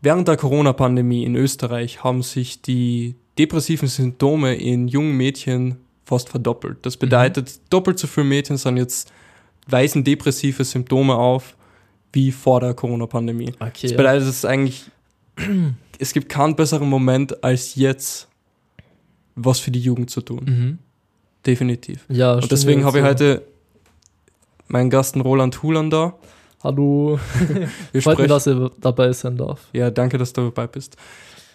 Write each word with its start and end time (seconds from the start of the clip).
während 0.00 0.28
der 0.28 0.36
Corona-Pandemie 0.36 1.24
in 1.24 1.36
Österreich 1.36 2.02
haben 2.04 2.22
sich 2.22 2.62
die 2.62 3.16
depressiven 3.38 3.88
Symptome 3.88 4.54
in 4.54 4.88
jungen 4.88 5.16
Mädchen 5.16 5.76
fast 6.04 6.28
verdoppelt. 6.28 6.78
Das 6.82 6.96
bedeutet, 6.96 7.48
mhm. 7.48 7.60
doppelt 7.70 7.98
so 7.98 8.06
viele 8.06 8.26
Mädchen 8.26 8.56
sind 8.56 8.76
jetzt, 8.76 9.12
weisen 9.66 10.04
depressive 10.04 10.64
Symptome 10.64 11.14
auf 11.14 11.56
wie 12.12 12.32
vor 12.32 12.60
der 12.60 12.74
Corona-Pandemie. 12.74 13.52
Okay, 13.60 13.86
das 13.86 13.96
bedeutet, 13.96 14.22
es 14.22 14.28
ist 14.28 14.44
eigentlich, 14.44 14.90
es 15.98 16.12
gibt 16.12 16.28
keinen 16.28 16.56
besseren 16.56 16.88
Moment 16.88 17.44
als 17.44 17.76
jetzt, 17.76 18.28
was 19.36 19.60
für 19.60 19.70
die 19.70 19.80
Jugend 19.80 20.10
zu 20.10 20.20
tun. 20.20 20.44
Mhm. 20.44 20.78
Definitiv. 21.46 22.04
Ja, 22.08 22.34
Und 22.34 22.50
deswegen 22.50 22.84
habe 22.84 22.98
ich 22.98 23.04
heute 23.04 23.42
meinen 24.68 24.90
Gasten 24.90 25.20
Roland 25.20 25.62
Hulan 25.62 25.90
da. 25.90 26.14
Hallo. 26.62 27.18
Wir 27.92 28.02
Freut 28.02 28.18
mich, 28.18 28.28
dass 28.28 28.46
ihr 28.46 28.70
dabei 28.78 29.12
sein 29.12 29.36
darf. 29.36 29.68
Ja, 29.72 29.90
danke, 29.90 30.18
dass 30.18 30.32
du 30.34 30.42
dabei 30.42 30.66
bist. 30.66 30.96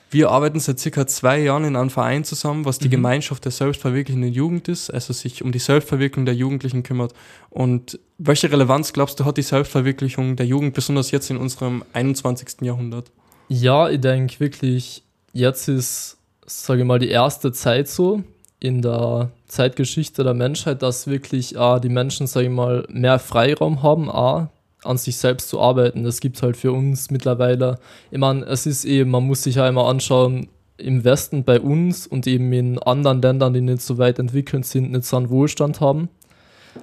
Wir 0.09 0.31
arbeiten 0.31 0.59
seit 0.59 0.79
circa 0.79 1.05
zwei 1.05 1.39
Jahren 1.41 1.65
in 1.65 1.75
einem 1.75 1.89
Verein 1.89 2.23
zusammen, 2.23 2.65
was 2.65 2.79
die 2.79 2.87
mhm. 2.87 2.91
Gemeinschaft 2.91 3.43
der 3.45 3.51
selbstverwirklichenden 3.51 4.31
Jugend 4.31 4.67
ist, 4.67 4.89
also 4.89 5.13
sich 5.13 5.43
um 5.43 5.51
die 5.51 5.59
Selbstverwirklichung 5.59 6.25
der 6.25 6.35
Jugendlichen 6.35 6.83
kümmert. 6.83 7.13
Und 7.49 7.99
welche 8.17 8.51
Relevanz 8.51 8.93
glaubst 8.93 9.19
du 9.19 9.25
hat 9.25 9.37
die 9.37 9.43
Selbstverwirklichung 9.43 10.37
der 10.37 10.45
Jugend, 10.45 10.73
besonders 10.73 11.11
jetzt 11.11 11.29
in 11.29 11.37
unserem 11.37 11.83
21. 11.93 12.61
Jahrhundert? 12.61 13.11
Ja, 13.47 13.89
ich 13.89 14.01
denke 14.01 14.39
wirklich, 14.39 15.03
jetzt 15.33 15.67
ist, 15.67 16.17
sage 16.45 16.81
ich 16.81 16.87
mal, 16.87 16.99
die 16.99 17.09
erste 17.09 17.51
Zeit 17.51 17.87
so 17.87 18.23
in 18.59 18.81
der 18.81 19.31
Zeitgeschichte 19.47 20.23
der 20.23 20.33
Menschheit, 20.33 20.81
dass 20.81 21.07
wirklich 21.07 21.55
äh, 21.55 21.79
die 21.79 21.89
Menschen, 21.89 22.25
sage 22.25 22.47
ich 22.47 22.51
mal, 22.51 22.87
mehr 22.89 23.19
Freiraum 23.19 23.83
haben, 23.83 24.09
A, 24.09 24.49
an 24.85 24.97
sich 24.97 25.17
selbst 25.17 25.49
zu 25.49 25.59
arbeiten. 25.59 26.03
Das 26.03 26.19
gibt 26.19 26.41
halt 26.41 26.57
für 26.57 26.71
uns 26.71 27.11
mittlerweile. 27.11 27.79
Ich 28.11 28.19
meine, 28.19 28.45
es 28.45 28.65
ist 28.65 28.85
eben, 28.85 29.11
man 29.11 29.25
muss 29.25 29.43
sich 29.43 29.55
ja 29.55 29.67
immer 29.67 29.87
anschauen, 29.87 30.47
im 30.77 31.03
Westen 31.03 31.43
bei 31.43 31.59
uns 31.59 32.05
und 32.05 32.27
eben 32.27 32.51
in 32.51 32.79
anderen 32.79 33.21
Ländern, 33.21 33.53
die 33.53 33.61
nicht 33.61 33.81
so 33.81 33.97
weit 33.97 34.19
entwickelt 34.19 34.65
sind, 34.65 34.91
nicht 34.91 35.05
so 35.05 35.17
einen 35.17 35.29
Wohlstand 35.29 35.79
haben. 35.79 36.09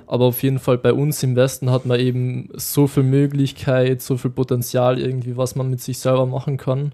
Aber 0.07 0.25
auf 0.27 0.43
jeden 0.43 0.59
Fall 0.59 0.79
bei 0.79 0.93
uns 0.93 1.23
im 1.23 1.37
Westen 1.37 1.71
hat 1.71 1.85
man 1.85 2.01
eben 2.01 2.49
so 2.55 2.87
viel 2.87 3.03
Möglichkeit, 3.03 4.01
so 4.01 4.17
viel 4.17 4.31
Potenzial 4.31 4.99
irgendwie, 4.99 5.37
was 5.37 5.55
man 5.55 5.69
mit 5.69 5.81
sich 5.81 5.99
selber 5.99 6.27
machen 6.27 6.57
kann. 6.57 6.93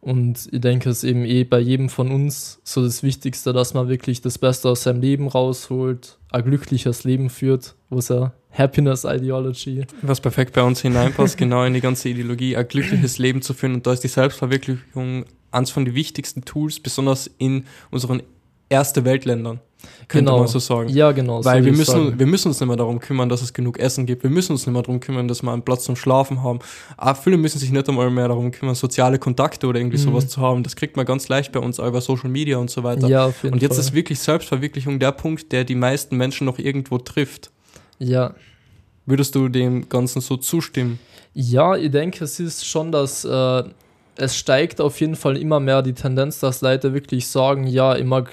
Und 0.00 0.48
ich 0.50 0.60
denke, 0.60 0.88
es 0.88 1.04
ist 1.04 1.10
eben 1.10 1.24
eh 1.24 1.44
bei 1.44 1.58
jedem 1.58 1.90
von 1.90 2.10
uns 2.10 2.60
so 2.64 2.82
das 2.82 3.02
Wichtigste, 3.02 3.52
dass 3.52 3.74
man 3.74 3.88
wirklich 3.88 4.22
das 4.22 4.38
Beste 4.38 4.70
aus 4.70 4.82
seinem 4.82 5.02
Leben 5.02 5.28
rausholt, 5.28 6.18
ein 6.30 6.44
glückliches 6.44 7.04
Leben 7.04 7.28
führt, 7.28 7.74
wo 7.90 7.98
es 7.98 8.08
ja 8.08 8.32
Happiness 8.50 9.04
Ideology. 9.04 9.86
Was 10.02 10.20
perfekt 10.20 10.54
bei 10.54 10.62
uns 10.62 10.80
hineinpasst, 10.80 11.36
genau 11.36 11.64
in 11.64 11.74
die 11.74 11.80
ganze 11.80 12.08
Ideologie, 12.08 12.56
ein 12.56 12.66
glückliches 12.66 13.18
Leben 13.18 13.42
zu 13.42 13.52
führen. 13.52 13.74
Und 13.74 13.86
da 13.86 13.92
ist 13.92 14.02
die 14.02 14.08
Selbstverwirklichung 14.08 15.26
eines 15.50 15.70
von 15.70 15.84
den 15.84 15.94
wichtigsten 15.94 16.44
Tools, 16.44 16.80
besonders 16.80 17.30
in 17.38 17.66
unseren 17.90 18.22
erste 18.68 19.04
Weltländern. 19.04 19.60
Könnte 20.08 20.24
genau. 20.24 20.38
man 20.38 20.48
so 20.48 20.58
sagen. 20.58 20.88
Ja, 20.88 21.12
genau. 21.12 21.44
Weil 21.44 21.60
so 21.60 21.66
wir 21.66 21.72
müssen, 21.72 22.18
wir 22.18 22.26
müssen 22.26 22.48
uns 22.48 22.60
nicht 22.60 22.66
mehr 22.66 22.76
darum 22.76 22.98
kümmern, 22.98 23.28
dass 23.28 23.42
es 23.42 23.52
genug 23.52 23.78
Essen 23.78 24.06
gibt. 24.06 24.22
Wir 24.22 24.30
müssen 24.30 24.52
uns 24.52 24.66
nicht 24.66 24.72
mehr 24.72 24.82
darum 24.82 24.98
kümmern, 25.00 25.28
dass 25.28 25.42
wir 25.42 25.52
einen 25.52 25.62
Platz 25.62 25.84
zum 25.84 25.94
Schlafen 25.94 26.42
haben. 26.42 26.58
Aber 26.96 27.14
viele 27.14 27.36
müssen 27.36 27.58
sich 27.58 27.70
nicht 27.70 27.88
einmal 27.88 28.10
mehr 28.10 28.28
darum 28.28 28.50
kümmern, 28.50 28.74
soziale 28.74 29.18
Kontakte 29.18 29.66
oder 29.66 29.78
irgendwie 29.78 29.98
mhm. 29.98 30.02
sowas 30.02 30.28
zu 30.28 30.40
haben. 30.40 30.62
Das 30.62 30.74
kriegt 30.74 30.96
man 30.96 31.06
ganz 31.06 31.28
leicht 31.28 31.52
bei 31.52 31.60
uns 31.60 31.78
über 31.78 32.00
Social 32.00 32.30
Media 32.30 32.58
und 32.58 32.70
so 32.70 32.82
weiter. 32.82 33.06
Ja, 33.08 33.26
auf 33.26 33.42
jeden 33.42 33.54
und 33.54 33.62
jetzt 33.62 33.74
Fall. 33.74 33.84
ist 33.84 33.94
wirklich 33.94 34.18
Selbstverwirklichung 34.18 34.98
der 34.98 35.12
Punkt, 35.12 35.52
der 35.52 35.64
die 35.64 35.76
meisten 35.76 36.16
Menschen 36.16 36.44
noch 36.44 36.58
irgendwo 36.58 36.98
trifft. 36.98 37.50
Ja. 37.98 38.34
Würdest 39.06 39.34
du 39.34 39.48
dem 39.48 39.88
Ganzen 39.88 40.20
so 40.20 40.36
zustimmen? 40.36 40.98
Ja, 41.34 41.76
ich 41.76 41.90
denke, 41.90 42.24
es 42.24 42.40
ist 42.40 42.66
schon, 42.66 42.90
dass 42.90 43.24
äh, 43.24 43.62
es 44.16 44.36
steigt 44.36 44.80
auf 44.80 45.00
jeden 45.00 45.16
Fall 45.16 45.36
immer 45.36 45.60
mehr 45.60 45.82
die 45.82 45.94
Tendenz, 45.94 46.40
dass 46.40 46.60
Leute 46.60 46.92
wirklich 46.92 47.26
sagen, 47.26 47.66
ja, 47.66 47.96
ich 47.96 48.04
mag 48.04 48.30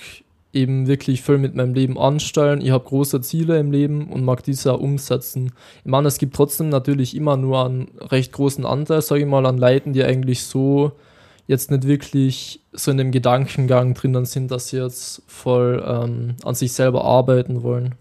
eben 0.53 0.88
wirklich 0.88 1.22
viel 1.22 1.38
mit 1.38 1.56
meinem 1.56 1.73
Leben 1.73 1.98
anstellen, 1.98 2.62
ich 2.62 2.72
habe 2.72 2.86
große 2.86 3.22
Ziele 3.22 3.59
im 3.59 3.72
Leben 3.72 4.08
und 4.08 4.24
mag 4.24 4.44
diese 4.44 4.74
auch 4.74 4.80
umsetzen. 4.80 5.52
Ich 5.84 5.91
meine, 5.91 6.08
es 6.08 6.18
gibt 6.18 6.35
trotzdem 6.35 6.69
natürlich 6.69 7.16
immer 7.16 7.38
nur 7.38 7.66
einen 7.66 7.90
recht 8.00 8.31
großen 8.31 8.66
Anteil, 8.66 9.02
sage 9.02 9.22
ich 9.22 9.28
mal, 9.28 9.46
an 9.46 9.57
Leuten, 9.57 9.94
die 9.94 10.03
eigentlich 10.03 10.44
so 10.44 10.94
jetzt 11.47 11.72
nicht 11.72 11.88
wirklich 11.88 12.62
so 12.74 12.91
in 12.91 12.97
dem 12.97 13.12
Gedankengang 13.12 13.94
drinnen 13.94 14.25
sind, 14.25 14.52
dass 14.52 14.69
sie 14.69 14.78
jetzt 14.78 15.22
voll 15.28 15.84
ähm, 15.86 16.36
an 16.44 16.56
sich 16.56 16.74
selber 16.74 17.03
arbeiten 17.06 17.63
wollen. 17.63 17.96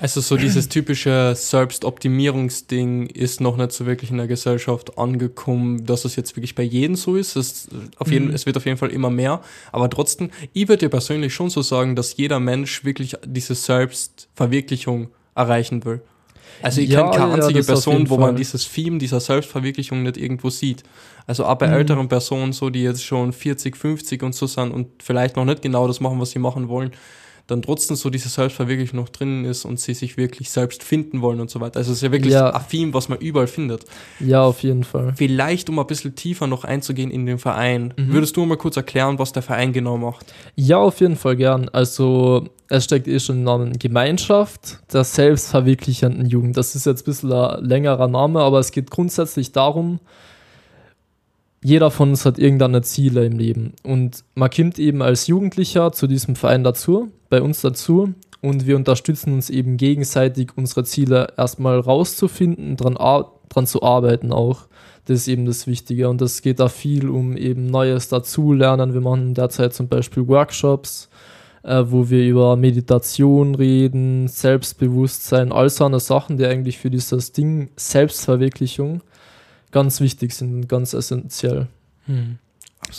Also 0.00 0.20
so 0.22 0.36
dieses 0.36 0.68
typische 0.70 1.34
Selbstoptimierungsding 1.36 3.06
ist 3.06 3.40
noch 3.40 3.56
nicht 3.56 3.72
so 3.72 3.84
wirklich 3.86 4.10
in 4.10 4.16
der 4.16 4.26
Gesellschaft 4.26 4.96
angekommen, 4.98 5.84
dass 5.84 6.04
es 6.04 6.16
jetzt 6.16 6.36
wirklich 6.36 6.54
bei 6.54 6.62
jedem 6.62 6.96
so 6.96 7.16
ist. 7.16 7.36
Es, 7.36 7.68
auf 7.98 8.10
jeden, 8.10 8.28
mhm. 8.28 8.34
es 8.34 8.46
wird 8.46 8.56
auf 8.56 8.64
jeden 8.64 8.78
Fall 8.78 8.90
immer 8.90 9.10
mehr. 9.10 9.42
Aber 9.72 9.90
trotzdem, 9.90 10.30
ich 10.54 10.68
würde 10.68 10.86
dir 10.86 10.88
persönlich 10.88 11.34
schon 11.34 11.50
so 11.50 11.60
sagen, 11.60 11.96
dass 11.96 12.16
jeder 12.16 12.40
Mensch 12.40 12.82
wirklich 12.84 13.16
diese 13.26 13.54
Selbstverwirklichung 13.54 15.08
erreichen 15.34 15.84
will. 15.84 16.00
Also 16.62 16.80
ich 16.80 16.90
ja, 16.90 17.00
kenne 17.00 17.16
keine 17.16 17.34
einzige 17.34 17.60
ja, 17.60 17.64
Person, 17.64 18.10
wo 18.10 18.18
man 18.18 18.36
dieses 18.36 18.70
Theme 18.70 18.98
dieser 18.98 19.20
Selbstverwirklichung 19.20 20.02
nicht 20.02 20.16
irgendwo 20.16 20.50
sieht. 20.50 20.82
Also 21.26 21.44
auch 21.44 21.54
bei 21.56 21.68
mhm. 21.68 21.74
älteren 21.74 22.08
Personen, 22.08 22.52
so 22.52 22.70
die 22.70 22.82
jetzt 22.82 23.04
schon 23.04 23.32
40, 23.32 23.76
50 23.76 24.22
und 24.22 24.34
so 24.34 24.46
sind 24.46 24.72
und 24.72 25.02
vielleicht 25.02 25.36
noch 25.36 25.44
nicht 25.44 25.62
genau 25.62 25.86
das 25.86 26.00
machen, 26.00 26.20
was 26.20 26.30
sie 26.30 26.38
machen 26.38 26.68
wollen, 26.68 26.92
dann 27.50 27.62
trotzdem 27.62 27.96
so 27.96 28.10
diese 28.10 28.28
Selbstverwirklichung 28.28 29.00
noch 29.00 29.08
drinnen 29.08 29.44
ist 29.44 29.64
und 29.64 29.80
sie 29.80 29.94
sich 29.94 30.16
wirklich 30.16 30.50
selbst 30.50 30.82
finden 30.82 31.20
wollen 31.20 31.40
und 31.40 31.50
so 31.50 31.60
weiter. 31.60 31.78
Also 31.78 31.92
es 31.92 31.98
ist 31.98 32.02
ja 32.02 32.12
wirklich 32.12 32.34
ja. 32.34 32.54
affin, 32.54 32.94
was 32.94 33.08
man 33.08 33.18
überall 33.18 33.46
findet. 33.46 33.84
Ja, 34.20 34.42
auf 34.42 34.62
jeden 34.62 34.84
Fall. 34.84 35.12
Vielleicht, 35.16 35.68
um 35.68 35.78
ein 35.78 35.86
bisschen 35.86 36.14
tiefer 36.14 36.46
noch 36.46 36.64
einzugehen 36.64 37.10
in 37.10 37.26
den 37.26 37.38
Verein, 37.38 37.94
mhm. 37.96 38.12
würdest 38.12 38.36
du 38.36 38.44
mal 38.46 38.56
kurz 38.56 38.76
erklären, 38.76 39.18
was 39.18 39.32
der 39.32 39.42
Verein 39.42 39.72
genau 39.72 39.96
macht? 39.96 40.32
Ja, 40.54 40.78
auf 40.78 41.00
jeden 41.00 41.16
Fall 41.16 41.36
gern. 41.36 41.68
Also 41.68 42.48
es 42.68 42.84
steckt 42.84 43.08
eh 43.08 43.18
schon 43.18 43.38
im 43.38 43.44
Namen 43.44 43.78
Gemeinschaft 43.78 44.78
der 44.92 45.04
selbstverwirklichenden 45.04 46.26
Jugend. 46.26 46.56
Das 46.56 46.74
ist 46.74 46.86
jetzt 46.86 47.02
ein 47.02 47.04
bisschen 47.06 47.32
ein 47.32 47.64
längerer 47.64 48.08
Name, 48.08 48.40
aber 48.40 48.60
es 48.60 48.70
geht 48.70 48.90
grundsätzlich 48.90 49.52
darum, 49.52 49.98
jeder 51.62 51.90
von 51.90 52.10
uns 52.10 52.24
hat 52.24 52.38
irgendeine 52.38 52.82
Ziele 52.82 53.26
im 53.26 53.38
Leben. 53.38 53.74
Und 53.82 54.24
man 54.34 54.50
kommt 54.50 54.78
eben 54.78 55.02
als 55.02 55.26
Jugendlicher 55.26 55.92
zu 55.92 56.06
diesem 56.06 56.34
Verein 56.36 56.64
dazu, 56.64 57.10
bei 57.28 57.42
uns 57.42 57.60
dazu. 57.60 58.14
Und 58.40 58.66
wir 58.66 58.76
unterstützen 58.76 59.34
uns 59.34 59.50
eben 59.50 59.76
gegenseitig, 59.76 60.52
unsere 60.56 60.84
Ziele 60.84 61.28
erstmal 61.36 61.78
rauszufinden, 61.78 62.76
dran, 62.76 62.94
dran 62.94 63.66
zu 63.66 63.82
arbeiten 63.82 64.32
auch. 64.32 64.68
Das 65.04 65.20
ist 65.20 65.28
eben 65.28 65.44
das 65.44 65.66
Wichtige. 65.66 66.08
Und 66.08 66.22
das 66.22 66.40
geht 66.40 66.60
da 66.60 66.68
viel 66.68 67.10
um 67.10 67.36
eben 67.36 67.66
Neues 67.66 68.08
dazulernen. 68.08 68.94
Wir 68.94 69.02
machen 69.02 69.34
derzeit 69.34 69.74
zum 69.74 69.88
Beispiel 69.88 70.26
Workshops, 70.28 71.10
äh, 71.62 71.84
wo 71.86 72.08
wir 72.08 72.26
über 72.26 72.56
Meditation 72.56 73.54
reden, 73.54 74.28
Selbstbewusstsein, 74.28 75.52
all 75.52 75.68
so 75.68 75.84
eine 75.84 76.00
Sachen, 76.00 76.38
die 76.38 76.46
eigentlich 76.46 76.78
für 76.78 76.88
dieses 76.88 77.32
Ding 77.32 77.68
Selbstverwirklichung 77.76 79.02
ganz 79.70 80.00
wichtig 80.00 80.32
sind 80.32 80.54
und 80.54 80.68
ganz 80.68 80.92
essentiell. 80.92 81.68
Hm. 82.06 82.38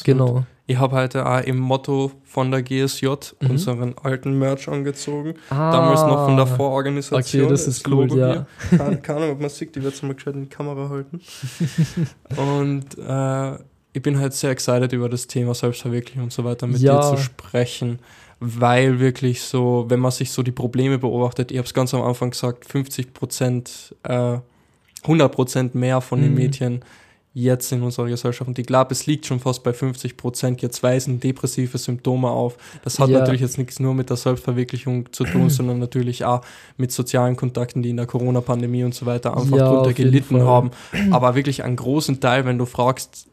Genau. 0.04 0.46
Ich 0.68 0.78
habe 0.78 0.96
heute 0.96 1.26
auch 1.26 1.42
im 1.42 1.58
Motto 1.58 2.12
von 2.24 2.50
der 2.50 2.64
GSJ 2.64 3.08
mhm. 3.08 3.50
unseren 3.50 3.96
alten 4.02 4.40
Merch 4.40 4.70
angezogen. 4.70 5.34
Ah, 5.50 5.72
Damals 5.72 6.02
noch 6.04 6.26
von 6.26 6.38
der 6.38 6.48
Vororganisation. 6.48 7.44
Okay, 7.44 7.52
das 7.52 7.68
ist 7.68 7.86
cool, 7.88 8.08
Logo 8.08 8.18
ja. 8.18 8.46
Keine, 8.70 8.98
keine 8.98 9.20
Ahnung, 9.20 9.32
ob 9.32 9.42
man 9.42 9.50
sieht, 9.50 9.76
die 9.76 9.84
wird 9.84 9.96
es 9.96 10.02
mal 10.02 10.14
gescheit 10.14 10.36
in 10.36 10.44
die 10.44 10.50
Kamera 10.50 10.88
halten. 10.88 11.20
und 12.38 12.98
äh, 12.98 13.64
ich 13.92 14.02
bin 14.02 14.18
halt 14.18 14.34
sehr 14.34 14.52
excited 14.52 14.94
über 14.94 15.10
das 15.10 15.28
Thema 15.28 15.54
Selbstverwirklichung 15.54 16.24
und 16.24 16.32
so 16.32 16.46
weiter 16.46 16.68
mit 16.68 16.80
ja. 16.80 17.02
dir 17.02 17.18
zu 17.18 17.22
sprechen, 17.22 18.00
weil 18.40 19.00
wirklich 19.00 19.42
so, 19.42 19.86
wenn 19.90 20.00
man 20.00 20.12
sich 20.12 20.32
so 20.32 20.42
die 20.42 20.54
Probleme 20.54 20.98
beobachtet, 21.00 21.52
ich 21.52 21.58
habe 21.58 21.66
es 21.66 21.74
ganz 21.74 21.94
am 21.94 22.02
Anfang 22.02 22.30
gesagt, 22.30 22.66
50 22.66 23.14
Prozent 23.14 23.94
äh, 24.04 24.38
100% 25.06 25.72
mehr 25.74 26.02
von 26.02 26.22
den 26.22 26.32
mhm. 26.32 26.38
Mädchen 26.38 26.82
jetzt 27.34 27.72
in 27.72 27.82
unserer 27.82 28.08
Gesellschaft. 28.08 28.48
Und 28.48 28.60
ich 28.60 28.66
glaube, 28.66 28.92
es 28.92 29.06
liegt 29.06 29.26
schon 29.26 29.40
fast 29.40 29.64
bei 29.64 29.72
50 29.72 30.18
Prozent. 30.18 30.62
Jetzt 30.62 30.84
weisen 30.84 31.20
depressive 31.20 31.78
Symptome 31.78 32.30
auf. 32.30 32.58
Das 32.84 33.00
hat 33.00 33.10
ja. 33.10 33.20
natürlich 33.20 33.42
jetzt 33.42 33.58
nichts 33.58 33.80
nur 33.80 33.94
mit 33.94 34.10
der 34.10 34.18
Selbstverwirklichung 34.18 35.12
zu 35.14 35.24
tun, 35.24 35.50
sondern 35.50 35.80
natürlich 35.80 36.26
auch 36.26 36.42
mit 36.78 36.92
sozialen 36.92 37.38
Kontakten, 37.38 37.82
die 37.84 37.92
in 37.92 37.98
der 37.98 38.06
Corona-Pandemie 38.06 38.84
und 38.84 38.94
so 38.94 39.06
weiter 39.06 39.38
einfach 39.38 39.58
ja, 39.58 39.72
drunter 39.72 39.94
gelitten 39.94 40.42
haben. 40.42 40.72
Aber 41.12 41.36
wirklich 41.36 41.64
einen 41.64 41.78
großen 41.78 42.20
Teil, 42.20 42.46
wenn 42.46 42.58
du 42.58 42.66
fragst, 42.66 43.28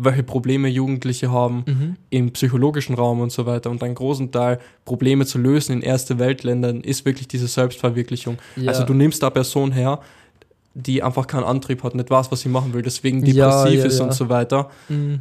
welche 0.00 0.22
Probleme 0.22 0.68
Jugendliche 0.68 1.30
haben 1.30 1.64
mhm. 1.66 1.96
im 2.10 2.32
psychologischen 2.32 2.94
Raum 2.94 3.20
und 3.20 3.30
so 3.30 3.46
weiter. 3.46 3.70
Und 3.70 3.82
einen 3.82 3.94
großen 3.94 4.30
Teil 4.32 4.58
Probleme 4.84 5.26
zu 5.26 5.38
lösen 5.38 5.72
in 5.72 5.82
erste 5.82 6.18
Weltländern 6.18 6.80
ist 6.80 7.04
wirklich 7.04 7.28
diese 7.28 7.48
Selbstverwirklichung. 7.48 8.38
Ja. 8.56 8.70
Also 8.70 8.84
du 8.84 8.94
nimmst 8.94 9.22
da 9.22 9.30
Person 9.30 9.72
her, 9.72 10.00
die 10.78 11.02
einfach 11.02 11.26
keinen 11.26 11.44
Antrieb 11.44 11.82
hat, 11.82 11.94
nicht 11.94 12.10
weiß, 12.10 12.30
was 12.30 12.40
sie 12.40 12.48
machen 12.48 12.72
will, 12.72 12.82
deswegen 12.82 13.20
depressiv 13.20 13.36
ja, 13.36 13.80
ja, 13.80 13.84
ist 13.84 13.98
ja. 13.98 14.04
und 14.04 14.14
so 14.14 14.28
weiter, 14.28 14.70
mhm. 14.88 15.20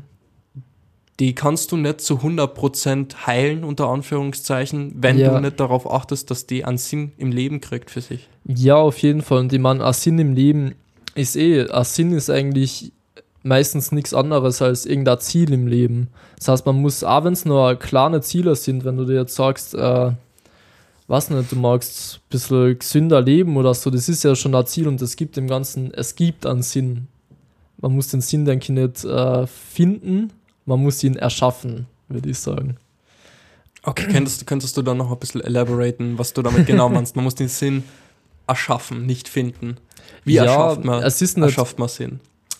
die 1.19 1.33
kannst 1.33 1.71
du 1.71 1.77
nicht 1.77 2.01
zu 2.01 2.15
100% 2.15 3.25
heilen, 3.25 3.63
unter 3.63 3.89
Anführungszeichen, 3.89 4.93
wenn 4.97 5.17
du 5.17 5.39
nicht 5.41 5.59
darauf 5.59 5.91
achtest, 5.91 6.29
dass 6.29 6.45
die 6.45 6.63
einen 6.63 6.77
Sinn 6.77 7.11
im 7.17 7.31
Leben 7.31 7.59
kriegt 7.59 7.89
für 7.89 8.01
sich. 8.01 8.29
Ja, 8.45 8.75
auf 8.75 8.99
jeden 8.99 9.21
Fall. 9.21 9.39
Und 9.39 9.53
ich 9.53 9.59
meine, 9.59 9.83
ein 9.83 9.93
Sinn 9.93 10.19
im 10.19 10.33
Leben 10.33 10.75
ist 11.15 11.35
eh, 11.35 11.67
ein 11.69 11.83
Sinn 11.83 12.11
ist 12.13 12.29
eigentlich 12.29 12.91
meistens 13.41 13.91
nichts 13.91 14.13
anderes 14.13 14.61
als 14.61 14.85
irgendein 14.85 15.19
Ziel 15.19 15.51
im 15.53 15.67
Leben. 15.67 16.09
Das 16.37 16.49
heißt, 16.49 16.65
man 16.65 16.81
muss, 16.81 17.03
auch 17.03 17.23
wenn 17.23 17.33
es 17.33 17.45
nur 17.45 17.75
kleine 17.75 18.21
Ziele 18.21 18.55
sind, 18.55 18.85
wenn 18.85 18.97
du 18.97 19.05
dir 19.05 19.15
jetzt 19.15 19.35
sagst, 19.35 19.73
äh, 19.73 20.11
was 21.07 21.29
nicht, 21.29 21.51
du 21.51 21.55
magst 21.55 22.17
ein 22.17 22.29
bisschen 22.29 22.79
gesünder 22.79 23.21
leben 23.21 23.55
oder 23.57 23.73
so, 23.73 23.89
das 23.89 24.09
ist 24.09 24.23
ja 24.23 24.35
schon 24.35 24.53
ein 24.53 24.65
Ziel 24.65 24.87
und 24.87 25.01
es 25.01 25.15
gibt 25.15 25.37
dem 25.37 25.47
Ganzen, 25.47 25.93
es 25.93 26.15
gibt 26.15 26.45
einen 26.45 26.63
Sinn. 26.63 27.07
Man 27.79 27.93
muss 27.93 28.09
den 28.09 28.21
Sinn, 28.21 28.45
denke 28.45 28.63
ich, 28.65 28.69
nicht 28.69 29.05
äh, 29.05 29.47
finden, 29.47 30.33
man 30.65 30.81
muss 30.81 31.03
ihn 31.03 31.15
erschaffen, 31.15 31.87
würde 32.09 32.29
ich 32.29 32.39
sagen. 32.39 32.77
Okay, 33.83 34.07
könntest, 34.11 34.45
könntest 34.45 34.75
du 34.75 34.81
dann 34.81 34.97
noch 34.97 35.11
ein 35.11 35.19
bisschen 35.19 35.41
elaboraten, 35.41 36.17
was 36.17 36.33
du 36.33 36.41
damit 36.41 36.65
genau 36.67 36.89
meinst? 36.89 37.15
Man 37.15 37.23
muss 37.23 37.35
den 37.35 37.47
Sinn 37.47 37.83
erschaffen, 38.45 39.05
nicht 39.05 39.29
finden. 39.29 39.77
Wie 40.25 40.33
ja, 40.33 40.43
erschafft 40.43 40.83
man, 40.83 41.03
es 41.03 41.21
ist 41.21 41.37
nicht, 41.37 41.45
erschafft 41.45 41.79
man 41.79 41.87
Sinn? 41.87 42.19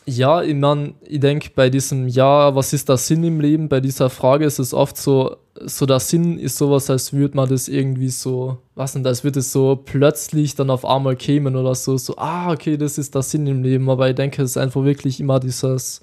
Ja, 0.09 0.41
ich 0.41 0.55
meine, 0.55 0.93
ich 1.01 1.19
denke, 1.19 1.49
bei 1.53 1.69
diesem 1.69 2.07
Ja, 2.07 2.55
was 2.55 2.71
ist 2.71 2.87
der 2.87 2.95
Sinn 2.95 3.25
im 3.25 3.41
Leben, 3.41 3.67
bei 3.67 3.81
dieser 3.81 4.09
Frage 4.09 4.45
ist 4.45 4.57
es 4.57 4.73
oft 4.73 4.95
so, 4.95 5.35
so 5.65 5.85
der 5.85 5.99
Sinn 5.99 6.39
ist 6.39 6.57
sowas, 6.57 6.89
als 6.89 7.11
würde 7.11 7.35
man 7.35 7.49
das 7.49 7.67
irgendwie 7.67 8.07
so, 8.07 8.57
was 8.73 8.93
denn, 8.93 9.05
als 9.05 9.25
würde 9.25 9.39
es 9.39 9.51
so 9.51 9.75
plötzlich 9.75 10.55
dann 10.55 10.69
auf 10.69 10.85
einmal 10.85 11.17
kämen 11.17 11.57
oder 11.57 11.75
so, 11.75 11.97
so, 11.97 12.15
ah, 12.15 12.53
okay, 12.53 12.77
das 12.77 12.97
ist 12.97 13.15
der 13.15 13.21
Sinn 13.21 13.47
im 13.47 13.63
Leben, 13.63 13.89
aber 13.89 14.09
ich 14.09 14.15
denke, 14.15 14.41
es 14.43 14.51
ist 14.51 14.57
einfach 14.57 14.85
wirklich 14.85 15.19
immer 15.19 15.41
dieses 15.41 16.01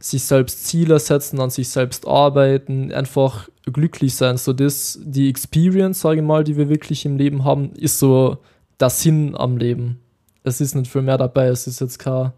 sich 0.00 0.24
selbst 0.24 0.66
Ziele 0.66 0.98
setzen, 0.98 1.40
an 1.40 1.50
sich 1.50 1.68
selbst 1.68 2.08
arbeiten, 2.08 2.92
einfach 2.92 3.48
glücklich 3.72 4.16
sein, 4.16 4.36
so 4.36 4.52
das, 4.52 4.98
die 5.00 5.28
Experience, 5.28 6.00
sage 6.00 6.20
ich 6.20 6.26
mal, 6.26 6.42
die 6.42 6.56
wir 6.56 6.68
wirklich 6.68 7.04
im 7.04 7.16
Leben 7.16 7.44
haben, 7.44 7.70
ist 7.74 8.00
so 8.00 8.38
der 8.80 8.90
Sinn 8.90 9.36
am 9.36 9.58
Leben. 9.58 10.00
Es 10.42 10.60
ist 10.60 10.74
nicht 10.74 10.90
viel 10.90 11.02
mehr 11.02 11.18
dabei, 11.18 11.46
es 11.46 11.68
ist 11.68 11.80
jetzt 11.80 12.00
kein 12.00 12.32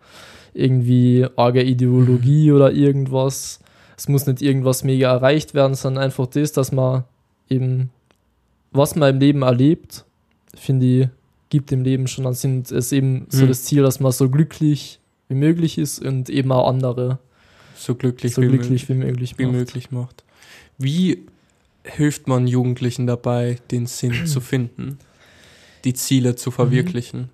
irgendwie 0.54 1.26
arge 1.36 1.62
Ideologie 1.62 2.50
mhm. 2.50 2.56
oder 2.56 2.72
irgendwas. 2.72 3.60
Es 3.96 4.08
muss 4.08 4.26
nicht 4.26 4.42
irgendwas 4.42 4.84
mega 4.84 5.12
erreicht 5.12 5.54
werden, 5.54 5.74
sondern 5.74 6.04
einfach 6.04 6.26
das, 6.26 6.52
dass 6.52 6.72
man 6.72 7.04
eben, 7.48 7.90
was 8.72 8.96
man 8.96 9.14
im 9.14 9.20
Leben 9.20 9.42
erlebt, 9.42 10.04
finde 10.54 10.86
ich, 10.86 11.08
gibt 11.50 11.70
dem 11.70 11.82
Leben 11.82 12.06
schon, 12.06 12.24
dann 12.24 12.34
sind 12.34 12.70
es 12.70 12.92
eben 12.92 13.12
mhm. 13.12 13.26
so 13.28 13.46
das 13.46 13.64
Ziel, 13.64 13.82
dass 13.82 14.00
man 14.00 14.12
so 14.12 14.30
glücklich 14.30 15.00
wie 15.28 15.34
möglich 15.34 15.78
ist 15.78 16.04
und 16.04 16.30
eben 16.30 16.50
auch 16.52 16.68
andere 16.68 17.18
so 17.76 17.94
glücklich, 17.94 18.34
so 18.34 18.42
wie, 18.42 18.48
glücklich 18.48 18.88
wie 18.88 18.94
möglich, 18.94 19.38
wie 19.38 19.46
möglich 19.46 19.90
macht. 19.90 20.24
Wie 20.78 21.26
hilft 21.82 22.28
man 22.28 22.46
Jugendlichen 22.46 23.06
dabei, 23.06 23.58
den 23.70 23.86
Sinn 23.86 24.26
zu 24.26 24.40
finden, 24.40 24.98
die 25.84 25.94
Ziele 25.94 26.36
zu 26.36 26.50
verwirklichen? 26.50 27.30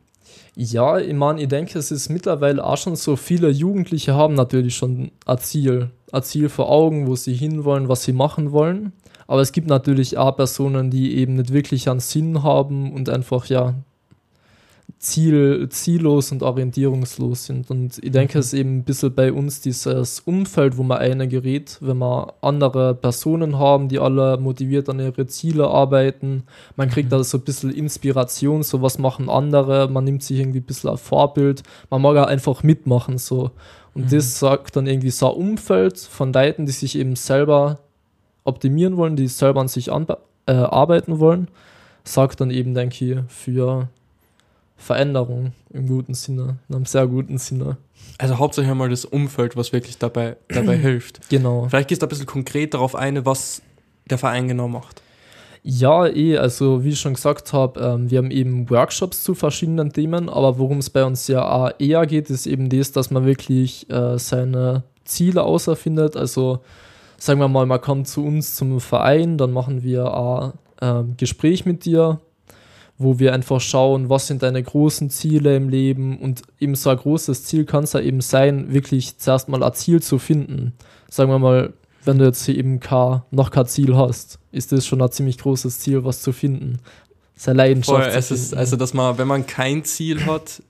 Ja, 0.58 0.98
ich 0.98 1.12
meine, 1.12 1.42
ich 1.42 1.48
denke, 1.48 1.78
es 1.78 1.90
ist 1.90 2.08
mittlerweile 2.08 2.64
auch 2.64 2.78
schon 2.78 2.96
so, 2.96 3.16
viele 3.16 3.50
Jugendliche 3.50 4.14
haben 4.14 4.32
natürlich 4.34 4.74
schon 4.74 5.10
ein 5.26 5.38
Ziel, 5.38 5.90
ein 6.12 6.22
Ziel 6.22 6.48
vor 6.48 6.70
Augen, 6.70 7.06
wo 7.06 7.14
sie 7.14 7.34
hinwollen, 7.34 7.88
was 7.88 8.04
sie 8.04 8.14
machen 8.14 8.52
wollen. 8.52 8.92
Aber 9.26 9.42
es 9.42 9.52
gibt 9.52 9.66
natürlich 9.66 10.16
auch 10.16 10.34
Personen, 10.34 10.90
die 10.90 11.16
eben 11.18 11.34
nicht 11.34 11.52
wirklich 11.52 11.90
einen 11.90 12.00
Sinn 12.00 12.42
haben 12.42 12.94
und 12.94 13.10
einfach, 13.10 13.46
ja, 13.46 13.74
ziel, 15.06 15.68
ziellos 15.68 16.32
und 16.32 16.42
orientierungslos 16.42 17.46
sind. 17.46 17.70
Und 17.70 17.98
ich 18.02 18.10
denke, 18.10 18.40
es 18.40 18.46
ist 18.46 18.54
eben 18.54 18.78
ein 18.78 18.84
bisschen 18.84 19.14
bei 19.14 19.32
uns 19.32 19.60
dieses 19.60 20.18
Umfeld, 20.20 20.76
wo 20.76 20.82
man 20.82 20.98
eine 20.98 21.28
gerät, 21.28 21.78
wenn 21.80 21.98
man 21.98 22.32
andere 22.40 22.94
Personen 22.94 23.56
haben, 23.56 23.88
die 23.88 24.00
alle 24.00 24.36
motiviert 24.36 24.88
an 24.88 24.98
ihre 24.98 25.26
Ziele 25.26 25.68
arbeiten. 25.68 26.42
Man 26.74 26.90
kriegt 26.90 27.06
mhm. 27.06 27.18
da 27.18 27.24
so 27.24 27.38
ein 27.38 27.44
bisschen 27.44 27.70
Inspiration, 27.70 28.64
so 28.64 28.82
was 28.82 28.98
machen 28.98 29.30
andere, 29.30 29.88
man 29.88 30.02
nimmt 30.02 30.24
sich 30.24 30.40
irgendwie 30.40 30.58
ein 30.58 30.66
bisschen 30.66 30.90
ein 30.90 30.98
Vorbild, 30.98 31.62
man 31.88 32.02
mag 32.02 32.16
auch 32.16 32.26
einfach 32.26 32.64
mitmachen 32.64 33.18
so. 33.18 33.52
Und 33.94 34.06
mhm. 34.06 34.10
das 34.10 34.40
sagt 34.40 34.74
dann 34.74 34.88
irgendwie 34.88 35.10
so 35.10 35.30
ein 35.30 35.36
Umfeld 35.36 35.98
von 35.98 36.32
Leuten, 36.32 36.66
die 36.66 36.72
sich 36.72 36.98
eben 36.98 37.14
selber 37.14 37.78
optimieren 38.42 38.96
wollen, 38.96 39.14
die 39.14 39.28
selber 39.28 39.60
an 39.60 39.68
sich 39.68 39.88
äh, 39.88 40.52
arbeiten 40.52 41.20
wollen, 41.20 41.46
sagt 42.02 42.40
dann 42.40 42.50
eben, 42.50 42.74
denke 42.74 43.04
ich, 43.04 43.18
für 43.28 43.88
Veränderung 44.76 45.52
im 45.70 45.86
guten 45.86 46.14
Sinne, 46.14 46.58
in 46.68 46.74
einem 46.74 46.84
sehr 46.84 47.06
guten 47.06 47.38
Sinne. 47.38 47.78
Also 48.18 48.38
hauptsächlich 48.38 48.70
einmal 48.70 48.90
das 48.90 49.04
Umfeld, 49.04 49.56
was 49.56 49.72
wirklich 49.72 49.98
dabei, 49.98 50.36
dabei 50.48 50.76
hilft. 50.78 51.28
Genau. 51.28 51.66
Vielleicht 51.68 51.88
gehst 51.88 52.02
du 52.02 52.06
ein 52.06 52.08
bisschen 52.10 52.26
konkret 52.26 52.74
darauf 52.74 52.94
ein, 52.94 53.24
was 53.24 53.62
der 54.08 54.18
Verein 54.18 54.48
genau 54.48 54.68
macht. 54.68 55.02
Ja, 55.68 56.06
eh, 56.06 56.38
also 56.38 56.84
wie 56.84 56.90
ich 56.90 57.00
schon 57.00 57.14
gesagt 57.14 57.52
habe, 57.52 57.80
ähm, 57.80 58.08
wir 58.08 58.18
haben 58.18 58.30
eben 58.30 58.70
Workshops 58.70 59.24
zu 59.24 59.34
verschiedenen 59.34 59.92
Themen, 59.92 60.28
aber 60.28 60.58
worum 60.58 60.78
es 60.78 60.90
bei 60.90 61.04
uns 61.04 61.26
ja 61.26 61.44
auch 61.50 61.72
eher 61.80 62.06
geht, 62.06 62.30
ist 62.30 62.46
eben 62.46 62.68
das, 62.68 62.92
dass 62.92 63.10
man 63.10 63.26
wirklich 63.26 63.90
äh, 63.90 64.16
seine 64.16 64.84
Ziele 65.04 65.42
auserfindet. 65.42 66.16
Also 66.16 66.60
sagen 67.18 67.40
wir 67.40 67.48
mal, 67.48 67.66
man 67.66 67.80
kommt 67.80 68.06
zu 68.06 68.24
uns 68.24 68.54
zum 68.54 68.78
Verein, 68.78 69.38
dann 69.38 69.52
machen 69.52 69.82
wir 69.82 70.54
ein 70.80 71.10
äh, 71.10 71.14
Gespräch 71.16 71.66
mit 71.66 71.84
dir, 71.84 72.20
wo 72.98 73.18
wir 73.18 73.34
einfach 73.34 73.60
schauen, 73.60 74.08
was 74.08 74.26
sind 74.26 74.42
deine 74.42 74.62
großen 74.62 75.10
Ziele 75.10 75.56
im 75.56 75.68
Leben 75.68 76.18
und 76.18 76.42
eben 76.58 76.74
so 76.74 76.90
ein 76.90 76.96
großes 76.96 77.44
Ziel 77.44 77.64
kann 77.64 77.84
es 77.84 77.92
ja 77.92 78.00
eben 78.00 78.20
sein, 78.20 78.72
wirklich 78.72 79.18
zuerst 79.18 79.48
mal 79.48 79.62
ein 79.62 79.74
Ziel 79.74 80.02
zu 80.02 80.18
finden. 80.18 80.72
Sagen 81.10 81.30
wir 81.30 81.38
mal, 81.38 81.74
wenn 82.04 82.18
du 82.18 82.24
jetzt 82.24 82.48
eben 82.48 82.80
kein, 82.80 83.22
noch 83.30 83.50
kein 83.50 83.66
Ziel 83.66 83.96
hast, 83.96 84.38
ist 84.50 84.72
das 84.72 84.86
schon 84.86 85.02
ein 85.02 85.10
ziemlich 85.10 85.38
großes 85.38 85.80
Ziel, 85.80 86.04
was 86.04 86.22
zu 86.22 86.32
finden. 86.32 86.78
Seine 87.34 87.58
Leidenschaft. 87.58 88.04
Voll, 88.04 88.12
es 88.14 88.30
ist, 88.30 88.54
also, 88.54 88.76
dass 88.76 88.94
man, 88.94 89.18
wenn 89.18 89.28
man 89.28 89.46
kein 89.46 89.84
Ziel 89.84 90.24
hat, 90.24 90.62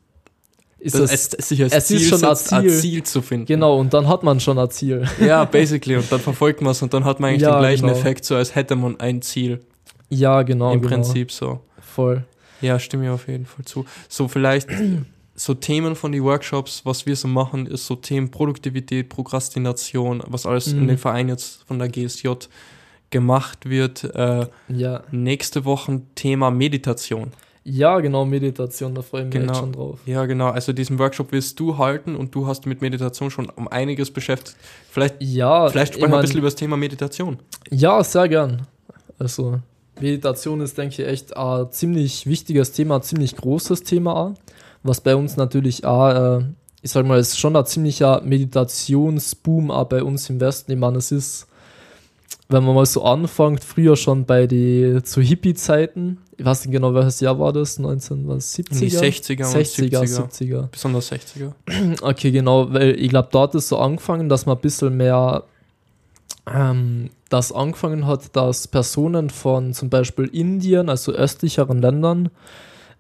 ist 0.79 0.95
das, 0.95 1.13
es, 1.13 1.35
es, 1.35 1.51
es 1.73 1.87
Ziel 1.87 2.01
ist 2.01 2.09
schon 2.09 2.25
ein 2.25 2.37
Ziel, 2.37 2.59
ein 2.59 2.71
Ziel, 2.71 3.03
zu 3.05 3.23
finden. 3.23 3.47
Genau, 3.47 3.79
und 3.79 3.95
dann 3.95 4.09
hat 4.09 4.25
man 4.25 4.41
schon 4.41 4.59
ein 4.59 4.71
Ziel. 4.71 5.05
Ja, 5.21 5.45
basically. 5.45 5.97
Und 5.97 6.11
dann 6.11 6.21
verfolgt 6.21 6.61
man 6.61 6.73
es 6.73 6.83
und 6.83 6.93
dann 6.93 7.05
hat 7.05 7.21
man 7.21 7.31
eigentlich 7.31 7.43
ja, 7.43 7.53
den 7.53 7.61
gleichen 7.61 7.87
genau. 7.87 7.99
Effekt, 7.99 8.25
so 8.25 8.35
als 8.35 8.55
hätte 8.55 8.75
man 8.75 8.99
ein 8.99 9.23
Ziel. 9.23 9.61
Ja, 10.09 10.43
genau. 10.43 10.73
Im 10.73 10.81
genau. 10.81 10.95
Prinzip 10.95 11.31
so 11.31 11.61
voll. 11.97 12.25
Ja, 12.61 12.79
stimme 12.79 13.05
ich 13.05 13.11
auf 13.11 13.29
jeden 13.29 13.47
Fall 13.47 13.65
zu. 13.65 13.85
So 14.09 14.29
vielleicht 14.29 14.69
so 15.35 15.55
Themen 15.55 15.97
von 15.97 16.13
den 16.13 16.23
Workshops, 16.23 16.83
was 16.85 17.07
wir 17.07 17.17
so 17.17 17.29
machen, 17.29 17.67
ist 17.67 17.87
so 17.87 17.97
Themen 17.97 18.31
Produktivität, 18.31 19.09
Prokrastination, 19.09 20.23
was 20.27 20.47
alles 20.47 20.73
mhm. 20.73 20.83
in 20.83 20.89
den 20.89 20.99
Verein 20.99 21.29
jetzt 21.29 21.65
von 21.67 21.79
der 21.79 21.89
GSJ 21.89 22.29
gemacht 23.11 23.69
wird. 23.69 24.05
Äh, 24.05 24.47
ja. 24.69 25.03
Nächste 25.11 25.65
Woche 25.65 26.03
Thema 26.15 26.51
Meditation. 26.51 27.33
Ja, 27.69 27.99
genau, 27.99 28.25
Meditation, 28.25 28.95
da 28.95 29.03
freue 29.03 29.23
ich 29.23 29.27
mich 29.27 29.35
genau. 29.35 29.55
schon 29.55 29.73
drauf. 29.73 29.99
Ja, 30.07 30.25
genau. 30.27 30.51
Also 30.51 30.73
diesen 30.73 31.01
Workshop 31.01 31.33
willst 31.33 31.59
du 31.59 31.77
halten 31.79 32.15
und 32.15 32.33
du 32.33 32.47
hast 32.47 32.65
mit 32.65 32.81
Meditation 32.81 33.29
schon 33.29 33.51
um 33.51 33.67
einiges 33.67 34.13
beschäftigt. 34.13 34.57
Vielleicht, 34.89 35.17
ja, 35.19 35.69
vielleicht 35.69 35.95
sprechen 35.95 36.13
wir 36.13 36.19
ein 36.19 36.23
bisschen 36.23 36.39
über 36.39 36.47
das 36.47 36.55
Thema 36.55 36.77
Meditation. 36.77 37.39
Ja, 37.71 38.05
sehr 38.05 38.29
gern. 38.29 38.69
Also, 39.19 39.59
Meditation 40.01 40.61
ist, 40.61 40.77
denke 40.79 41.03
ich, 41.03 41.09
echt 41.09 41.37
ein 41.37 41.71
ziemlich 41.71 42.27
wichtiges 42.27 42.73
Thema, 42.73 42.97
ein 42.97 43.03
ziemlich 43.03 43.37
großes 43.37 43.83
Thema, 43.83 44.35
was 44.83 45.01
bei 45.01 45.17
uns 45.17 45.37
natürlich 45.37 45.85
auch, 45.85 46.39
äh, 46.39 46.45
ich 46.83 46.91
sag 46.91 47.07
mal, 47.07 47.19
ist 47.19 47.39
schon 47.39 47.57
ein 47.57 47.67
ziemlicher 47.67 48.21
Meditationsboom 48.23 49.71
auch 49.71 49.87
bei 49.87 50.03
uns 50.03 50.29
im 50.31 50.41
Westen. 50.41 50.73
Ich 50.73 50.79
meine, 50.79 50.99
es 50.99 51.13
ist, 51.13 51.47
wenn 52.49 52.65
man 52.65 52.75
mal 52.75 52.87
so 52.87 53.03
anfängt, 53.05 53.65
früher 53.65 53.97
schon 53.97 54.25
bei 54.25 54.47
den 54.47 55.05
zu 55.05 55.21
Hippie-Zeiten, 55.21 56.19
ich 56.37 56.45
weiß 56.45 56.67
nicht 56.67 56.73
genau, 56.73 56.93
welches 56.93 57.21
Jahr 57.21 57.39
war 57.39 57.53
das, 57.53 57.81
1970er? 57.81 58.79
Die 58.79 58.91
60er, 58.91 59.47
60er, 59.47 60.01
70er. 60.03 60.29
70er. 60.29 60.69
Besonders 60.69 61.11
60er. 61.11 61.53
Okay, 62.03 62.31
genau, 62.31 62.73
weil 62.73 63.01
ich 63.01 63.09
glaube, 63.09 63.29
dort 63.33 63.55
ist 63.55 63.69
so 63.69 63.79
angefangen, 63.79 64.29
dass 64.29 64.45
man 64.45 64.57
ein 64.57 64.61
bisschen 64.61 64.97
mehr 64.97 65.45
ähm, 66.47 67.11
das 67.29 67.53
angefangen 67.53 68.07
hat, 68.07 68.37
dass 68.37 68.69
Personen 68.69 69.31
von 69.31 69.75
zum 69.75 69.91
Beispiel 69.91 70.27
Indien, 70.27 70.89
also 70.89 71.13
östlicheren 71.13 71.81
Ländern, 71.81 72.31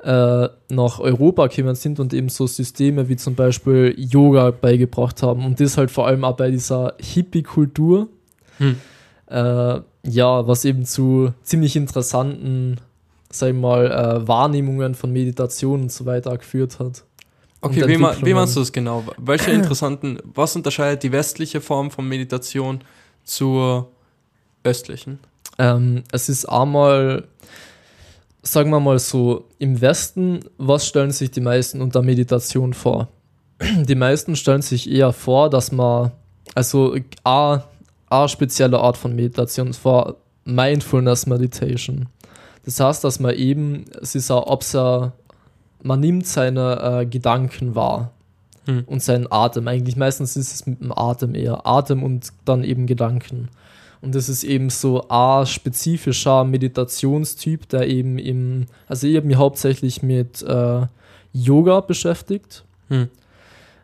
äh, 0.02 0.49
nach 0.68 0.99
Europa 0.99 1.47
gekommen 1.47 1.75
sind 1.75 2.00
und 2.00 2.12
eben 2.12 2.28
so 2.28 2.47
Systeme 2.47 3.09
wie 3.09 3.16
zum 3.16 3.35
Beispiel 3.35 3.95
Yoga 3.97 4.50
beigebracht 4.50 5.23
haben. 5.23 5.45
Und 5.45 5.61
das 5.61 5.78
halt 5.78 5.90
vor 5.90 6.06
allem 6.06 6.25
auch 6.25 6.37
bei 6.37 6.50
dieser 6.50 6.95
Hippie-Kultur, 6.99 8.09
hm. 8.59 8.76
äh, 9.28 9.80
ja, 10.09 10.47
was 10.47 10.64
eben 10.64 10.85
zu 10.85 11.33
ziemlich 11.42 11.76
interessanten, 11.76 12.76
sag 13.30 13.50
ich 13.50 13.54
mal, 13.54 13.87
äh, 13.87 14.28
Wahrnehmungen 14.28 14.95
von 14.95 15.12
Meditation 15.12 15.83
und 15.83 15.92
so 15.92 16.04
weiter 16.04 16.37
geführt 16.37 16.78
hat. 16.78 17.04
Okay, 17.61 17.88
wie, 17.88 17.97
ma 17.97 18.14
wie 18.23 18.35
meinst 18.35 18.54
du 18.54 18.61
das 18.61 18.71
genau? 18.71 19.02
Welche 19.16 19.50
interessanten, 19.50 20.18
was 20.35 20.54
unterscheidet 20.54 21.02
die 21.02 21.11
westliche 21.11 21.61
Form 21.61 21.90
von 21.90 22.06
Meditation 22.06 22.80
zur 23.25 23.88
östlichen? 24.66 25.18
Ähm, 25.58 26.04
es 26.12 26.28
ist 26.28 26.44
einmal, 26.46 27.25
sagen 28.42 28.70
wir 28.70 28.80
mal 28.80 28.99
so, 28.99 29.46
im 29.58 29.80
Westen, 29.80 30.40
was 30.58 30.87
stellen 30.87 31.11
sich 31.11 31.30
die 31.30 31.40
meisten 31.40 31.80
unter 31.80 32.02
Meditation 32.02 32.75
vor? 32.75 33.08
Die 33.88 33.94
meisten 33.94 34.37
stellen 34.37 34.61
sich 34.61 34.90
eher 34.90 35.14
vor, 35.14 35.49
dass 35.49 35.73
man, 35.73 36.12
also 36.54 36.94
eine, 37.25 37.64
eine 38.11 38.28
spezielle 38.28 38.78
Art 38.78 38.99
von 38.99 39.16
Meditation 39.16 39.73
vor 39.73 40.16
Mindfulness 40.44 41.25
Meditation. 41.25 42.06
Das 42.66 42.78
heißt, 42.80 43.02
dass 43.02 43.18
man 43.18 43.35
eben, 43.35 43.87
es 44.02 44.14
ist 44.14 44.30
auch, 44.30 44.46
ob 44.46 44.62
man 45.82 46.00
nimmt 46.00 46.26
seine 46.26 47.00
äh, 47.00 47.06
Gedanken 47.06 47.75
wahr. 47.75 48.12
hm. 48.66 48.85
und 48.87 49.02
seinen 49.02 49.30
Atem. 49.30 49.66
Eigentlich 49.68 49.96
meistens 49.96 50.37
ist 50.37 50.52
es 50.52 50.66
mit 50.66 50.80
dem 50.80 50.92
Atem 50.92 51.35
eher. 51.35 51.66
Atem 51.66 52.02
und 52.02 52.32
dann 52.44 52.64
eben 52.64 52.87
Gedanken. 52.87 53.49
Und 54.06 54.14
das 54.14 54.28
ist 54.28 54.44
eben 54.44 54.70
so 54.70 55.04
ein 55.08 55.44
spezifischer 55.46 56.44
Meditationstyp, 56.44 57.68
der 57.68 57.88
eben 57.88 58.18
im, 58.18 58.66
also 58.86 59.08
ich 59.08 59.16
habe 59.16 59.26
mich 59.26 59.36
hauptsächlich 59.36 60.00
mit 60.00 60.44
äh, 60.44 60.82
Yoga 61.32 61.80
beschäftigt. 61.80 62.64
Hm. 62.86 63.08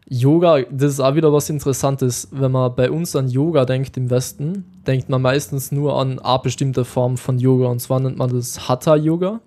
Yoga, 0.09 0.62
das 0.71 0.93
ist 0.93 1.00
auch 1.00 1.17
wieder 1.17 1.33
was 1.33 1.50
Interessantes. 1.50 2.29
Wenn 2.31 2.52
man 2.52 2.73
bei 2.73 2.88
uns 2.88 3.17
an 3.17 3.26
Yoga 3.26 3.64
denkt 3.64 3.97
im 3.97 4.11
Westen, 4.11 4.64
denkt 4.87 5.09
man 5.09 5.23
meistens 5.23 5.73
nur 5.73 5.99
an 5.99 6.21
eine 6.21 6.38
bestimmte 6.38 6.85
Form 6.85 7.17
von 7.17 7.41
Yoga. 7.41 7.67
Und 7.67 7.81
zwar 7.81 7.99
nennt 7.99 8.17
man 8.17 8.31
das 8.31 8.69
Hatha-Yoga. 8.69 9.41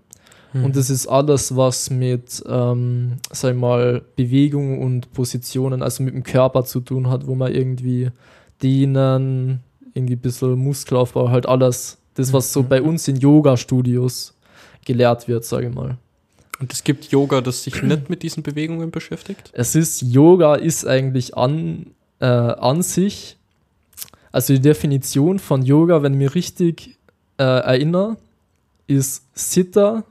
Hm. 0.52 0.66
Und 0.66 0.76
das 0.76 0.90
ist 0.90 1.08
alles, 1.08 1.56
was 1.56 1.90
mit, 1.90 2.44
ähm, 2.50 3.14
sag 3.32 3.54
ich 3.54 3.58
mal, 3.58 4.02
Bewegung 4.18 4.82
und 4.82 5.14
Positionen, 5.14 5.82
also 5.82 6.04
mit 6.04 6.16
dem 6.16 6.24
Körper 6.24 6.66
zu 6.66 6.82
tun 6.82 7.10
hat, 7.10 7.28
wo 7.28 7.34
man 7.34 7.54
irgendwie 7.54 8.10
dehnen, 8.62 9.62
irgendwie 9.96 10.16
ein 10.16 10.20
bisschen 10.20 10.56
Muskelaufbau, 10.56 11.30
halt 11.30 11.48
alles. 11.48 11.98
Das, 12.14 12.32
was 12.32 12.54
so 12.54 12.62
mhm. 12.62 12.70
bei 12.70 12.82
uns 12.82 13.08
in 13.08 13.16
Yoga-Studios 13.18 14.36
gelehrt 14.86 15.28
wird, 15.28 15.44
sage 15.44 15.68
ich 15.68 15.74
mal. 15.74 15.98
Und 16.60 16.72
es 16.72 16.84
gibt 16.84 17.12
Yoga, 17.12 17.42
das 17.42 17.64
sich 17.64 17.82
nicht 17.82 18.10
mit 18.10 18.24
diesen 18.24 18.44
Bewegungen 18.44 18.92
beschäftigt? 18.92 19.52
Es 19.54 19.76
ist, 19.76 20.02
Yoga 20.02 20.56
ist 20.56 20.86
eigentlich 20.86 21.36
an, 21.36 21.88
äh, 22.20 22.26
an 22.26 22.82
sich, 22.82 23.38
also 24.32 24.54
die 24.54 24.62
Definition 24.62 25.40
von 25.40 25.64
Yoga, 25.64 26.04
wenn 26.04 26.14
ich 26.14 26.20
mich 26.20 26.36
richtig 26.36 26.98
äh, 27.38 27.44
erinnere, 27.44 28.18
ist 28.88 29.24
Sitta 29.34 30.04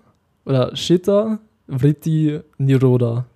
oder 0.45 0.76
Shitta 0.76 1.38
Vritti 1.67 2.41
Niroda. 2.59 3.26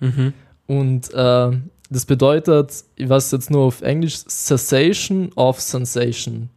Mhm. 0.00 0.32
Und 0.66 1.12
äh, 1.14 1.50
das 1.90 2.04
bedeutet, 2.04 2.84
ich 2.96 3.08
weiß 3.08 3.30
jetzt 3.32 3.50
nur 3.50 3.62
auf 3.62 3.82
Englisch, 3.82 4.16
Cessation 4.28 5.32
of 5.34 5.60
Sensation. 5.60 6.50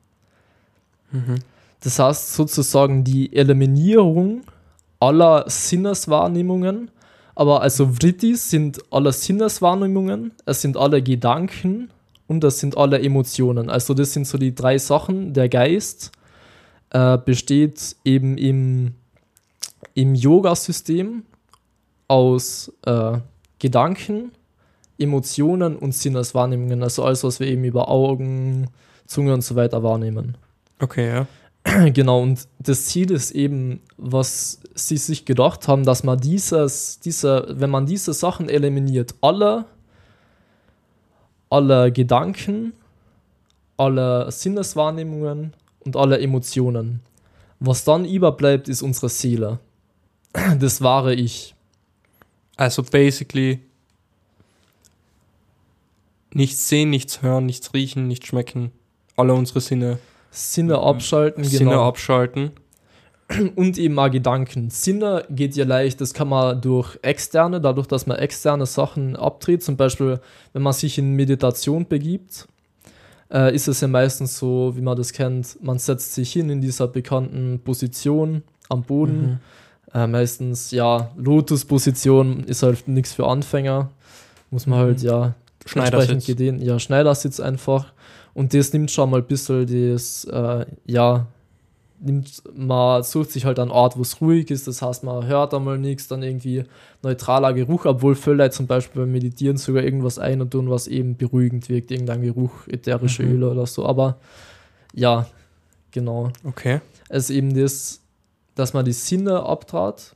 Mhm. 1.11 1.39
Das 1.81 1.99
heißt 1.99 2.33
sozusagen 2.33 3.03
die 3.03 3.33
Eliminierung 3.35 4.41
aller 4.99 5.45
Sinneswahrnehmungen. 5.47 6.91
Aber 7.35 7.61
also 7.61 7.87
Vrittis 7.87 8.49
sind 8.49 8.79
alle 8.91 9.13
Sinneswahrnehmungen, 9.13 10.33
es 10.45 10.61
sind 10.61 10.75
alle 10.75 11.01
Gedanken 11.01 11.89
und 12.27 12.43
es 12.43 12.59
sind 12.59 12.77
alle 12.77 13.01
Emotionen. 13.01 13.69
Also 13.69 13.93
das 13.93 14.11
sind 14.11 14.27
so 14.27 14.37
die 14.37 14.53
drei 14.53 14.77
Sachen. 14.77 15.33
Der 15.33 15.47
Geist 15.47 16.11
äh, 16.89 17.17
besteht 17.17 17.95
eben 18.03 18.37
im, 18.37 18.93
im 19.93 20.15
Yoga-System 20.15 21.23
aus 22.09 22.73
äh, 22.85 23.19
Gedanken, 23.59 24.31
Emotionen 24.99 25.75
und 25.75 25.93
Sinneswahrnehmungen, 25.93 26.83
also 26.83 27.03
alles, 27.03 27.23
was 27.23 27.39
wir 27.39 27.47
eben 27.47 27.63
über 27.63 27.89
Augen, 27.89 28.67
Zunge 29.05 29.33
und 29.33 29.41
so 29.41 29.55
weiter 29.55 29.81
wahrnehmen. 29.81 30.37
Okay, 30.79 31.07
ja. 31.07 31.27
Genau, 31.93 32.21
und 32.21 32.47
das 32.59 32.85
Ziel 32.85 33.11
ist 33.11 33.31
eben, 33.31 33.81
was 33.97 34.59
sie 34.75 34.97
sich 34.97 35.25
gedacht 35.25 35.67
haben, 35.67 35.83
dass 35.83 36.03
man 36.03 36.19
dieses, 36.19 36.99
diese, 36.99 37.47
wenn 37.49 37.69
man 37.69 37.85
diese 37.85 38.13
Sachen 38.13 38.49
eliminiert, 38.49 39.15
alle, 39.21 39.65
alle 41.49 41.91
Gedanken, 41.91 42.73
alle 43.77 44.31
Sinneswahrnehmungen 44.31 45.53
und 45.79 45.95
alle 45.95 46.19
Emotionen. 46.19 47.01
Was 47.59 47.83
dann 47.83 48.05
überbleibt, 48.05 48.69
ist 48.69 48.81
unsere 48.81 49.09
Seele. 49.09 49.59
Das 50.59 50.81
wahre 50.81 51.13
Ich. 51.13 51.55
Also 52.55 52.83
basically 52.83 53.61
nichts 56.33 56.69
sehen, 56.69 56.89
nichts 56.89 57.21
hören, 57.21 57.45
nichts 57.45 57.73
riechen, 57.73 58.07
nichts 58.07 58.27
schmecken. 58.27 58.71
Alle 59.15 59.33
unsere 59.33 59.61
Sinne. 59.61 59.99
Sinne 60.31 60.79
abschalten, 60.79 61.43
Sinne 61.43 61.71
genau. 61.71 61.87
abschalten. 61.87 62.51
Und 63.55 63.77
eben 63.77 63.93
mal 63.93 64.09
Gedanken. 64.09 64.69
Sinne 64.71 65.25
geht 65.29 65.55
ja 65.55 65.65
leicht, 65.65 66.01
das 66.01 66.13
kann 66.13 66.29
man 66.29 66.61
durch 66.61 66.97
externe, 67.03 67.61
dadurch, 67.61 67.85
dass 67.85 68.07
man 68.07 68.17
externe 68.17 68.65
Sachen 68.65 69.15
abdreht. 69.15 69.63
Zum 69.63 69.77
Beispiel, 69.77 70.19
wenn 70.53 70.63
man 70.63 70.73
sich 70.73 70.97
in 70.97 71.13
Meditation 71.13 71.87
begibt, 71.87 72.47
äh, 73.31 73.53
ist 73.53 73.67
es 73.67 73.81
ja 73.81 73.87
meistens 73.87 74.37
so, 74.37 74.75
wie 74.75 74.81
man 74.81 74.97
das 74.97 75.13
kennt, 75.13 75.61
man 75.61 75.77
setzt 75.77 76.13
sich 76.15 76.33
hin 76.33 76.49
in 76.49 76.61
dieser 76.61 76.87
bekannten 76.87 77.59
Position 77.63 78.43
am 78.67 78.83
Boden. 78.83 79.21
Mhm. 79.21 79.39
Äh, 79.93 80.07
meistens, 80.07 80.71
ja, 80.71 81.11
Lotus-Position 81.17 82.43
ist 82.45 82.63
halt 82.63 82.87
nichts 82.87 83.13
für 83.13 83.27
Anfänger. 83.27 83.89
Muss 84.49 84.65
man 84.65 84.79
halt, 84.79 84.99
mhm. 85.01 85.07
ja, 85.07 85.35
Schneidersitz. 85.69 86.25
Gedehnt. 86.25 86.61
Ja, 86.63 86.79
Schneidersitz 86.79 87.39
einfach. 87.39 87.93
Und 88.33 88.53
das 88.53 88.73
nimmt 88.73 88.91
schon 88.91 89.09
mal 89.09 89.21
ein 89.21 89.27
bisschen 89.27 89.65
das, 89.93 90.25
äh, 90.25 90.65
ja, 90.85 91.27
nimmt, 91.99 92.41
man 92.55 93.03
sucht 93.03 93.31
sich 93.31 93.45
halt 93.45 93.59
einen 93.59 93.71
Ort, 93.71 93.97
wo 93.97 94.01
es 94.01 94.21
ruhig 94.21 94.49
ist, 94.51 94.67
das 94.67 94.81
heißt, 94.81 95.03
man 95.03 95.27
hört 95.27 95.53
einmal 95.53 95.77
nichts, 95.77 96.07
dann 96.07 96.23
irgendwie 96.23 96.63
neutraler 97.01 97.53
Geruch, 97.53 97.85
obwohl 97.85 98.15
viele 98.15 98.49
zum 98.51 98.67
Beispiel 98.67 99.01
beim 99.01 99.11
Meditieren 99.11 99.57
sogar 99.57 99.83
irgendwas 99.83 100.19
ein 100.19 100.41
und 100.41 100.51
tun, 100.51 100.69
was 100.69 100.87
eben 100.87 101.17
beruhigend 101.17 101.69
wirkt, 101.69 101.91
irgendein 101.91 102.21
Geruch, 102.21 102.67
ätherische 102.67 103.23
mhm. 103.23 103.33
Öle 103.33 103.49
oder 103.51 103.65
so, 103.65 103.85
aber 103.85 104.17
ja, 104.93 105.27
genau. 105.91 106.29
Okay. 106.43 106.81
Es 107.09 107.29
ist 107.29 107.35
eben 107.35 107.53
das, 107.53 108.01
dass 108.55 108.73
man 108.73 108.85
die 108.85 108.93
Sinne 108.93 109.43
abtrat 109.43 110.15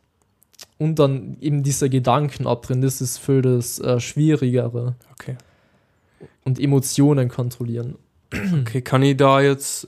und 0.77 0.99
dann 0.99 1.37
eben 1.41 1.63
diese 1.63 1.89
Gedanken 1.89 2.47
abtrennen, 2.47 2.81
das 2.81 3.01
ist 3.01 3.17
für 3.17 3.41
das 3.41 3.79
äh, 3.79 3.99
Schwierigere. 3.99 4.95
Okay. 5.11 5.37
Und 6.43 6.59
Emotionen 6.59 7.29
kontrollieren. 7.29 7.95
Okay, 8.61 8.81
kann 8.81 9.03
ich 9.03 9.17
da 9.17 9.41
jetzt 9.41 9.87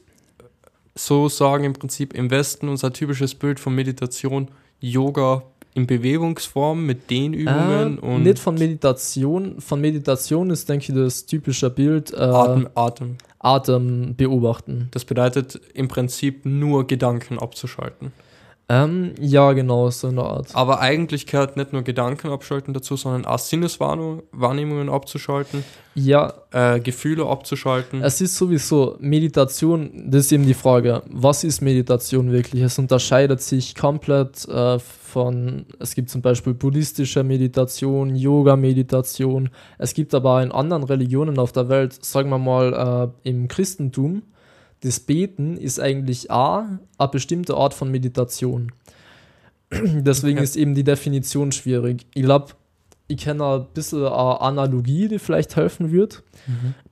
so 0.94 1.28
sagen, 1.28 1.64
im 1.64 1.74
Prinzip 1.74 2.14
im 2.14 2.32
Westen 2.32 2.70
unser 2.70 2.94
typisches 2.94 3.36
Bild 3.36 3.60
von 3.60 3.76
Meditation, 3.76 4.50
Yoga 4.80 5.44
in 5.74 5.88
Bewegungsform 5.88 6.86
mit 6.86 7.10
Dehnübungen 7.10 7.98
äh, 7.98 8.02
und. 8.02 8.24
Nicht 8.24 8.40
von 8.40 8.56
Meditation. 8.56 9.60
Von 9.60 9.82
Meditation 9.82 10.50
ist, 10.50 10.70
denke 10.70 10.92
ich, 10.92 10.98
das 10.98 11.26
typische 11.26 11.70
Bild. 11.70 12.14
Äh, 12.14 12.18
Atem, 12.18 12.70
Atem. 12.76 13.18
Atem 13.40 14.16
beobachten. 14.16 14.88
Das 14.92 15.04
bedeutet 15.04 15.60
im 15.74 15.90
Prinzip 15.90 16.46
nur 16.46 16.88
Gedanken 16.88 17.38
abzuschalten. 17.38 18.14
Ähm, 18.68 19.14
ja, 19.20 19.54
genau, 19.54 19.92
so 19.92 20.08
eine 20.08 20.24
Art. 20.24 20.56
Aber 20.56 20.80
eigentlich 20.80 21.28
gehört 21.28 21.56
nicht 21.56 21.72
nur 21.72 21.84
Gedanken 21.84 22.30
abschalten 22.30 22.74
dazu, 22.74 22.96
sondern 22.96 23.26
auch 23.26 23.38
Sinneswahrnehmungen 23.38 24.90
abzuschalten. 24.90 25.64
Ja. 25.94 26.34
Äh, 26.52 26.80
Gefühle 26.80 27.28
abzuschalten. 27.28 28.02
Es 28.02 28.22
ist 28.22 28.36
sowieso 28.36 28.98
Meditation, 29.00 30.10
das 30.10 30.26
ist 30.26 30.32
eben 30.32 30.48
die 30.48 30.56
Frage, 30.56 31.04
was 31.12 31.44
ist 31.44 31.62
Meditation 31.62 32.32
wirklich? 32.32 32.64
Es 32.64 32.80
unterscheidet 32.80 33.42
sich 33.42 33.76
komplett 33.76 34.48
äh, 34.48 34.80
von, 34.80 35.68
es 35.80 35.94
gibt 35.94 36.10
zum 36.10 36.24
Beispiel 36.24 36.56
buddhistische 36.56 37.24
Meditation, 37.24 38.16
Yoga-Meditation. 38.16 39.50
Es 39.78 39.94
gibt 39.94 40.16
aber 40.16 40.42
in 40.42 40.52
anderen 40.52 40.84
Religionen 40.84 41.38
auf 41.38 41.52
der 41.52 41.70
Welt, 41.70 42.04
sagen 42.04 42.30
wir 42.30 42.40
mal 42.40 43.14
äh, 43.24 43.30
im 43.30 43.48
Christentum, 43.48 44.24
das 44.86 45.00
Beten 45.00 45.58
ist 45.58 45.80
eigentlich 45.80 46.30
A, 46.30 46.80
eine 46.98 47.08
bestimmte 47.10 47.56
Art 47.56 47.74
von 47.74 47.90
Meditation. 47.90 48.72
Deswegen 49.72 50.38
okay. 50.38 50.44
ist 50.44 50.56
eben 50.56 50.76
die 50.76 50.84
Definition 50.84 51.52
schwierig. 51.52 52.06
Ich 52.14 52.22
glaube, 52.22 52.54
ich 53.08 53.18
kenne 53.18 53.44
ein 53.46 53.66
bisschen 53.74 54.06
eine 54.06 54.42
Analogie, 54.42 55.08
die 55.08 55.18
vielleicht 55.18 55.56
helfen 55.56 55.92
wird. 55.92 56.24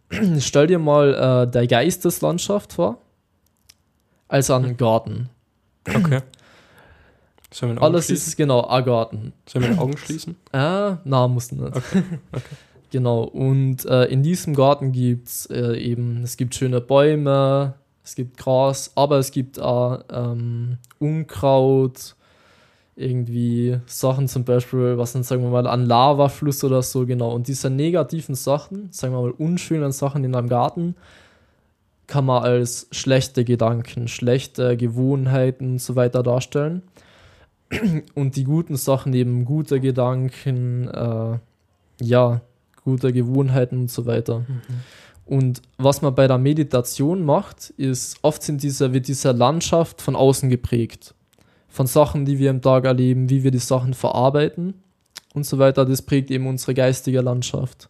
Mhm. 0.10 0.40
Stell 0.42 0.68
dir 0.68 0.80
mal 0.80 1.46
äh, 1.46 1.52
der 1.52 1.68
Geisteslandschaft 1.68 2.74
vor, 2.74 2.98
als 4.28 4.50
einen 4.50 4.72
mhm. 4.72 4.78
Garten. 4.78 5.30
Okay. 5.88 6.22
Sollen 7.52 7.76
wir 7.76 7.84
Alles 7.84 8.10
ist 8.10 8.36
genau 8.36 8.66
ein 8.66 8.84
Garten. 8.84 9.34
Sollen 9.48 9.66
wir 9.66 9.74
die 9.74 9.80
Augen 9.80 9.98
schließen? 9.98 10.36
Äh, 10.52 10.96
na, 11.04 11.28
mussten 11.28 11.58
nicht. 11.58 11.76
Okay. 11.76 12.04
okay. 12.32 12.56
Genau, 12.90 13.24
und 13.24 13.86
äh, 13.86 14.06
in 14.06 14.22
diesem 14.22 14.54
Garten 14.54 14.92
gibt 14.92 15.28
es 15.28 15.48
äh, 15.48 15.76
eben, 15.78 16.22
es 16.22 16.38
gibt 16.38 16.54
schöne 16.54 16.80
Bäume, 16.80 17.74
es 18.04 18.16
gibt 18.16 18.38
Gras, 18.38 18.92
aber 18.96 19.18
es 19.18 19.32
gibt 19.32 19.60
auch 19.60 20.04
ähm, 20.12 20.78
Unkraut, 21.00 22.16
irgendwie 22.96 23.80
Sachen 23.86 24.28
zum 24.28 24.44
Beispiel, 24.44 24.98
was 24.98 25.14
dann 25.14 25.24
sagen 25.24 25.42
wir 25.42 25.50
mal 25.50 25.66
an 25.66 25.86
Lavafluss 25.86 26.64
oder 26.64 26.82
so, 26.82 27.06
genau. 27.06 27.32
Und 27.34 27.48
diese 27.48 27.70
negativen 27.70 28.36
Sachen, 28.36 28.90
sagen 28.92 29.14
wir 29.14 29.22
mal 29.22 29.32
unschönen 29.32 29.92
Sachen 29.92 30.24
in 30.24 30.36
einem 30.36 30.50
Garten, 30.50 30.96
kann 32.06 32.26
man 32.26 32.44
als 32.44 32.88
schlechte 32.92 33.46
Gedanken, 33.46 34.08
schlechte 34.08 34.78
Gewohnheiten 34.78 35.74
und 35.74 35.82
so 35.82 35.96
weiter 35.96 36.22
darstellen. 36.22 36.84
Und 38.14 38.36
die 38.36 38.44
guten 38.44 38.76
Sachen 38.76 39.14
eben 39.14 39.46
gute 39.46 39.80
Gedanken, 39.80 40.90
äh, 40.90 41.40
ja, 42.02 42.42
gute 42.84 43.14
Gewohnheiten 43.14 43.80
und 43.80 43.90
so 43.90 44.06
weiter. 44.06 44.40
Mhm. 44.40 44.62
Und 45.26 45.62
was 45.78 46.02
man 46.02 46.16
bei 46.16 46.28
der 46.28 46.38
Meditation 46.38 47.24
macht, 47.24 47.70
ist, 47.72 48.18
oft 48.22 48.44
sind 48.44 48.62
diese, 48.62 48.94
wird 48.94 49.08
diese 49.08 49.32
Landschaft 49.32 50.02
von 50.02 50.16
außen 50.16 50.50
geprägt. 50.50 51.16
Von 51.70 51.88
Sachen, 51.88 52.26
die 52.26 52.40
wir 52.40 52.50
im 52.50 52.62
Tag 52.62 52.86
erleben, 52.86 53.30
wie 53.30 53.44
wir 53.44 53.52
die 53.52 53.60
Sachen 53.60 53.94
verarbeiten. 53.94 54.76
und 55.34 55.46
so 55.46 55.58
weiter, 55.58 55.86
das 55.86 56.04
prägt 56.04 56.30
eben 56.30 56.46
unsere 56.46 56.74
geistige 56.76 57.22
Landschaft. 57.22 57.90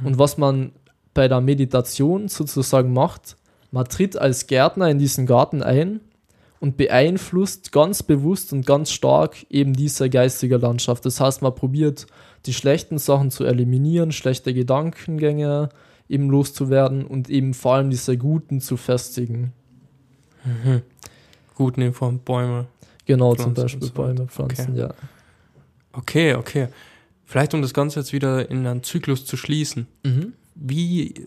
Mhm. 0.00 0.06
Und 0.06 0.18
was 0.18 0.36
man 0.38 0.72
bei 1.14 1.28
der 1.28 1.40
Meditation 1.40 2.28
sozusagen 2.28 2.92
macht, 2.92 3.36
man 3.70 3.86
tritt 3.86 4.16
als 4.16 4.46
Gärtner 4.46 4.90
in 4.90 4.98
diesen 4.98 5.26
Garten 5.26 5.62
ein 5.62 6.00
und 6.60 6.76
beeinflusst 6.76 7.72
ganz 7.72 8.02
bewusst 8.02 8.52
und 8.52 8.66
ganz 8.66 8.90
stark 8.90 9.46
eben 9.50 9.74
diese 9.74 10.10
geistige 10.10 10.56
Landschaft. 10.56 11.04
Das 11.04 11.20
heißt, 11.20 11.42
man 11.42 11.54
probiert 11.54 12.06
die 12.46 12.54
schlechten 12.54 12.98
Sachen 12.98 13.30
zu 13.30 13.44
eliminieren, 13.44 14.12
schlechte 14.12 14.52
Gedankengänge 14.52 15.70
eben 16.08 16.30
loszuwerden 16.30 17.04
und 17.06 17.30
eben 17.30 17.54
vor 17.54 17.74
allem 17.74 17.90
diese 17.90 18.16
guten 18.16 18.60
zu 18.60 18.76
festigen. 18.76 19.52
Mhm. 20.44 20.82
Guten 21.54 21.82
in 21.82 21.92
Form 21.92 22.18
Bäume. 22.18 22.66
Genau, 23.06 23.34
Pflanzen 23.34 23.54
zum 23.54 23.64
Beispiel 23.64 23.88
so 23.88 23.92
Bäume, 23.92 24.26
Pflanzen, 24.26 24.72
okay. 24.72 24.80
ja. 24.80 24.94
Okay, 25.92 26.34
okay. 26.34 26.68
Vielleicht 27.24 27.54
um 27.54 27.62
das 27.62 27.74
Ganze 27.74 28.00
jetzt 28.00 28.12
wieder 28.12 28.50
in 28.50 28.66
einen 28.66 28.82
Zyklus 28.82 29.24
zu 29.24 29.36
schließen. 29.36 29.86
Mhm. 30.04 30.34
Wie 30.54 31.26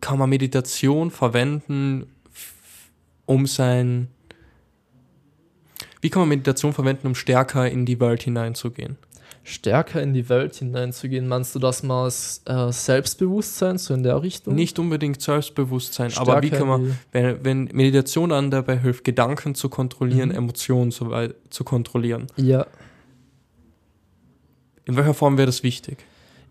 kann 0.00 0.18
man 0.18 0.28
Meditation 0.28 1.10
verwenden, 1.10 2.06
um 3.26 3.46
sein. 3.46 4.08
Wie 6.00 6.10
kann 6.10 6.22
man 6.22 6.28
Meditation 6.28 6.72
verwenden, 6.72 7.06
um 7.06 7.14
stärker 7.14 7.70
in 7.70 7.86
die 7.86 8.00
Welt 8.00 8.24
hineinzugehen? 8.24 8.96
Stärker 9.44 10.00
in 10.00 10.14
die 10.14 10.28
Welt 10.28 10.54
hineinzugehen, 10.54 11.26
meinst 11.26 11.54
du 11.54 11.58
das 11.58 11.82
mal 11.82 12.04
als 12.04 12.42
äh, 12.44 12.70
Selbstbewusstsein, 12.70 13.76
so 13.76 13.92
in 13.92 14.04
der 14.04 14.22
Richtung? 14.22 14.54
Nicht 14.54 14.78
unbedingt 14.78 15.20
Selbstbewusstsein, 15.20 16.10
stärker 16.10 16.32
aber 16.32 16.42
wie 16.42 16.50
kann 16.50 16.68
man, 16.68 16.98
wenn, 17.10 17.44
wenn 17.44 17.64
Meditation 17.72 18.30
dann 18.30 18.50
dabei 18.52 18.78
hilft, 18.78 19.02
Gedanken 19.04 19.54
zu 19.56 19.68
kontrollieren, 19.68 20.28
mhm. 20.28 20.36
Emotionen 20.36 20.92
zu, 20.92 21.10
zu 21.50 21.64
kontrollieren. 21.64 22.28
Ja. 22.36 22.66
In 24.84 24.96
welcher 24.96 25.14
Form 25.14 25.36
wäre 25.38 25.46
das 25.46 25.62
wichtig? 25.62 25.98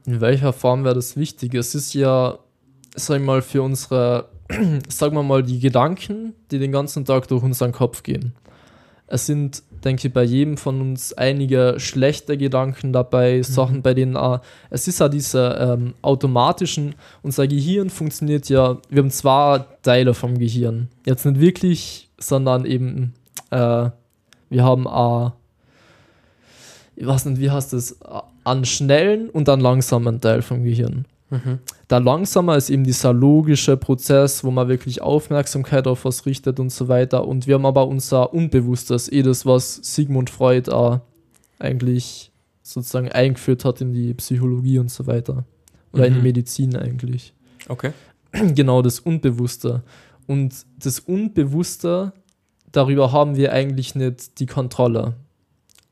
In 0.05 0.19
welcher 0.19 0.51
Form 0.51 0.83
wäre 0.83 0.95
das 0.95 1.15
wichtig? 1.15 1.53
Es 1.53 1.75
ist 1.75 1.93
ja, 1.93 2.39
sag 2.95 3.19
ich 3.19 3.25
mal, 3.25 3.41
für 3.41 3.62
unsere 3.62 4.29
sagen 4.88 5.15
wir 5.15 5.24
mal, 5.24 5.43
die 5.43 5.60
Gedanken, 5.60 6.33
die 6.51 6.60
den 6.60 6.71
ganzen 6.71 7.05
Tag 7.05 7.27
durch 7.27 7.43
unseren 7.43 7.71
Kopf 7.71 8.03
gehen. 8.03 8.33
Es 9.13 9.25
sind, 9.25 9.62
denke 9.84 10.08
ich, 10.08 10.13
bei 10.13 10.24
jedem 10.24 10.56
von 10.56 10.80
uns 10.80 11.12
einige 11.12 11.75
schlechte 11.80 12.38
Gedanken 12.38 12.94
dabei, 12.94 13.38
mhm. 13.38 13.44
Sachen, 13.44 13.82
bei 13.82 13.94
denen 13.94 14.15
auch, 14.15 14.39
es 14.70 14.88
ist 14.88 15.01
ja 15.01 15.10
diese 15.10 15.58
ähm, 15.60 15.94
automatischen, 16.01 16.96
unser 17.22 17.46
Gehirn 17.46 17.89
funktioniert 17.89 18.48
ja, 18.48 18.77
wir 18.89 19.03
haben 19.03 19.12
zwei 19.12 19.65
Teile 19.84 20.13
vom 20.13 20.38
Gehirn. 20.38 20.88
Jetzt 21.06 21.25
nicht 21.25 21.41
wirklich, 21.41 22.10
sondern 22.18 22.65
eben, 22.65 23.13
äh, 23.50 23.89
wir 24.50 24.63
haben 24.63 24.88
auch, 24.88 25.34
ich 26.96 27.06
weiß 27.06 27.25
nicht, 27.25 27.41
wie 27.41 27.51
heißt 27.51 27.74
das, 27.74 27.98
an 28.46 28.63
schnellen 28.63 29.30
und 29.30 29.50
an 29.50 29.60
langsamen 29.60 30.22
Teil 30.22 30.41
vom 30.41 30.63
Gehirn. 30.63 31.06
Mhm. 31.31 31.59
Da 31.88 31.97
langsamer 31.97 32.57
ist 32.57 32.69
eben 32.69 32.83
dieser 32.83 33.13
logische 33.13 33.77
Prozess, 33.77 34.43
wo 34.43 34.51
man 34.51 34.67
wirklich 34.67 35.01
Aufmerksamkeit 35.01 35.88
auf 35.88 36.05
was 36.05 36.25
richtet 36.25 36.59
und 36.59 36.71
so 36.71 36.89
weiter. 36.89 37.25
Und 37.25 37.47
wir 37.47 37.55
haben 37.55 37.65
aber 37.65 37.88
unser 37.88 38.33
Unbewusstes, 38.33 39.11
eh 39.11 39.23
das, 39.23 39.45
was 39.45 39.75
Sigmund 39.75 40.29
Freud 40.29 40.69
auch 40.69 41.00
eigentlich 41.57 42.31
sozusagen 42.61 43.09
eingeführt 43.09 43.65
hat 43.65 43.81
in 43.81 43.93
die 43.93 44.13
Psychologie 44.13 44.77
und 44.77 44.91
so 44.91 45.07
weiter. 45.07 45.45
Oder 45.93 46.03
mhm. 46.03 46.07
in 46.07 46.13
die 46.13 46.19
mhm. 46.19 46.23
Medizin 46.23 46.75
eigentlich. 46.75 47.33
Okay. 47.67 47.91
Genau, 48.31 48.81
das 48.81 49.01
Unbewusste. 49.01 49.83
Und 50.25 50.65
das 50.77 51.00
Unbewusste, 51.00 52.13
darüber 52.71 53.11
haben 53.11 53.35
wir 53.35 53.51
eigentlich 53.51 53.93
nicht 53.95 54.39
die 54.39 54.45
Kontrolle. 54.45 55.15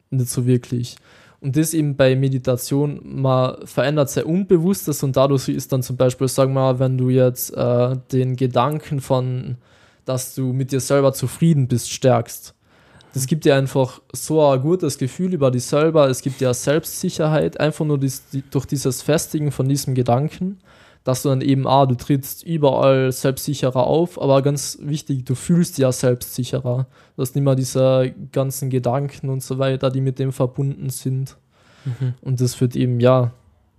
Nicht 0.10 0.30
so 0.30 0.46
wirklich. 0.46 0.96
Und 1.42 1.56
das 1.56 1.74
eben 1.74 1.96
bei 1.96 2.16
Meditation, 2.16 3.00
man 3.04 3.66
verändert 3.66 4.10
sein 4.10 4.26
Unbewusstes 4.26 5.04
und 5.04 5.16
dadurch 5.16 5.48
ist 5.48 5.72
dann 5.72 5.82
zum 5.82 5.96
Beispiel, 5.96 6.28
sag 6.28 6.50
mal, 6.50 6.80
wenn 6.80 6.98
du 6.98 7.10
jetzt 7.10 7.56
äh, 7.56 7.96
den 8.12 8.36
Gedanken 8.36 9.00
von, 9.00 9.56
dass 10.04 10.36
du 10.36 10.52
mit 10.52 10.74
dir 10.74 10.82
selber 10.82 11.14
zufrieden 11.14 11.68
bist, 11.68 11.92
stärkst. 11.92 12.54
Das 13.14 13.26
gibt 13.26 13.46
dir 13.46 13.56
einfach 13.56 14.02
so 14.12 14.46
ein 14.46 14.62
gutes 14.62 14.98
Gefühl 14.98 15.34
über 15.34 15.50
dich 15.50 15.64
selber, 15.64 16.10
es 16.10 16.22
gibt 16.22 16.42
dir 16.42 16.54
Selbstsicherheit, 16.54 17.60
einfach 17.60 17.86
nur 17.86 17.98
dies, 17.98 18.28
die, 18.30 18.44
durch 18.50 18.66
dieses 18.66 19.02
Festigen 19.02 19.52
von 19.52 19.68
diesem 19.68 19.96
Gedanken, 19.96 20.60
dass 21.04 21.24
du 21.24 21.30
dann 21.30 21.42
eben, 21.42 21.68
ah, 21.68 21.86
du 21.86 21.96
trittst 21.96 22.44
überall 22.44 23.12
selbstsicherer 23.12 23.88
auf, 23.88 24.22
aber 24.22 24.42
ganz 24.42 24.78
wichtig, 24.82 25.26
du 25.26 25.36
fühlst 25.36 25.78
ja 25.78 25.92
selbstsicherer. 25.92 26.88
Du 27.16 27.22
hast 27.22 27.36
nicht 27.36 27.44
mehr 27.44 27.56
diese 27.56 28.14
ganzen 28.32 28.70
Gedanken 28.70 29.30
und 29.30 29.42
so 29.42 29.58
weiter, 29.60 29.90
die 29.90 30.02
mit 30.02 30.20
dem 30.20 30.32
verbunden 30.32 30.90
sind. 30.90 31.38
Mhm. 31.86 32.14
Und 32.22 32.42
das 32.42 32.56
führt 32.56 32.76
eben, 32.76 33.00
ja, 33.00 33.32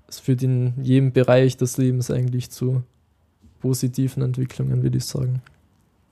es 0.08 0.18
führt 0.18 0.42
in 0.42 0.74
jedem 0.82 1.12
Bereich 1.12 1.56
des 1.56 1.76
Lebens 1.76 2.10
eigentlich 2.10 2.50
zu 2.50 2.82
positiven 3.60 4.22
Entwicklungen, 4.22 4.82
würde 4.82 4.98
ich 4.98 5.04
sagen. 5.04 5.42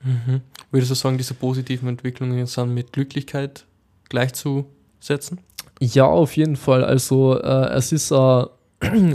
Mhm. 0.03 0.41
Würdest 0.71 0.91
du 0.91 0.95
sagen, 0.95 1.17
diese 1.17 1.33
positiven 1.33 1.89
Entwicklungen 1.89 2.45
sind 2.45 2.73
mit 2.73 2.93
Glücklichkeit 2.93 3.65
gleichzusetzen? 4.07 5.39
Ja, 5.79 6.05
auf 6.05 6.37
jeden 6.37 6.55
Fall. 6.55 6.83
Also 6.83 7.39
äh, 7.39 7.69
es 7.73 7.91
ist, 7.91 8.11
äh, 8.11 8.15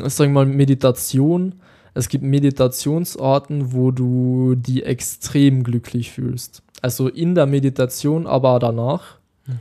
sagen 0.09 0.33
wir 0.33 0.44
mal, 0.44 0.46
Meditation 0.46 1.54
es 1.94 2.09
gibt 2.09 2.24
Meditationsarten, 2.24 3.72
wo 3.72 3.92
du 3.92 4.57
die 4.57 4.83
extrem 4.83 5.62
glücklich 5.62 6.11
fühlst. 6.11 6.62
Also 6.83 7.09
in 7.09 7.35
der 7.35 7.46
Meditation, 7.46 8.26
aber 8.26 8.59
danach. 8.59 9.18
Mhm. 9.46 9.59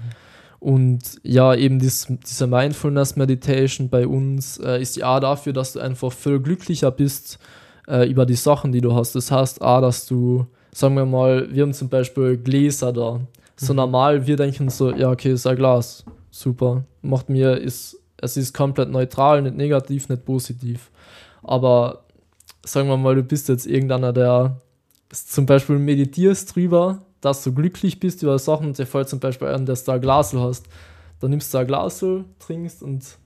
Und 0.59 0.99
ja, 1.23 1.53
eben 1.53 1.79
dies, 1.79 2.07
diese 2.25 2.47
Mindfulness 2.47 3.15
Meditation 3.15 3.89
bei 3.89 4.07
uns 4.07 4.57
äh, 4.57 4.81
ist 4.81 4.95
ja 4.95 5.19
dafür, 5.19 5.53
dass 5.53 5.73
du 5.73 5.79
einfach 5.79 6.11
viel 6.11 6.39
glücklicher 6.39 6.89
bist 6.89 7.37
äh, 7.87 8.09
über 8.09 8.25
die 8.25 8.35
Sachen, 8.35 8.71
die 8.71 8.81
du 8.81 8.95
hast. 8.95 9.13
Das 9.13 9.29
heißt, 9.29 9.61
A, 9.61 9.81
dass 9.81 10.05
du, 10.05 10.47
sagen 10.71 10.95
wir 10.95 11.05
mal, 11.05 11.53
wir 11.53 11.63
haben 11.63 11.73
zum 11.73 11.89
Beispiel 11.89 12.37
Gläser 12.37 12.93
da. 12.93 13.19
So 13.57 13.73
mhm. 13.73 13.77
normal, 13.77 14.25
wir 14.25 14.37
denken 14.37 14.69
so, 14.69 14.91
ja, 14.91 15.11
okay, 15.11 15.33
ist 15.33 15.45
ein 15.45 15.57
Glas. 15.57 16.05
Super. 16.31 16.85
Macht 17.01 17.29
mir, 17.29 17.57
ist, 17.57 17.99
es 18.17 18.37
ist 18.37 18.53
komplett 18.53 18.89
neutral, 18.89 19.41
nicht 19.41 19.57
negativ, 19.57 20.09
nicht 20.09 20.25
positiv. 20.25 20.89
Aber 21.43 22.02
sagen 22.65 22.87
wir 22.87 22.97
mal, 22.97 23.15
du 23.15 23.23
bist 23.23 23.49
jetzt 23.49 23.65
irgendeiner, 23.65 24.13
der 24.13 24.57
zum 25.11 25.45
Beispiel 25.45 25.77
meditierst 25.79 26.55
drüber, 26.55 27.03
dass 27.21 27.43
du 27.43 27.53
glücklich 27.53 27.99
bist 27.99 28.23
über 28.23 28.37
Sachen 28.39 28.67
und 28.67 28.77
dir 28.77 28.85
fällt 28.85 29.09
zum 29.09 29.19
Beispiel 29.19 29.47
an, 29.47 29.65
dass 29.65 29.83
du 29.83 29.91
ein 29.91 30.01
Glasel 30.01 30.41
hast. 30.41 30.65
Dann 31.19 31.29
nimmst 31.29 31.53
du 31.53 31.57
ein 31.57 31.67
Glasel, 31.67 32.25
trinkst 32.39 32.83
und 32.83 33.17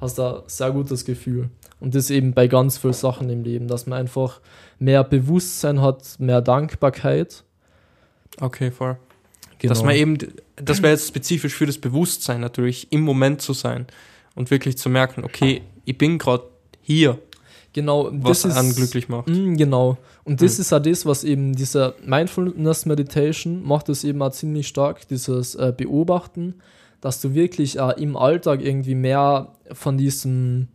hast 0.00 0.18
da 0.18 0.42
sehr 0.46 0.70
gutes 0.72 1.04
Gefühl. 1.04 1.50
Und 1.78 1.94
das 1.94 2.10
eben 2.10 2.32
bei 2.32 2.48
ganz 2.48 2.78
vielen 2.78 2.92
Sachen 2.92 3.28
im 3.30 3.44
Leben, 3.44 3.68
dass 3.68 3.86
man 3.86 4.00
einfach 4.00 4.40
mehr 4.78 5.04
Bewusstsein 5.04 5.80
hat, 5.80 6.18
mehr 6.18 6.40
Dankbarkeit. 6.40 7.44
Okay, 8.40 8.70
voll. 8.70 8.96
Genau. 9.58 9.72
Dass 9.72 9.84
man 9.84 9.94
eben, 9.94 10.18
das 10.56 10.82
wäre 10.82 10.92
jetzt 10.92 11.08
spezifisch 11.08 11.54
für 11.54 11.66
das 11.66 11.78
Bewusstsein 11.78 12.40
natürlich, 12.40 12.92
im 12.92 13.02
Moment 13.02 13.40
zu 13.40 13.52
sein 13.52 13.86
und 14.34 14.50
wirklich 14.50 14.76
zu 14.76 14.88
merken, 14.88 15.24
okay, 15.24 15.62
ich 15.84 15.96
bin 15.96 16.18
gerade 16.18 16.44
hier 16.82 17.18
Genau, 17.76 18.08
was 18.10 18.40
das 18.40 18.58
ist, 18.58 18.76
glücklich 18.76 19.10
macht. 19.10 19.28
Mh, 19.28 19.56
genau. 19.58 19.98
Und 20.24 20.40
das 20.40 20.56
mhm. 20.56 20.62
ist 20.62 20.72
ja 20.72 20.80
das, 20.80 21.04
was 21.04 21.24
eben 21.24 21.54
dieser 21.54 21.92
Mindfulness 22.06 22.86
Meditation 22.86 23.62
macht 23.62 23.90
es 23.90 24.02
eben 24.02 24.22
auch 24.22 24.30
ziemlich 24.30 24.66
stark, 24.66 25.06
dieses 25.08 25.54
äh, 25.56 25.74
Beobachten, 25.76 26.54
dass 27.02 27.20
du 27.20 27.34
wirklich 27.34 27.78
äh, 27.78 27.92
im 28.02 28.16
Alltag 28.16 28.62
irgendwie 28.64 28.94
mehr 28.94 29.52
von 29.72 29.98
diesen 29.98 30.68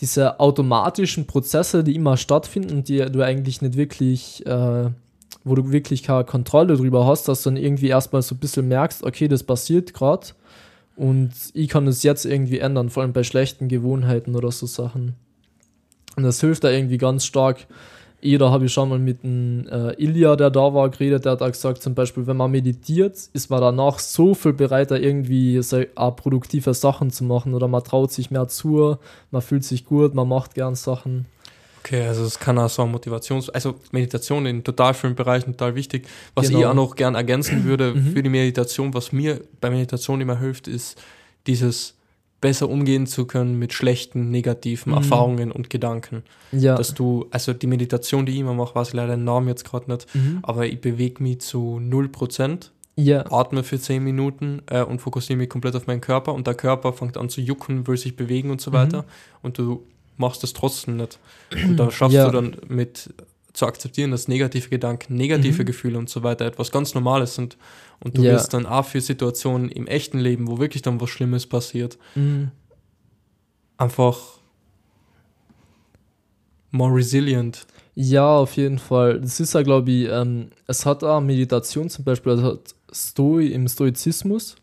diese 0.00 0.38
automatischen 0.38 1.26
Prozesse, 1.26 1.82
die 1.82 1.96
immer 1.96 2.16
stattfinden, 2.16 2.84
die 2.84 2.98
du 3.10 3.22
eigentlich 3.22 3.60
nicht 3.60 3.76
wirklich, 3.76 4.46
äh, 4.46 4.88
wo 5.42 5.54
du 5.56 5.72
wirklich 5.72 6.04
keine 6.04 6.22
Kontrolle 6.22 6.76
drüber 6.76 7.08
hast, 7.08 7.26
dass 7.26 7.42
du 7.42 7.50
dann 7.50 7.56
irgendwie 7.56 7.88
erstmal 7.88 8.22
so 8.22 8.36
ein 8.36 8.38
bisschen 8.38 8.68
merkst, 8.68 9.02
okay, 9.02 9.26
das 9.26 9.42
passiert 9.42 9.94
gerade 9.94 10.28
und 10.94 11.32
ich 11.54 11.68
kann 11.68 11.88
es 11.88 12.04
jetzt 12.04 12.24
irgendwie 12.24 12.60
ändern, 12.60 12.88
vor 12.88 13.02
allem 13.02 13.12
bei 13.12 13.24
schlechten 13.24 13.66
Gewohnheiten 13.66 14.36
oder 14.36 14.52
so 14.52 14.66
Sachen. 14.66 15.16
Und 16.20 16.26
das 16.26 16.40
hilft 16.40 16.64
da 16.64 16.70
irgendwie 16.70 16.98
ganz 16.98 17.24
stark. 17.24 17.66
Jeder 18.20 18.50
habe 18.50 18.66
ich 18.66 18.72
schon 18.74 18.90
mal 18.90 18.98
mit 18.98 19.24
einem 19.24 19.66
äh, 19.68 19.94
Ilya, 19.94 20.36
der 20.36 20.50
da 20.50 20.74
war, 20.74 20.90
geredet. 20.90 21.24
Der 21.24 21.32
hat 21.32 21.40
auch 21.40 21.50
gesagt, 21.50 21.80
zum 21.80 21.94
Beispiel, 21.94 22.26
wenn 22.26 22.36
man 22.36 22.50
meditiert, 22.50 23.16
ist 23.32 23.48
man 23.48 23.62
danach 23.62 23.98
so 23.98 24.34
viel 24.34 24.52
bereiter, 24.52 25.00
irgendwie 25.00 25.62
so, 25.62 25.82
auch 25.94 26.16
produktive 26.16 26.74
Sachen 26.74 27.10
zu 27.10 27.24
machen 27.24 27.54
oder 27.54 27.66
man 27.66 27.82
traut 27.82 28.12
sich 28.12 28.30
mehr 28.30 28.46
zu, 28.48 28.98
man 29.30 29.40
fühlt 29.40 29.64
sich 29.64 29.86
gut, 29.86 30.14
man 30.14 30.28
macht 30.28 30.54
gern 30.54 30.74
Sachen. 30.74 31.24
Okay, 31.82 32.06
also 32.06 32.24
es 32.24 32.38
kann 32.38 32.58
auch 32.58 32.68
so 32.68 32.82
eine 32.82 32.92
Motivations-, 32.92 33.48
also 33.48 33.76
Meditation 33.90 34.44
in 34.44 34.62
total 34.62 34.92
vielen 34.92 35.14
Bereichen 35.14 35.52
total 35.52 35.74
wichtig. 35.74 36.06
Was 36.34 36.48
genau. 36.48 36.58
ich 36.58 36.66
auch 36.66 36.74
noch 36.74 36.96
gern 36.96 37.14
ergänzen 37.14 37.64
würde 37.64 37.94
mhm. 37.94 38.12
für 38.12 38.22
die 38.22 38.28
Meditation, 38.28 38.92
was 38.92 39.12
mir 39.12 39.40
bei 39.62 39.70
Meditation 39.70 40.20
immer 40.20 40.38
hilft, 40.38 40.68
ist 40.68 41.00
dieses 41.46 41.94
besser 42.40 42.68
umgehen 42.68 43.06
zu 43.06 43.26
können 43.26 43.58
mit 43.58 43.72
schlechten, 43.72 44.30
negativen 44.30 44.92
mhm. 44.92 44.98
Erfahrungen 44.98 45.52
und 45.52 45.70
Gedanken. 45.70 46.22
Ja. 46.52 46.74
Dass 46.76 46.94
du, 46.94 47.26
also 47.30 47.52
die 47.52 47.66
Meditation, 47.66 48.26
die 48.26 48.32
ich 48.32 48.38
immer 48.38 48.54
mache, 48.54 48.74
weiß 48.74 48.88
ich 48.88 48.94
leider 48.94 49.16
den 49.16 49.24
Namen 49.24 49.48
jetzt 49.48 49.64
gerade 49.64 49.90
nicht, 49.90 50.12
mhm. 50.14 50.38
aber 50.42 50.66
ich 50.66 50.80
bewege 50.80 51.22
mich 51.22 51.40
zu 51.40 51.80
0%. 51.82 52.70
yeah. 52.98 53.24
atme 53.30 53.62
für 53.62 53.78
10 53.78 54.02
Minuten 54.02 54.62
äh, 54.66 54.82
und 54.82 55.00
fokussiere 55.00 55.36
mich 55.36 55.48
komplett 55.48 55.76
auf 55.76 55.86
meinen 55.86 56.00
Körper 56.00 56.34
und 56.34 56.46
der 56.46 56.54
Körper 56.54 56.92
fängt 56.92 57.16
an 57.16 57.28
zu 57.28 57.40
jucken, 57.40 57.86
will 57.86 57.96
sich 57.96 58.16
bewegen 58.16 58.50
und 58.50 58.60
so 58.60 58.72
weiter 58.72 59.02
mhm. 59.02 59.06
und 59.42 59.58
du 59.58 59.84
machst 60.16 60.42
das 60.42 60.52
trotzdem 60.52 60.96
nicht. 60.96 61.18
Und 61.52 61.76
da 61.76 61.90
schaffst 61.90 62.14
ja. 62.14 62.26
du 62.26 62.32
dann 62.32 62.56
mit 62.68 63.10
zu 63.60 63.66
akzeptieren, 63.66 64.10
dass 64.10 64.26
negative 64.26 64.70
Gedanken, 64.70 65.14
negative 65.14 65.62
mhm. 65.62 65.66
Gefühle 65.66 65.98
und 65.98 66.08
so 66.08 66.22
weiter 66.22 66.46
etwas 66.46 66.72
ganz 66.72 66.94
Normales 66.94 67.34
sind. 67.34 67.56
Und 68.02 68.16
du 68.16 68.22
ja. 68.22 68.32
wirst 68.32 68.54
dann 68.54 68.66
auch 68.66 68.86
für 68.86 69.00
Situationen 69.00 69.68
im 69.68 69.86
echten 69.86 70.18
Leben, 70.18 70.48
wo 70.48 70.58
wirklich 70.58 70.82
dann 70.82 71.00
was 71.00 71.10
Schlimmes 71.10 71.46
passiert, 71.46 71.98
mhm. 72.14 72.50
einfach 73.76 74.18
more 76.70 76.94
resilient. 76.94 77.66
Ja, 77.94 78.38
auf 78.38 78.56
jeden 78.56 78.78
Fall. 78.78 79.20
Das 79.20 79.40
ist 79.40 79.52
ja, 79.52 79.62
glaube 79.62 79.90
ich, 79.90 80.08
ähm, 80.08 80.50
es 80.66 80.86
hat 80.86 81.04
auch 81.04 81.20
Meditation 81.20 81.90
zum 81.90 82.04
Beispiel, 82.04 82.32
also 82.32 82.58
Stoi 82.90 83.48
im 83.48 83.68
Stoizismus 83.68 84.56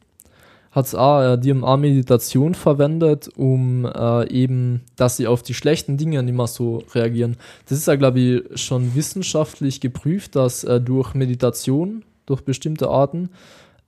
hat 0.77 0.85
es 0.85 0.95
auch, 0.95 1.21
äh, 1.21 1.37
die 1.37 1.49
haben 1.49 1.63
auch 1.63 1.75
Meditation 1.75 2.53
verwendet, 2.53 3.29
um 3.35 3.85
äh, 3.85 4.29
eben, 4.31 4.81
dass 4.95 5.17
sie 5.17 5.25
auf 5.25 5.41
die 5.41 5.55
schlechten 5.55 5.97
Dinge 5.97 6.21
nicht 6.21 6.35
mehr 6.35 6.45
so 6.45 6.83
reagieren. 6.93 7.35
Das 7.67 7.79
ist 7.79 7.87
ja, 7.87 7.95
glaube 7.95 8.19
ich, 8.19 8.61
schon 8.61 8.93
wissenschaftlich 8.93 9.81
geprüft, 9.81 10.35
dass 10.35 10.63
äh, 10.63 10.79
durch 10.79 11.15
Meditation, 11.15 12.03
durch 12.27 12.41
bestimmte 12.41 12.89
Arten, 12.89 13.29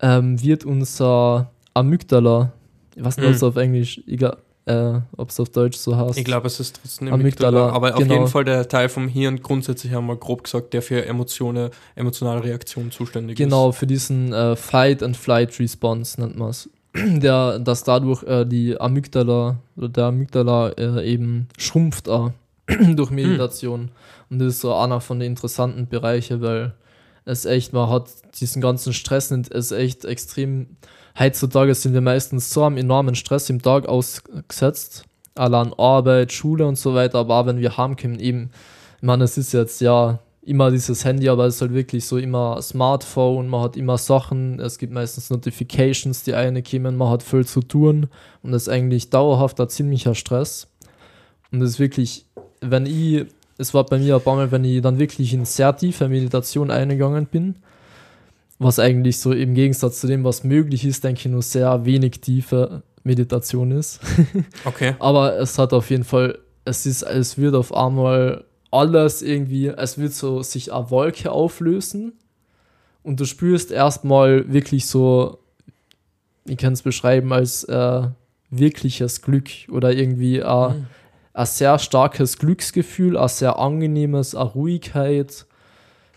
ähm, 0.02 0.41
wird 0.41 0.65
unser 0.65 1.52
Amygdala, 1.75 2.54
ich 2.95 3.04
weiß 3.04 3.17
nicht, 3.17 3.25
mhm. 3.25 3.30
ob 3.30 3.36
es 3.36 3.43
auf 3.43 3.56
Englisch, 3.58 4.02
egal, 4.08 4.38
äh, 4.65 4.99
ob 5.15 5.30
es 5.30 5.39
auf 5.39 5.49
Deutsch 5.49 5.78
so 5.78 5.95
heißt. 5.95 6.17
Ich 6.17 6.25
glaube, 6.25 6.47
es 6.47 6.60
ist 6.60 6.80
trotzdem 6.82 7.13
Amygdala. 7.13 7.69
Amygdala 7.69 7.75
aber 7.75 7.91
genau. 7.91 8.02
auf 8.02 8.12
jeden 8.12 8.28
Fall 8.28 8.45
der 8.45 8.67
Teil 8.67 8.89
vom 8.89 9.08
Hirn 9.08 9.43
grundsätzlich 9.43 9.95
einmal 9.95 10.17
grob 10.17 10.43
gesagt, 10.43 10.73
der 10.73 10.82
für 10.82 11.06
Emotionen, 11.06 11.69
emotionale 11.95 12.43
Reaktionen 12.43 12.89
zuständig 12.89 13.38
genau, 13.38 13.47
ist. 13.47 13.52
Genau, 13.52 13.71
für 13.73 13.86
diesen 13.86 14.34
äh, 14.34 14.56
Fight 14.56 15.04
and 15.04 15.15
Flight 15.15 15.60
Response 15.60 16.19
nennt 16.19 16.36
man 16.36 16.49
es 16.49 16.67
der, 17.20 17.60
dass 17.60 17.84
dadurch 17.84 18.24
äh, 18.24 18.46
die 18.46 18.80
Amygdala 18.80 19.58
oder 19.78 19.90
der 19.90 20.06
Amygdala 20.06 20.70
äh, 20.70 21.12
eben 21.12 21.48
schrumpft 21.58 22.08
äh, 22.08 22.30
durch 22.96 23.12
Meditation. 23.12 23.82
Hm. 23.82 23.90
Und 24.30 24.40
das 24.40 24.56
ist 24.56 24.62
so 24.62 24.74
einer 24.76 25.02
von 25.02 25.20
den 25.20 25.32
interessanten 25.32 25.88
Bereichen, 25.88 26.42
weil 26.42 26.74
es 27.26 27.46
echt, 27.46 27.74
man 27.74 27.90
hat 27.90 28.10
diesen 28.40 28.62
ganzen 28.62 28.94
Stress 28.94 29.32
und 29.32 29.52
es 29.52 29.72
ist 29.72 29.78
echt 29.78 30.06
extrem. 30.06 30.78
Heutzutage 31.18 31.76
sind 31.76 31.94
wir 31.94 32.02
meistens 32.02 32.52
so 32.54 32.64
am 32.64 32.78
enormen 32.78 33.16
Stress 33.16 33.50
im 33.50 33.62
Tag 33.62 33.88
ausgesetzt, 33.88 35.04
allein 35.36 35.74
Arbeit, 35.74 36.32
Schule 36.32 36.66
und 36.66 36.78
so 36.78 36.94
weiter, 36.94 37.20
aber 37.20 37.36
auch 37.36 37.46
wenn 37.46 37.60
wir 37.60 37.78
heimkommen, 37.78 38.20
eben, 38.20 38.52
ich 38.98 39.04
meine, 39.04 39.26
es 39.26 39.38
ist 39.38 39.52
jetzt 39.52 39.82
ja 39.82 40.20
immer 40.41 40.71
dieses 40.71 41.04
Handy, 41.06 41.30
aber 41.30 41.45
es 41.45 41.56
ist 41.56 41.62
halt 41.62 41.73
wirklich 41.73 42.06
so 42.06 42.17
immer 42.17 42.62
Smartphone, 42.62 43.47
man 43.47 43.62
hat 43.62 43.78
immer 43.78 43.97
Sachen, 43.97 44.60
es 44.60 44.78
gibt 44.78 44.93
meistens 44.93 45.30
Notifications, 45.30 46.23
die 46.23 46.34
eine 46.34 46.63
kommen, 46.63 46.95
man 46.95 47.10
hat 47.10 47.23
viel 47.23 47.45
zu 47.45 47.62
tun 47.62 48.08
und 48.41 48.52
das 48.52 48.63
ist 48.63 48.69
eigentlich 48.69 49.10
dauerhaft 49.10 49.60
ein 49.60 49.69
ziemlicher 49.69 50.15
Stress. 50.15 50.67
Und 51.52 51.60
das 51.60 51.71
ist 51.71 51.80
wirklich, 51.80 52.25
wenn 52.62 52.86
ich, 52.86 53.25
es 53.58 53.73
war 53.73 53.86
bei 53.86 53.97
mir 53.97 54.15
ein 54.15 54.21
paar 54.21 54.36
Mal, 54.36 54.52
wenn 54.52 54.63
ich 54.63 54.82
dann 54.82 54.99
wirklich 54.99 55.34
in 55.34 55.45
sehr 55.45 55.75
tiefe 55.75 56.08
Meditation 56.08 56.71
eingegangen 56.71 57.25
bin, 57.25 57.56
was 58.60 58.80
eigentlich 58.80 59.19
so 59.19 59.32
im 59.32 59.56
Gegensatz 59.56 59.99
zu 59.99 60.08
dem, 60.08 60.23
was 60.23 60.43
möglich 60.43 60.86
ist, 60.86 61.04
denke 61.04 61.21
ich, 61.21 61.32
nur 61.32 61.41
sehr 61.41 61.86
wenig 61.86 62.21
tiefe 62.21 62.84
Meditation 63.04 63.71
ist. 63.71 63.99
Okay. 64.65 64.95
aber 64.99 65.38
es 65.38 65.58
hat 65.58 65.73
auf 65.73 65.89
jeden 65.89 66.04
Fall, 66.04 66.38
es 66.65 66.86
ist, 66.86 67.04
es 67.04 67.38
wird 67.38 67.56
auf 67.56 67.73
einmal 67.73 68.45
alles 68.71 69.21
irgendwie, 69.21 69.67
es 69.67 69.97
wird 69.97 70.13
so 70.13 70.43
sich 70.43 70.71
eine 70.73 70.89
Wolke 70.89 71.32
auflösen 71.32 72.13
und 73.03 73.19
du 73.19 73.25
spürst 73.25 73.71
erstmal 73.71 74.51
wirklich 74.51 74.86
so, 74.86 75.39
ich 76.45 76.58
kann 76.58 76.73
es 76.73 76.82
beschreiben 76.82 77.32
als 77.34 77.63
äh, 77.63 78.08
wirkliches 78.49 79.21
Glück 79.21 79.49
oder 79.69 79.93
irgendwie 79.93 80.43
ein, 80.43 80.79
mhm. 80.79 80.88
ein 81.34 81.45
sehr 81.45 81.79
starkes 81.79 82.38
Glücksgefühl, 82.38 83.17
ein 83.17 83.27
sehr 83.27 83.58
angenehmes, 83.58 84.36
eine 84.36 84.45
Ruhigkeit, 84.45 85.45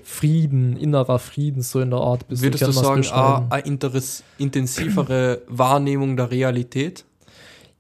Frieden, 0.05 0.77
innerer 0.77 1.21
Frieden, 1.21 1.63
so 1.63 1.81
in 1.81 1.91
der 1.91 2.01
Art. 2.01 2.25
Würdest 2.29 2.67
du 2.67 2.73
sagen, 2.73 3.05
eine 3.51 4.03
intensivere 4.39 5.43
Wahrnehmung 5.47 6.17
der 6.17 6.31
Realität? 6.31 7.05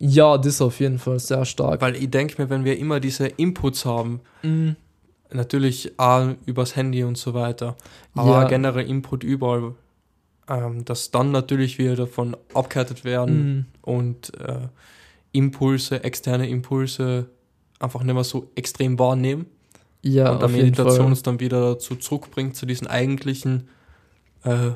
Ja, 0.05 0.37
das 0.37 0.61
auf 0.61 0.81
jeden 0.81 0.99
Fall 0.99 1.21
sehr 1.21 1.45
stark. 1.45 1.81
Weil 1.81 1.95
ich 1.95 2.11
denke 2.11 2.43
mir, 2.43 2.51
wenn 2.51 2.65
wir 2.65 2.77
immer 2.77 2.99
diese 2.99 3.29
Inputs 3.29 3.85
haben, 3.85 4.21
mhm. 4.43 4.75
natürlich 5.31 5.93
auch 5.97 6.35
übers 6.45 6.75
Handy 6.75 7.05
und 7.05 7.17
so 7.17 7.35
weiter, 7.35 7.77
aber 8.17 8.43
ja. 8.43 8.49
generell 8.49 8.88
Input 8.88 9.23
überall, 9.23 9.77
ähm, 10.49 10.85
dass 10.85 11.12
dann 11.12 11.31
natürlich 11.31 11.79
wir 11.79 11.95
davon 11.95 12.37
abgehalten 12.53 13.05
werden 13.05 13.47
mhm. 13.47 13.67
und 13.81 14.37
äh, 14.41 14.67
Impulse, 15.31 16.03
externe 16.03 16.49
Impulse 16.49 17.27
einfach 17.79 18.03
nicht 18.03 18.15
mehr 18.15 18.25
so 18.25 18.51
extrem 18.57 18.99
wahrnehmen. 18.99 19.47
Ja, 20.03 20.33
und 20.33 20.43
der 20.43 20.49
Meditation 20.49 21.07
uns 21.07 21.23
dann 21.23 21.38
wieder 21.38 21.75
dazu 21.75 21.95
zurückbringt, 21.95 22.57
zu 22.57 22.67
diesem 22.67 22.88
eigentlichen 22.88 23.69
äh, 24.43 24.73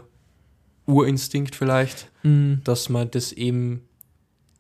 Urinstinkt 0.86 1.56
vielleicht, 1.56 2.12
mhm. 2.22 2.60
dass 2.62 2.88
man 2.88 3.10
das 3.10 3.32
eben 3.32 3.85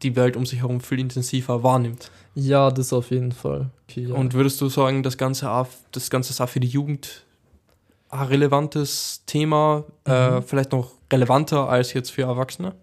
die 0.02 0.16
Welt 0.16 0.36
um 0.36 0.46
sich 0.46 0.60
herum 0.60 0.80
viel 0.80 1.00
intensiver 1.00 1.62
wahrnimmt. 1.62 2.10
Ja, 2.34 2.70
das 2.70 2.92
auf 2.92 3.10
jeden 3.10 3.32
Fall. 3.32 3.70
Okay, 3.88 4.06
ja. 4.08 4.14
Und 4.14 4.34
würdest 4.34 4.60
du 4.60 4.68
sagen, 4.68 5.02
das 5.02 5.16
Ganze, 5.16 5.50
auch, 5.50 5.68
das 5.92 6.10
Ganze 6.10 6.30
ist 6.30 6.40
auch 6.40 6.48
für 6.48 6.60
die 6.60 6.68
Jugend 6.68 7.24
ein 8.10 8.26
relevantes 8.26 9.22
Thema, 9.26 9.84
äh, 10.04 10.30
mhm. 10.30 10.36
äh, 10.36 10.42
vielleicht 10.42 10.72
noch 10.72 10.92
relevanter 11.12 11.68
als 11.68 11.92
jetzt 11.92 12.10
für 12.10 12.22
Erwachsene? 12.22 12.74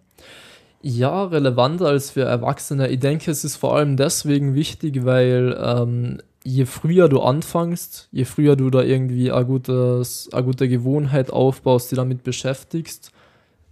Ja, 0.82 1.26
relevanter 1.26 1.88
als 1.88 2.12
für 2.12 2.24
Erwachsene. 2.24 2.90
Ich 2.90 3.00
denke, 3.00 3.32
es 3.32 3.46
ist 3.46 3.56
vor 3.56 3.76
allem 3.76 3.96
deswegen 3.96 4.54
wichtig, 4.54 5.06
weil 5.06 5.58
ähm, 5.58 6.22
je 6.44 6.66
früher 6.66 7.08
du 7.08 7.22
anfängst, 7.22 8.10
je 8.12 8.26
früher 8.26 8.56
du 8.56 8.70
da 8.70 8.82
irgendwie 8.82 9.32
eine, 9.32 9.46
gutes, 9.46 10.30
eine 10.34 10.44
gute 10.44 10.68
Gewohnheit 10.68 11.32
aufbaust, 11.32 11.92
die 11.92 11.96
damit 11.96 12.24
beschäftigst, 12.24 13.12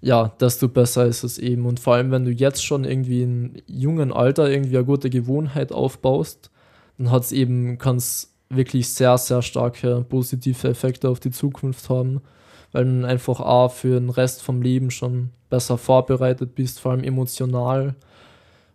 ja, 0.01 0.29
desto 0.39 0.67
besser 0.67 1.05
ist 1.05 1.23
es 1.23 1.37
eben. 1.37 1.65
Und 1.65 1.79
vor 1.79 1.95
allem, 1.95 2.11
wenn 2.11 2.25
du 2.25 2.31
jetzt 2.31 2.65
schon 2.65 2.83
irgendwie 2.83 3.21
in 3.21 3.61
jungen 3.67 4.11
Alter 4.11 4.49
irgendwie 4.49 4.77
eine 4.77 4.85
gute 4.85 5.09
Gewohnheit 5.09 5.71
aufbaust, 5.71 6.49
dann 6.97 7.11
hat 7.11 7.23
es 7.23 7.31
eben, 7.31 7.77
kann 7.77 7.97
es 7.97 8.33
wirklich 8.49 8.89
sehr, 8.89 9.17
sehr 9.17 9.41
starke 9.41 10.05
positive 10.07 10.67
Effekte 10.67 11.09
auf 11.09 11.19
die 11.19 11.31
Zukunft 11.31 11.89
haben, 11.89 12.21
weil 12.71 12.85
du 12.85 13.07
einfach 13.07 13.39
A 13.39 13.69
für 13.69 13.99
den 13.99 14.09
Rest 14.09 14.41
vom 14.41 14.61
Leben 14.61 14.91
schon 14.91 15.29
besser 15.49 15.77
vorbereitet 15.77 16.55
bist, 16.55 16.79
vor 16.79 16.91
allem 16.91 17.03
emotional 17.03 17.95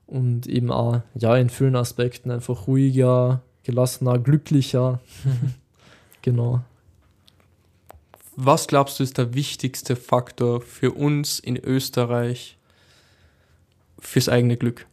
und 0.07 0.47
eben 0.47 0.71
auch, 0.71 1.01
ja, 1.15 1.37
in 1.37 1.51
vielen 1.51 1.77
Aspekten 1.77 2.31
einfach 2.31 2.69
ruhiger, 2.69 3.43
gelassener, 3.65 4.19
glücklicher. 4.19 5.01
genau. 6.23 6.63
Was 8.39 8.67
glaubst 8.67 8.99
du 8.99 9.03
ist 9.03 9.17
der 9.17 9.33
wichtigste 9.33 9.97
Faktor 9.97 10.61
für 10.61 10.93
uns 10.93 11.39
in 11.39 11.57
Österreich 11.57 12.59
fürs 13.99 14.29
eigene 14.29 14.59
Glück? 14.59 14.87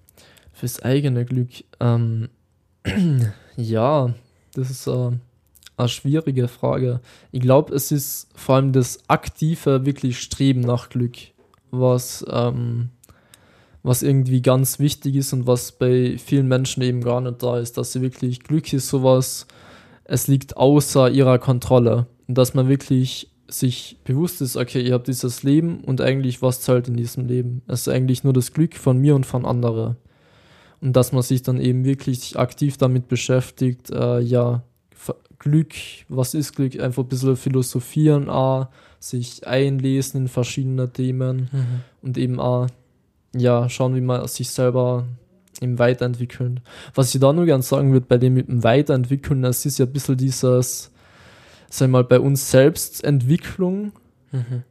Fürs 0.54 0.82
eigene 0.82 1.26
Glück. 1.26 1.50
Ähm, 1.82 2.30
ja, 3.58 4.14
das 4.54 4.72
ist 4.72 4.88
äh, 4.88 5.12
eine 5.76 5.90
schwierige 5.90 6.48
Frage. 6.48 7.02
Ich 7.34 7.42
glaube, 7.42 7.76
es 7.76 7.92
ist 7.92 8.30
vor 8.34 8.56
allem 8.56 8.72
das 8.72 9.00
aktive, 9.10 9.86
wirklich 9.86 10.20
Streben 10.20 10.62
nach 10.62 10.88
Glück, 10.88 11.18
was, 11.70 12.26
ähm, 12.30 12.92
was 13.84 14.04
irgendwie 14.04 14.42
ganz 14.42 14.80
wichtig 14.80 15.18
ist 15.18 15.34
und 15.34 15.48
was 15.48 15.74
bei 15.74 16.18
vielen 16.18 16.48
Menschen 16.48 16.82
eben 16.82 17.02
gar 17.02 17.20
nicht 17.20 17.44
da 17.44 17.60
ist, 17.60 17.78
dass 17.78 17.92
sie 17.92 18.02
wirklich 18.02 18.40
Glück 18.40 18.72
ist 18.72 18.88
sowas, 18.88 19.48
es 20.06 20.30
liegt 20.30 20.56
außer 20.56 21.10
ihrer 21.10 21.40
Kontrolle. 21.40 22.08
Dass 22.30 22.54
man 22.54 22.70
wirklich 22.70 23.33
sich 23.54 23.98
bewusst 24.04 24.42
ist, 24.42 24.58
okay, 24.58 24.82
ihr 24.82 24.94
habt 24.94 25.08
dieses 25.08 25.44
Leben 25.44 25.82
und 25.82 26.02
eigentlich 26.02 26.42
was 26.42 26.62
zahlt 26.62 26.88
in 26.88 26.98
diesem 26.98 27.28
Leben. 27.28 27.62
Es 27.68 27.82
ist 27.82 27.90
eigentlich 27.90 28.24
nur 28.24 28.34
das 28.34 28.54
Glück 28.54 28.76
von 28.76 28.98
mir 28.98 29.16
und 29.16 29.26
von 29.26 29.46
anderen. 29.46 29.98
Und 30.82 30.94
dass 30.94 31.12
man 31.12 31.22
sich 31.22 31.44
dann 31.44 31.62
eben 31.62 31.86
wirklich 31.86 32.38
aktiv 32.38 32.78
damit 32.78 33.08
beschäftigt, 33.08 33.90
äh, 33.92 34.20
ja, 34.20 34.64
Glück, 35.40 35.74
was 36.08 36.34
ist 36.34 36.56
Glück? 36.56 36.80
Einfach 36.80 37.04
ein 37.04 37.10
bisschen 37.10 37.36
philosophieren, 37.36 38.30
auch, 38.30 38.68
sich 39.00 39.46
einlesen 39.46 40.22
in 40.22 40.28
verschiedene 40.30 40.92
Themen 40.92 41.50
mhm. 41.52 41.82
und 42.02 42.18
eben 42.18 42.40
auch, 42.40 42.68
ja, 43.36 43.68
schauen, 43.70 43.96
wie 43.96 44.02
man 44.02 44.26
sich 44.28 44.50
selber 44.50 45.06
im 45.60 45.80
Weiterentwickeln. 45.80 46.62
Was 46.96 47.14
ich 47.14 47.20
da 47.20 47.34
nur 47.34 47.46
gerne 47.46 47.64
sagen 47.64 47.92
würde 47.92 48.06
bei 48.08 48.18
dem 48.18 48.36
mit 48.36 48.48
dem 48.48 48.64
Weiterentwickeln, 48.64 49.42
das 49.42 49.66
ist 49.66 49.80
ja 49.80 49.86
ein 49.86 49.92
bisschen 49.92 50.18
dieses, 50.18 50.93
sag 51.74 51.90
mal, 51.90 52.04
bei 52.04 52.20
uns 52.20 52.52
selbst 52.52 53.04
Entwicklung 53.04 53.94
mhm. 54.32 54.64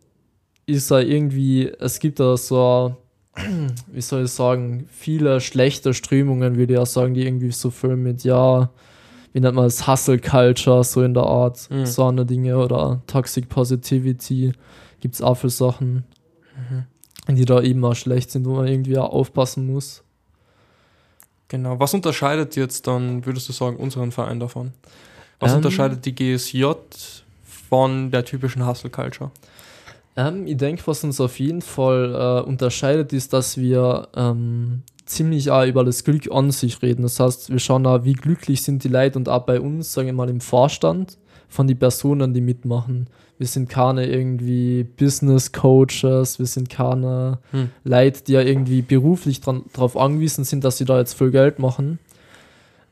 ist 0.66 0.90
ja 0.90 1.00
irgendwie, 1.00 1.72
es 1.80 1.98
gibt 1.98 2.20
da 2.20 2.36
so, 2.36 2.96
wie 3.88 4.00
soll 4.00 4.24
ich 4.24 4.30
sagen, 4.30 4.88
viele 4.90 5.40
schlechte 5.40 5.94
Strömungen, 5.94 6.56
würde 6.56 6.74
ich 6.74 6.78
auch 6.78 6.86
sagen, 6.86 7.14
die 7.14 7.26
irgendwie 7.26 7.50
so 7.50 7.70
viel 7.70 7.96
mit, 7.96 8.22
ja, 8.22 8.70
wie 9.32 9.40
nennt 9.40 9.56
man 9.56 9.64
es, 9.64 9.88
Hustle 9.88 10.20
Culture, 10.20 10.84
so 10.84 11.02
in 11.02 11.14
der 11.14 11.24
Art, 11.24 11.68
mhm. 11.70 11.86
so 11.86 12.04
eine 12.04 12.24
Dinge 12.24 12.56
oder 12.56 13.02
Toxic 13.08 13.48
Positivity 13.48 14.52
gibt 15.00 15.16
es 15.16 15.22
auch 15.22 15.36
für 15.36 15.50
Sachen, 15.50 16.04
mhm. 17.26 17.34
die 17.34 17.44
da 17.44 17.60
eben 17.62 17.84
auch 17.84 17.96
schlecht 17.96 18.30
sind, 18.30 18.46
wo 18.46 18.54
man 18.54 18.68
irgendwie 18.68 18.96
auch 18.96 19.10
aufpassen 19.10 19.66
muss. 19.66 20.04
Genau. 21.48 21.80
Was 21.80 21.94
unterscheidet 21.94 22.54
jetzt 22.54 22.86
dann, 22.86 23.26
würdest 23.26 23.48
du 23.48 23.52
sagen, 23.52 23.76
unseren 23.76 24.12
Verein 24.12 24.38
davon? 24.38 24.72
Was 25.42 25.50
ähm, 25.50 25.56
unterscheidet 25.56 26.06
die 26.06 26.14
GSJ 26.14 26.66
von 27.68 28.12
der 28.12 28.24
typischen 28.24 28.64
Hustle 28.64 28.90
Culture? 28.90 29.32
Ähm, 30.16 30.46
ich 30.46 30.56
denke, 30.56 30.82
was 30.86 31.02
uns 31.02 31.20
auf 31.20 31.40
jeden 31.40 31.62
Fall 31.62 32.14
äh, 32.14 32.48
unterscheidet, 32.48 33.12
ist, 33.12 33.32
dass 33.32 33.56
wir 33.56 34.08
ähm, 34.14 34.82
ziemlich 35.04 35.50
auch 35.50 35.66
über 35.66 35.84
das 35.84 36.04
Glück 36.04 36.30
an 36.30 36.52
sich 36.52 36.80
reden. 36.80 37.02
Das 37.02 37.18
heißt, 37.18 37.50
wir 37.50 37.58
schauen 37.58 37.86
auch, 37.86 38.04
wie 38.04 38.12
glücklich 38.12 38.62
sind 38.62 38.84
die 38.84 38.88
Leute 38.88 39.18
und 39.18 39.28
auch 39.28 39.42
bei 39.42 39.60
uns, 39.60 39.92
sagen 39.92 40.06
wir 40.06 40.12
mal, 40.12 40.30
im 40.30 40.40
Vorstand 40.40 41.18
von 41.48 41.66
den 41.66 41.78
Personen, 41.78 42.32
die 42.34 42.40
mitmachen. 42.40 43.08
Wir 43.38 43.48
sind 43.48 43.68
keine 43.68 44.06
irgendwie 44.06 44.84
Business 44.84 45.50
Coaches, 45.50 46.38
wir 46.38 46.46
sind 46.46 46.70
keine 46.70 47.38
hm. 47.50 47.70
Leute, 47.82 48.22
die 48.22 48.32
ja 48.32 48.42
irgendwie 48.42 48.82
beruflich 48.82 49.40
darauf 49.40 49.96
angewiesen 49.96 50.44
sind, 50.44 50.62
dass 50.62 50.78
sie 50.78 50.84
da 50.84 50.98
jetzt 50.98 51.14
viel 51.14 51.32
Geld 51.32 51.58
machen, 51.58 51.98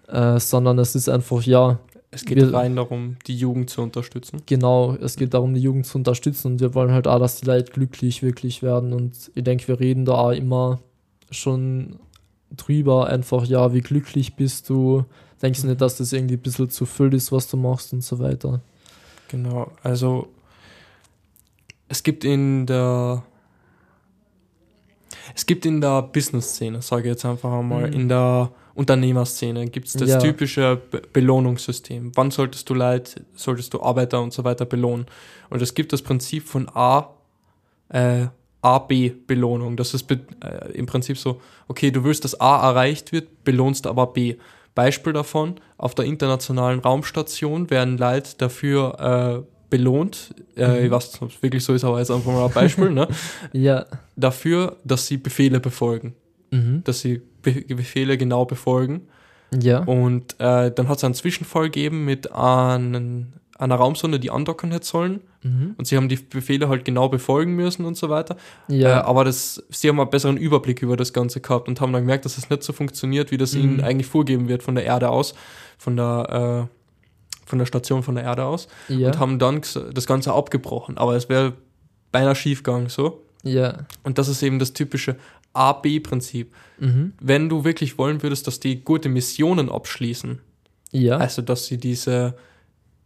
äh, 0.08 0.40
sondern 0.40 0.80
es 0.80 0.96
ist 0.96 1.08
einfach, 1.08 1.42
ja, 1.42 1.78
es 2.12 2.24
geht 2.24 2.38
wir, 2.38 2.52
rein 2.52 2.74
darum, 2.74 3.16
die 3.26 3.36
Jugend 3.36 3.70
zu 3.70 3.82
unterstützen. 3.82 4.42
Genau, 4.46 4.94
es 4.96 5.16
geht 5.16 5.32
darum, 5.32 5.54
die 5.54 5.60
Jugend 5.60 5.86
zu 5.86 5.98
unterstützen 5.98 6.52
und 6.52 6.60
wir 6.60 6.74
wollen 6.74 6.90
halt 6.90 7.06
auch, 7.06 7.20
dass 7.20 7.40
die 7.40 7.46
Leute 7.46 7.70
glücklich 7.70 8.22
wirklich 8.22 8.62
werden. 8.62 8.92
Und 8.92 9.30
ich 9.34 9.44
denke, 9.44 9.68
wir 9.68 9.78
reden 9.78 10.04
da 10.04 10.14
auch 10.14 10.32
immer 10.32 10.80
schon 11.30 12.00
drüber, 12.50 13.06
einfach, 13.06 13.44
ja, 13.44 13.72
wie 13.72 13.80
glücklich 13.80 14.34
bist 14.34 14.68
du? 14.68 15.04
Denkst 15.40 15.62
du 15.62 15.68
nicht, 15.68 15.80
dass 15.80 15.98
das 15.98 16.12
irgendwie 16.12 16.34
ein 16.34 16.42
bisschen 16.42 16.68
zu 16.68 16.84
viel 16.84 17.14
ist, 17.14 17.30
was 17.30 17.48
du 17.48 17.56
machst 17.56 17.92
und 17.92 18.02
so 18.02 18.18
weiter? 18.18 18.60
Genau, 19.28 19.70
also 19.84 20.28
es 21.88 22.02
gibt 22.02 22.24
in 22.24 22.66
der 22.66 23.22
es 25.34 25.46
gibt 25.46 25.64
in 25.64 25.80
der 25.80 26.02
Business-Szene, 26.02 26.82
sage 26.82 27.02
ich 27.02 27.08
jetzt 27.08 27.24
einfach 27.24 27.52
einmal, 27.52 27.86
mhm. 27.86 27.92
in 27.92 28.08
der 28.08 28.50
Unternehmerszene 28.80 29.66
gibt 29.66 29.88
es 29.88 29.92
das 29.92 30.08
ja. 30.08 30.18
typische 30.18 30.80
Be 30.90 31.02
Belohnungssystem. 31.12 32.12
Wann 32.14 32.30
solltest 32.30 32.70
du 32.70 32.72
Leute, 32.72 33.26
solltest 33.34 33.74
du 33.74 33.82
Arbeiter 33.82 34.22
und 34.22 34.32
so 34.32 34.42
weiter 34.42 34.64
belohnen? 34.64 35.04
Und 35.50 35.60
es 35.60 35.74
gibt 35.74 35.92
das 35.92 36.00
Prinzip 36.00 36.48
von 36.48 36.66
A, 36.70 37.10
äh, 37.90 38.28
A-B-Belohnung. 38.62 39.76
Das 39.76 39.92
ist 39.92 40.10
äh, 40.10 40.16
im 40.72 40.86
Prinzip 40.86 41.18
so, 41.18 41.42
okay, 41.68 41.90
du 41.90 42.04
willst, 42.04 42.24
dass 42.24 42.40
A 42.40 42.70
erreicht 42.70 43.12
wird, 43.12 43.44
belohnst 43.44 43.86
aber 43.86 44.06
B. 44.06 44.36
Beispiel 44.74 45.12
davon, 45.12 45.56
auf 45.76 45.94
der 45.94 46.06
internationalen 46.06 46.80
Raumstation 46.80 47.68
werden 47.68 47.98
Leute 47.98 48.30
dafür 48.38 49.44
äh, 49.44 49.68
belohnt, 49.68 50.34
äh, 50.56 50.66
mhm. 50.66 50.84
ich 50.86 50.90
weiß 50.90 51.12
nicht, 51.12 51.22
ob 51.22 51.28
es 51.28 51.42
wirklich 51.42 51.64
so 51.64 51.74
ist, 51.74 51.84
aber 51.84 51.98
jetzt 51.98 52.10
einfach 52.10 52.32
mal 52.32 52.46
ein 52.46 52.52
Beispiel, 52.52 52.88
ne? 52.88 53.08
ja. 53.52 53.84
dafür, 54.16 54.78
dass 54.84 55.06
sie 55.06 55.18
Befehle 55.18 55.60
befolgen. 55.60 56.14
Mhm. 56.50 56.82
Dass 56.84 57.00
sie 57.00 57.20
Be 57.42 57.52
Befehle 57.74 58.18
genau 58.18 58.44
befolgen. 58.44 59.08
Ja. 59.58 59.80
Und 59.80 60.34
äh, 60.38 60.70
dann 60.70 60.88
hat 60.88 60.98
es 60.98 61.04
einen 61.04 61.14
Zwischenfall 61.14 61.64
gegeben 61.64 62.04
mit 62.04 62.32
einen, 62.32 63.32
einer 63.58 63.74
Raumsonde, 63.74 64.20
die 64.20 64.30
andocken 64.30 64.70
hätte 64.70 64.86
sollen. 64.86 65.20
Mhm. 65.42 65.74
Und 65.76 65.86
sie 65.86 65.96
haben 65.96 66.08
die 66.08 66.16
Befehle 66.16 66.68
halt 66.68 66.84
genau 66.84 67.08
befolgen 67.08 67.54
müssen 67.56 67.84
und 67.84 67.96
so 67.96 68.08
weiter. 68.10 68.36
Ja. 68.68 69.00
Äh, 69.00 69.02
aber 69.02 69.24
das, 69.24 69.62
sie 69.70 69.88
haben 69.88 69.98
einen 69.98 70.10
besseren 70.10 70.36
Überblick 70.36 70.82
über 70.82 70.96
das 70.96 71.12
Ganze 71.12 71.40
gehabt 71.40 71.68
und 71.68 71.80
haben 71.80 71.92
dann 71.92 72.02
gemerkt, 72.02 72.24
dass 72.24 72.38
es 72.38 72.50
nicht 72.50 72.62
so 72.62 72.72
funktioniert, 72.72 73.30
wie 73.30 73.38
das 73.38 73.54
mhm. 73.54 73.60
ihnen 73.60 73.80
eigentlich 73.80 74.06
vorgeben 74.06 74.48
wird 74.48 74.62
von 74.62 74.74
der 74.74 74.84
Erde 74.84 75.08
aus, 75.08 75.34
von 75.78 75.96
der, 75.96 76.68
äh, 76.68 77.46
von 77.46 77.58
der 77.58 77.66
Station 77.66 78.02
von 78.02 78.14
der 78.14 78.24
Erde 78.24 78.44
aus. 78.44 78.68
Ja. 78.88 79.08
Und 79.08 79.18
haben 79.18 79.38
dann 79.38 79.62
das 79.92 80.06
Ganze 80.06 80.32
abgebrochen. 80.32 80.98
Aber 80.98 81.16
es 81.16 81.28
wäre 81.28 81.54
beinahe 82.12 82.34
schief 82.34 82.62
gegangen 82.62 82.88
so. 82.88 83.22
Ja. 83.42 83.86
Und 84.04 84.18
das 84.18 84.28
ist 84.28 84.42
eben 84.42 84.58
das 84.58 84.74
typische 84.74 85.16
A-B-Prinzip. 85.52 86.54
Mhm. 86.78 87.12
Wenn 87.20 87.48
du 87.48 87.64
wirklich 87.64 87.98
wollen 87.98 88.22
würdest, 88.22 88.46
dass 88.46 88.60
die 88.60 88.82
gute 88.82 89.08
Missionen 89.08 89.68
abschließen, 89.68 90.40
ja. 90.92 91.16
also 91.16 91.42
dass 91.42 91.66
sie 91.66 91.78
diese 91.78 92.36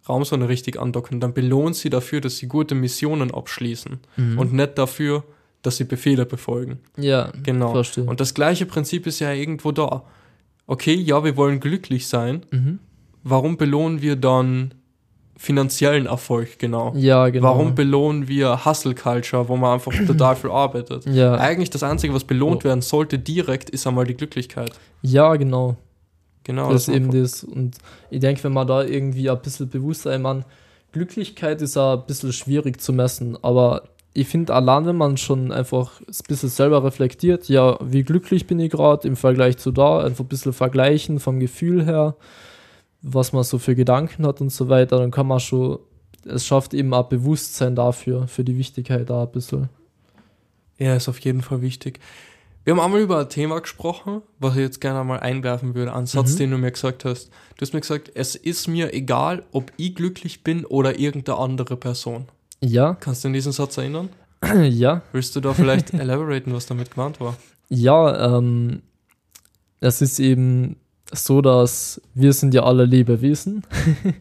Raumsonde 0.08 0.48
richtig 0.48 0.78
andocken, 0.78 1.20
dann 1.20 1.32
belohnt 1.32 1.76
sie 1.76 1.90
dafür, 1.90 2.20
dass 2.20 2.36
sie 2.36 2.46
gute 2.46 2.74
Missionen 2.74 3.32
abschließen 3.32 4.00
mhm. 4.16 4.38
und 4.38 4.52
nicht 4.52 4.76
dafür, 4.76 5.24
dass 5.62 5.78
sie 5.78 5.84
Befehle 5.84 6.26
befolgen. 6.26 6.78
Ja, 6.98 7.32
genau. 7.42 7.72
Verstehe. 7.72 8.04
Und 8.04 8.20
das 8.20 8.34
gleiche 8.34 8.66
Prinzip 8.66 9.06
ist 9.06 9.20
ja 9.20 9.32
irgendwo 9.32 9.72
da. 9.72 10.04
Okay, 10.66 10.94
ja, 10.94 11.24
wir 11.24 11.36
wollen 11.36 11.60
glücklich 11.60 12.06
sein. 12.06 12.44
Mhm. 12.50 12.78
Warum 13.22 13.56
belohnen 13.56 14.02
wir 14.02 14.16
dann 14.16 14.74
finanziellen 15.36 16.06
Erfolg, 16.06 16.58
genau. 16.58 16.92
Ja, 16.96 17.28
genau. 17.28 17.48
Warum 17.48 17.74
belohnen 17.74 18.28
wir 18.28 18.64
Hustle 18.64 18.94
Culture, 18.94 19.48
wo 19.48 19.56
man 19.56 19.74
einfach 19.74 19.92
total 20.06 20.36
viel 20.36 20.50
arbeitet? 20.50 21.06
Ja. 21.06 21.34
Eigentlich 21.34 21.70
das 21.70 21.82
Einzige, 21.82 22.14
was 22.14 22.24
belohnt 22.24 22.62
oh. 22.62 22.68
werden 22.68 22.82
sollte 22.82 23.18
direkt, 23.18 23.70
ist 23.70 23.86
einmal 23.86 24.04
die 24.04 24.14
Glücklichkeit. 24.14 24.72
Ja, 25.02 25.34
genau. 25.36 25.76
Genau. 26.44 26.70
Das, 26.70 26.86
das 26.86 26.88
ist 26.88 26.94
eben 26.94 27.10
das. 27.10 27.44
Und 27.44 27.78
ich 28.10 28.20
denke, 28.20 28.44
wenn 28.44 28.52
man 28.52 28.66
da 28.66 28.84
irgendwie 28.84 29.28
ein 29.28 29.40
bisschen 29.40 29.68
bewusster, 29.68 30.14
ich 30.14 30.20
meine, 30.20 30.44
Glücklichkeit 30.92 31.60
ist 31.62 31.76
ein 31.76 32.04
bisschen 32.06 32.32
schwierig 32.32 32.80
zu 32.80 32.92
messen, 32.92 33.36
aber 33.42 33.82
ich 34.12 34.28
finde, 34.28 34.54
allein 34.54 34.86
wenn 34.86 34.96
man 34.96 35.16
schon 35.16 35.50
einfach 35.50 36.00
ein 36.00 36.14
bisschen 36.28 36.48
selber 36.48 36.84
reflektiert, 36.84 37.48
ja, 37.48 37.76
wie 37.82 38.04
glücklich 38.04 38.46
bin 38.46 38.60
ich 38.60 38.70
gerade 38.70 39.08
im 39.08 39.16
Vergleich 39.16 39.56
zu 39.56 39.72
da, 39.72 40.00
einfach 40.00 40.24
ein 40.24 40.28
bisschen 40.28 40.52
vergleichen 40.52 41.18
vom 41.18 41.40
Gefühl 41.40 41.84
her, 41.84 42.14
was 43.06 43.34
man 43.34 43.44
so 43.44 43.58
für 43.58 43.74
Gedanken 43.74 44.26
hat 44.26 44.40
und 44.40 44.50
so 44.50 44.68
weiter, 44.70 44.98
dann 44.98 45.10
kann 45.10 45.26
man 45.26 45.38
schon, 45.38 45.78
es 46.24 46.46
schafft 46.46 46.72
eben 46.72 46.94
auch 46.94 47.08
Bewusstsein 47.08 47.76
dafür, 47.76 48.26
für 48.28 48.44
die 48.44 48.56
Wichtigkeit 48.56 49.10
da 49.10 49.24
ein 49.24 49.30
bisschen. 49.30 49.68
Ja, 50.78 50.96
ist 50.96 51.08
auf 51.08 51.20
jeden 51.20 51.42
Fall 51.42 51.60
wichtig. 51.60 52.00
Wir 52.64 52.72
haben 52.72 52.80
einmal 52.80 53.02
über 53.02 53.20
ein 53.20 53.28
Thema 53.28 53.60
gesprochen, 53.60 54.22
was 54.38 54.54
ich 54.54 54.62
jetzt 54.62 54.80
gerne 54.80 55.04
mal 55.04 55.20
einwerfen 55.20 55.74
würde. 55.74 55.92
Einen 55.92 56.06
Satz, 56.06 56.32
mhm. 56.32 56.38
den 56.38 56.50
du 56.52 56.58
mir 56.58 56.72
gesagt 56.72 57.04
hast. 57.04 57.28
Du 57.28 57.60
hast 57.60 57.74
mir 57.74 57.80
gesagt, 57.82 58.10
es 58.14 58.36
ist 58.36 58.68
mir 58.68 58.94
egal, 58.94 59.44
ob 59.52 59.70
ich 59.76 59.94
glücklich 59.94 60.42
bin 60.42 60.64
oder 60.64 60.98
irgendeine 60.98 61.38
andere 61.38 61.76
Person. 61.76 62.24
Ja. 62.62 62.94
Kannst 62.94 63.22
du 63.22 63.28
an 63.28 63.34
diesen 63.34 63.52
Satz 63.52 63.76
erinnern? 63.76 64.08
ja. 64.62 65.02
Willst 65.12 65.36
du 65.36 65.40
da 65.40 65.52
vielleicht 65.52 65.92
elaboraten, 65.92 66.54
was 66.54 66.64
damit 66.64 66.92
gemeint 66.92 67.20
war? 67.20 67.36
Ja, 67.68 68.38
ähm, 68.38 68.80
es 69.80 70.00
ist 70.00 70.18
eben 70.18 70.76
so, 71.14 71.40
dass 71.40 72.00
wir 72.14 72.32
sind 72.32 72.54
ja 72.54 72.64
alle 72.64 72.84
Lebewesen 72.84 73.62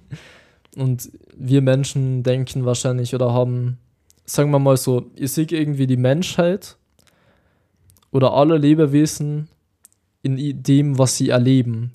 und 0.75 1.09
wir 1.35 1.61
Menschen 1.61 2.23
denken 2.23 2.65
wahrscheinlich 2.65 3.13
oder 3.15 3.33
haben, 3.33 3.77
sagen 4.25 4.51
wir 4.51 4.59
mal 4.59 4.77
so, 4.77 5.05
ich 5.15 5.31
sehe 5.31 5.47
irgendwie 5.49 5.87
die 5.87 5.97
Menschheit 5.97 6.77
oder 8.11 8.33
alle 8.33 8.57
Lebewesen 8.57 9.49
in 10.21 10.63
dem, 10.63 10.97
was 10.97 11.17
sie 11.17 11.29
erleben. 11.29 11.91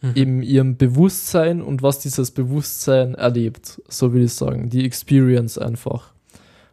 Mhm. 0.00 0.12
In 0.14 0.42
ihrem 0.42 0.76
Bewusstsein 0.76 1.60
und 1.60 1.82
was 1.82 1.98
dieses 1.98 2.30
Bewusstsein 2.30 3.14
erlebt, 3.14 3.82
so 3.88 4.14
will 4.14 4.24
ich 4.24 4.32
sagen. 4.32 4.70
Die 4.70 4.84
Experience 4.86 5.58
einfach. 5.58 6.14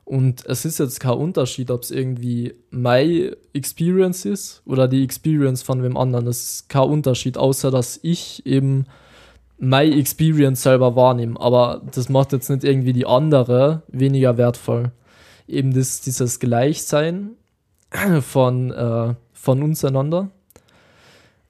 Und 0.08 0.46
es 0.46 0.64
ist 0.64 0.80
jetzt 0.80 1.02
kein 1.02 1.18
Unterschied, 1.18 1.70
ob 1.70 1.84
es 1.84 1.92
irgendwie 1.92 2.54
my 2.72 3.36
Experience 3.52 4.24
ist 4.24 4.62
oder 4.66 4.88
die 4.88 5.04
Experience 5.04 5.64
von 5.64 5.84
wem 5.84 5.98
anderen. 5.98 6.28
Es 6.28 6.44
ist 6.44 6.70
kein 6.70 6.84
Unterschied, 6.84 7.38
außer 7.38 7.72
dass 7.72 8.00
ich 8.04 8.46
eben 8.46 8.86
my 9.58 9.84
Experience 9.84 10.64
selber 10.64 10.96
wahrnehme. 10.96 11.38
Aber 11.42 11.82
das 11.94 12.08
macht 12.08 12.32
jetzt 12.32 12.50
nicht 12.50 12.64
irgendwie 12.64 12.94
die 12.94 13.06
andere 13.06 13.82
weniger 13.90 14.38
wertvoll. 14.38 14.94
Eben 15.46 15.74
das, 15.74 16.00
dieses 16.00 16.40
Gleichsein 16.40 17.32
von, 18.22 18.72
äh, 18.72 19.14
von 19.34 19.62
uns 19.62 19.84
einander. 19.84 20.30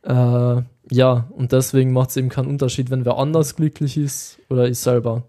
Äh, 0.02 0.64
ja, 0.90 1.28
und 1.30 1.52
deswegen 1.52 1.94
macht 1.94 2.10
es 2.10 2.18
eben 2.18 2.30
keinen 2.30 2.48
Unterschied, 2.48 2.90
wenn 2.90 3.06
wer 3.06 3.20
anders 3.20 3.56
glücklich 3.56 3.98
ist 3.98 4.40
oder 4.50 4.68
ich 4.68 4.80
selber. 4.80 5.26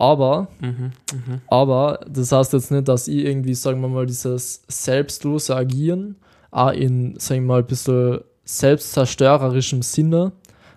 Aber, 0.00 0.46
mhm, 0.60 0.92
mh. 1.12 1.40
aber 1.48 1.98
das 2.08 2.30
heißt 2.30 2.52
jetzt 2.52 2.70
nicht, 2.70 2.86
dass 2.86 3.08
ich 3.08 3.24
irgendwie, 3.24 3.54
sagen 3.54 3.80
wir 3.80 3.88
mal, 3.88 4.06
dieses 4.06 4.62
selbstlose 4.68 5.56
Agieren 5.56 6.14
auch 6.52 6.70
in, 6.70 7.18
sagen 7.18 7.42
wir 7.42 7.46
mal, 7.48 7.60
ein 7.62 7.66
bisschen 7.66 8.20
selbstzerstörerischem 8.44 9.82
Sinne, 9.82 10.30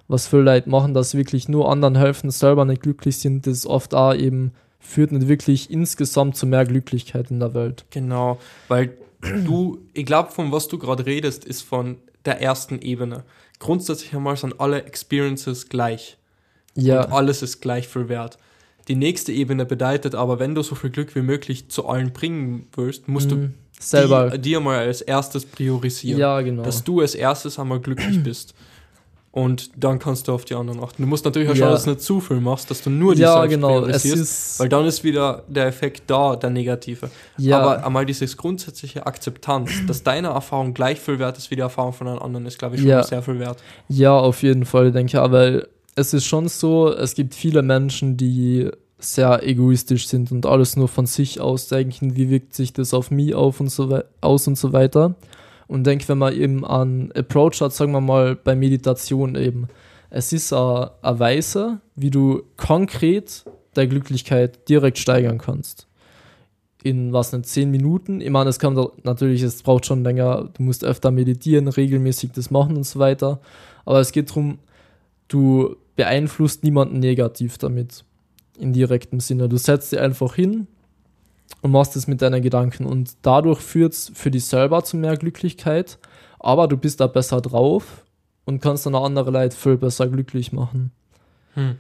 was 0.08 0.26
viele 0.26 0.42
Leute 0.42 0.72
machen, 0.72 0.96
dass 0.96 1.14
wirklich 1.14 1.48
nur 1.48 1.72
anderen 1.72 1.96
helfen, 1.96 2.32
selber 2.32 2.66
nicht 2.66 2.82
glücklich 2.82 3.20
sind, 3.20 3.46
das 3.46 3.68
oft 3.68 3.94
auch 3.94 4.16
eben 4.16 4.54
führt 4.80 5.12
nicht 5.12 5.28
wirklich 5.28 5.70
insgesamt 5.70 6.36
zu 6.36 6.48
mehr 6.48 6.66
Glücklichkeit 6.66 7.30
in 7.30 7.40
der 7.40 7.54
Welt. 7.54 7.86
Genau, 7.92 8.40
weil 8.70 8.98
du, 9.22 9.78
ich 9.94 10.08
glaube, 10.08 10.32
von 10.32 10.52
was 10.52 10.68
du 10.68 10.80
gerade 10.80 11.06
redest, 11.06 11.46
ist 11.46 11.62
von 11.62 11.98
der 12.26 12.42
ersten 12.42 12.80
Ebene. 12.80 13.24
Grundsätzlich 13.60 14.16
einmal 14.16 14.36
sind 14.36 14.60
alle 14.60 14.84
Experiences 14.84 15.70
gleich. 15.70 16.18
Ja. 16.74 17.06
Und 17.06 17.14
alles 17.14 17.44
ist 17.44 17.62
gleich 17.62 17.88
viel 17.88 18.10
wert. 18.10 18.40
Die 18.88 18.96
nächste 18.96 19.32
Ebene 19.32 19.66
bedeutet 19.66 20.16
aber, 20.16 20.40
wenn 20.40 20.56
du 20.56 20.64
so 20.64 20.76
viel 20.76 20.90
Glück 20.90 21.16
wie 21.16 21.22
möglich 21.22 21.70
zu 21.70 21.88
allen 21.88 22.14
bringen 22.14 22.68
willst, 22.76 23.08
musst 23.08 23.32
mhm. 23.32 23.36
du 23.36 23.50
selber 23.80 24.38
dir 24.38 24.60
mal 24.60 24.80
als 24.80 25.02
erstes 25.02 25.46
priorisieren. 25.46 26.20
Ja, 26.20 26.42
genau. 26.42 26.64
Dass 26.64 26.84
du 26.84 27.02
als 27.02 27.16
erstes 27.16 27.60
einmal 27.60 27.80
glücklich 27.80 28.22
bist. 28.24 28.54
Und 29.34 29.72
dann 29.82 29.98
kannst 29.98 30.28
du 30.28 30.34
auf 30.34 30.44
die 30.44 30.56
anderen 30.56 30.84
achten. 30.84 31.04
Du 31.04 31.08
musst 31.08 31.24
natürlich 31.24 31.48
auch 31.48 31.56
ja. 31.56 31.60
schauen, 31.60 31.72
dass 31.72 31.86
du 31.86 31.92
nicht 31.92 32.02
zu 32.02 32.20
viel 32.20 32.42
machst, 32.42 32.70
dass 32.70 32.82
du 32.82 32.90
nur 32.90 33.16
die 33.16 33.22
ja, 33.22 33.46
genau. 33.46 33.86
es 33.86 34.04
ist 34.04 34.60
weil 34.60 34.68
dann 34.68 34.86
ist 34.86 35.06
wieder 35.06 35.44
der 35.48 35.68
Effekt 35.68 36.04
da, 36.08 36.36
der 36.36 36.50
negative. 36.50 37.10
Ja. 37.38 37.62
Aber 37.62 37.86
einmal 37.86 38.06
dieses 38.06 38.36
grundsätzliche 38.36 39.06
Akzeptanz, 39.06 39.72
dass 39.88 40.04
deine 40.04 40.30
Erfahrung 40.30 40.74
gleich 40.74 41.00
viel 41.00 41.18
wert 41.18 41.38
ist 41.38 41.50
wie 41.50 41.56
die 41.56 41.62
Erfahrung 41.62 41.94
von 41.94 42.10
einem 42.10 42.20
anderen, 42.20 42.46
ist, 42.46 42.60
glaube 42.60 42.76
ich, 42.76 42.82
schon 42.82 42.90
ja. 42.90 43.04
sehr 43.04 43.22
viel 43.22 43.40
wert. 43.40 43.64
Ja, 43.88 44.18
auf 44.18 44.44
jeden 44.44 44.66
Fall, 44.66 44.92
denke 44.92 45.12
ich. 45.12 45.18
Aber 45.18 45.64
es 45.96 46.14
ist 46.14 46.26
schon 46.26 46.48
so, 46.48 46.94
es 46.94 47.16
gibt 47.16 47.36
viele 47.36 47.62
Menschen, 47.62 48.18
die 48.18 48.70
sehr 48.98 49.46
egoistisch 49.48 50.08
sind 50.08 50.32
und 50.32 50.46
alles 50.46 50.76
nur 50.76 50.88
von 50.88 51.06
sich 51.06 51.40
aus 51.42 51.68
denken, 51.68 52.16
wie 52.16 52.30
wirkt 52.30 52.54
sich 52.54 52.72
das 52.74 52.94
auf 52.94 53.12
mich 53.12 53.34
auf 53.34 53.60
und 53.60 53.70
so 53.70 54.02
aus 54.22 54.48
und 54.48 54.58
so 54.58 54.74
weiter. 54.74 55.16
Und 55.68 55.86
denke, 55.86 56.08
wenn 56.10 56.18
man 56.18 56.34
eben 56.34 56.66
einen 56.66 57.12
Approach 57.14 57.62
hat, 57.62 57.74
sagen 57.74 57.94
wir 57.94 58.02
mal 58.02 58.36
bei 58.36 58.56
Meditation 58.56 59.36
eben, 59.36 59.68
es 60.10 60.34
ist 60.34 60.54
eine 60.54 60.92
Weise, 61.02 61.80
wie 61.96 62.10
du 62.10 62.44
konkret 62.58 63.46
deine 63.74 63.88
Glücklichkeit 63.88 64.68
direkt 64.68 64.98
steigern 64.98 65.38
kannst. 65.38 65.88
In 66.84 67.14
was 67.14 67.32
nicht, 67.32 67.46
zehn 67.46 67.72
Minuten. 67.72 68.22
Ich 68.22 68.30
meine, 68.30 68.50
es 68.50 68.60
kann 68.60 68.78
natürlich, 69.04 69.42
es 69.44 69.64
braucht 69.64 69.86
schon 69.86 70.04
länger, 70.04 70.50
du 70.54 70.64
musst 70.64 70.84
öfter 70.84 71.12
meditieren, 71.12 71.68
regelmäßig 71.68 72.32
das 72.34 72.52
machen 72.52 72.76
und 72.76 72.86
so 72.86 73.00
weiter. 73.00 73.40
Aber 73.86 74.00
es 74.00 74.12
geht 74.12 74.30
darum, 74.30 74.60
du 75.30 75.78
beeinflusst 75.96 76.64
niemanden 76.64 77.00
negativ 77.00 77.58
damit. 77.58 78.04
In 78.58 78.74
direktem 78.74 79.20
Sinne. 79.20 79.50
Du 79.50 79.58
setzt 79.58 79.92
dich 79.92 80.00
einfach 80.00 80.36
hin, 80.36 80.68
und 81.62 81.72
machst 81.72 81.96
es 81.96 82.08
mit 82.08 82.22
deinen 82.22 82.42
Gedanken. 82.42 82.86
Und 82.86 83.16
dadurch 83.22 83.60
führt 83.60 83.94
es 83.94 84.12
für 84.14 84.32
dich 84.32 84.46
selber 84.46 84.84
zu 84.84 84.98
mehr 84.98 85.18
Glücklichkeit, 85.18 85.98
aber 86.40 86.68
du 86.68 86.78
bist 86.78 87.00
da 87.00 87.08
besser 87.08 87.42
drauf 87.42 88.06
und 88.46 88.62
kannst 88.62 88.86
dann 88.86 88.96
auch 88.96 89.06
andere 89.06 89.32
Leute 89.32 89.56
viel 89.56 89.78
besser 89.78 90.08
glücklich 90.08 90.52
machen. 90.52 90.92
Hm. 91.54 91.76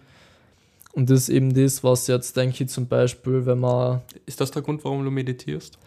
Und 0.94 1.10
das 1.10 1.22
ist 1.22 1.30
eben 1.30 1.54
das, 1.54 1.84
was 1.84 2.08
jetzt, 2.08 2.36
denke 2.36 2.64
ich, 2.64 2.70
zum 2.70 2.88
Beispiel, 2.88 3.46
wenn 3.46 3.60
man. 3.60 4.02
Ist 4.26 4.42
das 4.42 4.52
der 4.52 4.62
Grund, 4.62 4.84
warum 4.84 5.06
du 5.06 5.12
meditierst? 5.12 5.80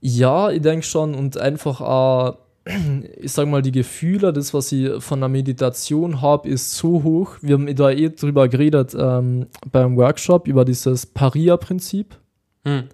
Ja, 0.00 0.50
ich 0.50 0.62
denke 0.62 0.86
schon. 0.86 1.14
Und 1.14 1.36
einfach 1.36 1.80
auch, 1.80 2.38
ich 3.20 3.32
sag 3.32 3.48
mal, 3.48 3.62
die 3.62 3.72
Gefühle, 3.72 4.32
das, 4.32 4.54
was 4.54 4.70
ich 4.72 5.02
von 5.02 5.20
der 5.20 5.28
Meditation 5.28 6.20
habe, 6.20 6.48
ist 6.48 6.74
so 6.74 7.02
hoch. 7.02 7.36
Wir 7.40 7.54
haben 7.54 7.74
da 7.74 7.90
eh 7.90 8.08
drüber 8.10 8.48
geredet 8.48 8.94
ähm, 8.98 9.46
beim 9.70 9.96
Workshop 9.96 10.46
über 10.46 10.64
dieses 10.64 11.06
Paria-Prinzip. 11.06 12.16
Hm. 12.64 12.84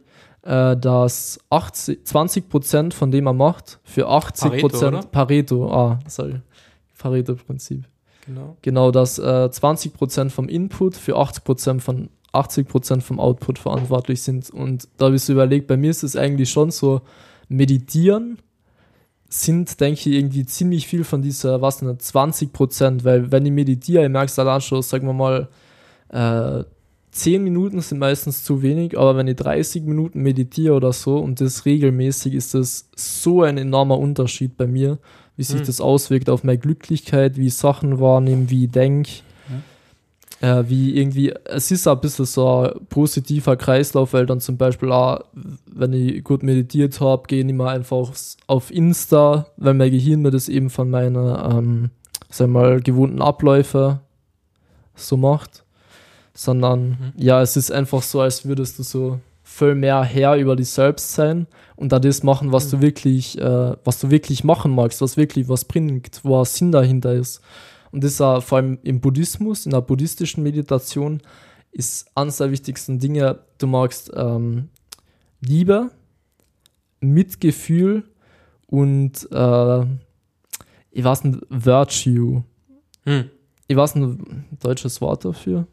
Äh, 0.42 0.76
dass 0.76 1.38
80, 1.50 2.00
20% 2.06 2.94
von 2.94 3.10
dem 3.10 3.26
er 3.26 3.34
macht, 3.34 3.80
für 3.84 4.08
80% 4.08 4.70
Pareto, 4.70 5.08
Pareto 5.10 5.72
ah, 5.72 5.98
sorry, 6.06 6.40
Pareto-Prinzip. 6.96 7.84
Genau. 8.24 8.56
Genau, 8.62 8.90
dass 8.90 9.18
äh, 9.18 9.22
20% 9.22 10.30
vom 10.30 10.48
Input 10.48 10.96
für 10.96 11.16
80% 11.16 11.80
von 11.80 12.08
80% 12.32 13.00
vom 13.00 13.20
Output 13.20 13.58
verantwortlich 13.58 14.22
sind. 14.22 14.48
Und 14.50 14.88
da 14.96 15.06
habe 15.06 15.16
ich 15.16 15.22
so 15.22 15.32
überlegt, 15.32 15.66
bei 15.66 15.76
mir 15.76 15.90
ist 15.90 16.02
es 16.02 16.16
eigentlich 16.16 16.50
schon 16.50 16.70
so, 16.70 17.02
meditieren 17.48 18.38
sind, 19.28 19.80
denke 19.80 20.00
ich, 20.00 20.16
irgendwie 20.16 20.46
ziemlich 20.46 20.86
viel 20.86 21.04
von 21.04 21.20
dieser, 21.20 21.60
was 21.60 21.82
nicht, 21.82 22.00
20% 22.00 23.04
weil 23.04 23.30
wenn 23.30 23.44
ich 23.44 23.52
meditiere, 23.52 24.04
ich 24.04 24.10
merke 24.10 24.26
es 24.26 24.34
dann 24.34 24.60
schon, 24.60 24.82
sagen 24.82 25.06
wir 25.06 25.12
mal, 25.12 25.48
äh, 26.08 26.64
10 27.10 27.42
Minuten 27.42 27.80
sind 27.80 27.98
meistens 27.98 28.44
zu 28.44 28.62
wenig, 28.62 28.96
aber 28.98 29.16
wenn 29.16 29.28
ich 29.28 29.36
30 29.36 29.82
Minuten 29.84 30.22
meditiere 30.22 30.74
oder 30.74 30.92
so 30.92 31.18
und 31.18 31.40
das 31.40 31.64
regelmäßig, 31.64 32.34
ist 32.34 32.54
das 32.54 32.88
so 32.96 33.42
ein 33.42 33.58
enormer 33.58 33.98
Unterschied 33.98 34.56
bei 34.56 34.66
mir, 34.66 34.98
wie 35.36 35.42
sich 35.42 35.60
mhm. 35.60 35.66
das 35.66 35.80
auswirkt 35.80 36.30
auf 36.30 36.44
meine 36.44 36.58
Glücklichkeit, 36.58 37.36
wie 37.36 37.48
ich 37.48 37.54
Sachen 37.54 38.00
wahrnehme, 38.00 38.50
wie 38.50 38.64
ich 38.64 38.70
denke. 38.70 39.10
Ja. 40.40 40.60
Äh, 40.60 40.70
wie 40.70 40.96
irgendwie, 40.96 41.34
es 41.44 41.70
ist 41.70 41.88
ein 41.88 42.00
bisschen 42.00 42.26
so 42.26 42.60
ein 42.60 42.86
positiver 42.88 43.56
Kreislauf, 43.56 44.12
weil 44.12 44.26
dann 44.26 44.40
zum 44.40 44.56
Beispiel 44.56 44.92
auch, 44.92 45.20
wenn 45.66 45.92
ich 45.92 46.22
gut 46.22 46.42
meditiert 46.42 47.00
habe, 47.00 47.26
gehe 47.26 47.42
ich 47.42 47.48
immer 47.48 47.70
einfach 47.70 48.12
auf 48.46 48.70
Insta, 48.70 49.46
weil 49.56 49.74
mein 49.74 49.90
Gehirn 49.90 50.22
mir 50.22 50.30
das 50.30 50.48
eben 50.48 50.70
von 50.70 50.90
meinen, 50.90 51.16
ähm, 51.16 51.90
sag 52.30 52.48
mal, 52.48 52.80
gewohnten 52.80 53.20
Abläufen 53.22 54.00
so 54.94 55.16
macht 55.16 55.64
sondern 56.38 56.90
mhm. 56.90 57.12
ja, 57.16 57.42
es 57.42 57.56
ist 57.56 57.72
einfach 57.72 58.00
so, 58.00 58.20
als 58.20 58.44
würdest 58.44 58.78
du 58.78 58.84
so 58.84 59.20
viel 59.42 59.74
mehr 59.74 60.04
Herr 60.04 60.36
über 60.36 60.54
dich 60.54 60.70
selbst 60.70 61.12
sein 61.12 61.48
und 61.74 61.90
da 61.90 61.98
das 61.98 62.22
machen, 62.22 62.52
was 62.52 62.66
mhm. 62.66 62.70
du 62.70 62.82
wirklich, 62.82 63.38
äh, 63.38 63.72
was 63.84 63.98
du 63.98 64.10
wirklich 64.10 64.44
machen 64.44 64.72
magst, 64.72 65.00
was 65.00 65.16
wirklich 65.16 65.48
was 65.48 65.64
bringt, 65.64 66.20
wo 66.22 66.38
ein 66.38 66.44
Sinn 66.44 66.70
dahinter 66.70 67.12
ist. 67.12 67.40
Und 67.90 68.04
das 68.04 68.12
ist 68.12 68.20
auch 68.20 68.42
vor 68.42 68.58
allem 68.58 68.78
im 68.82 69.00
Buddhismus, 69.00 69.66
in 69.66 69.72
der 69.72 69.80
buddhistischen 69.80 70.42
Meditation, 70.42 71.20
ist 71.72 72.10
eines 72.14 72.38
der 72.38 72.50
wichtigsten 72.50 72.98
Dinge, 72.98 73.40
du 73.58 73.66
magst 73.66 74.10
ähm, 74.14 74.68
Liebe, 75.40 75.90
Mitgefühl 77.00 78.04
und 78.66 79.28
äh, 79.30 79.80
ich 80.90 81.04
weiß 81.04 81.24
nicht, 81.24 81.40
Virtue. 81.48 82.42
Hm. 83.04 83.30
Ich 83.66 83.76
weiß 83.76 83.94
ein 83.94 84.46
deutsches 84.60 85.00
Wort 85.00 85.24
dafür. 85.24 85.66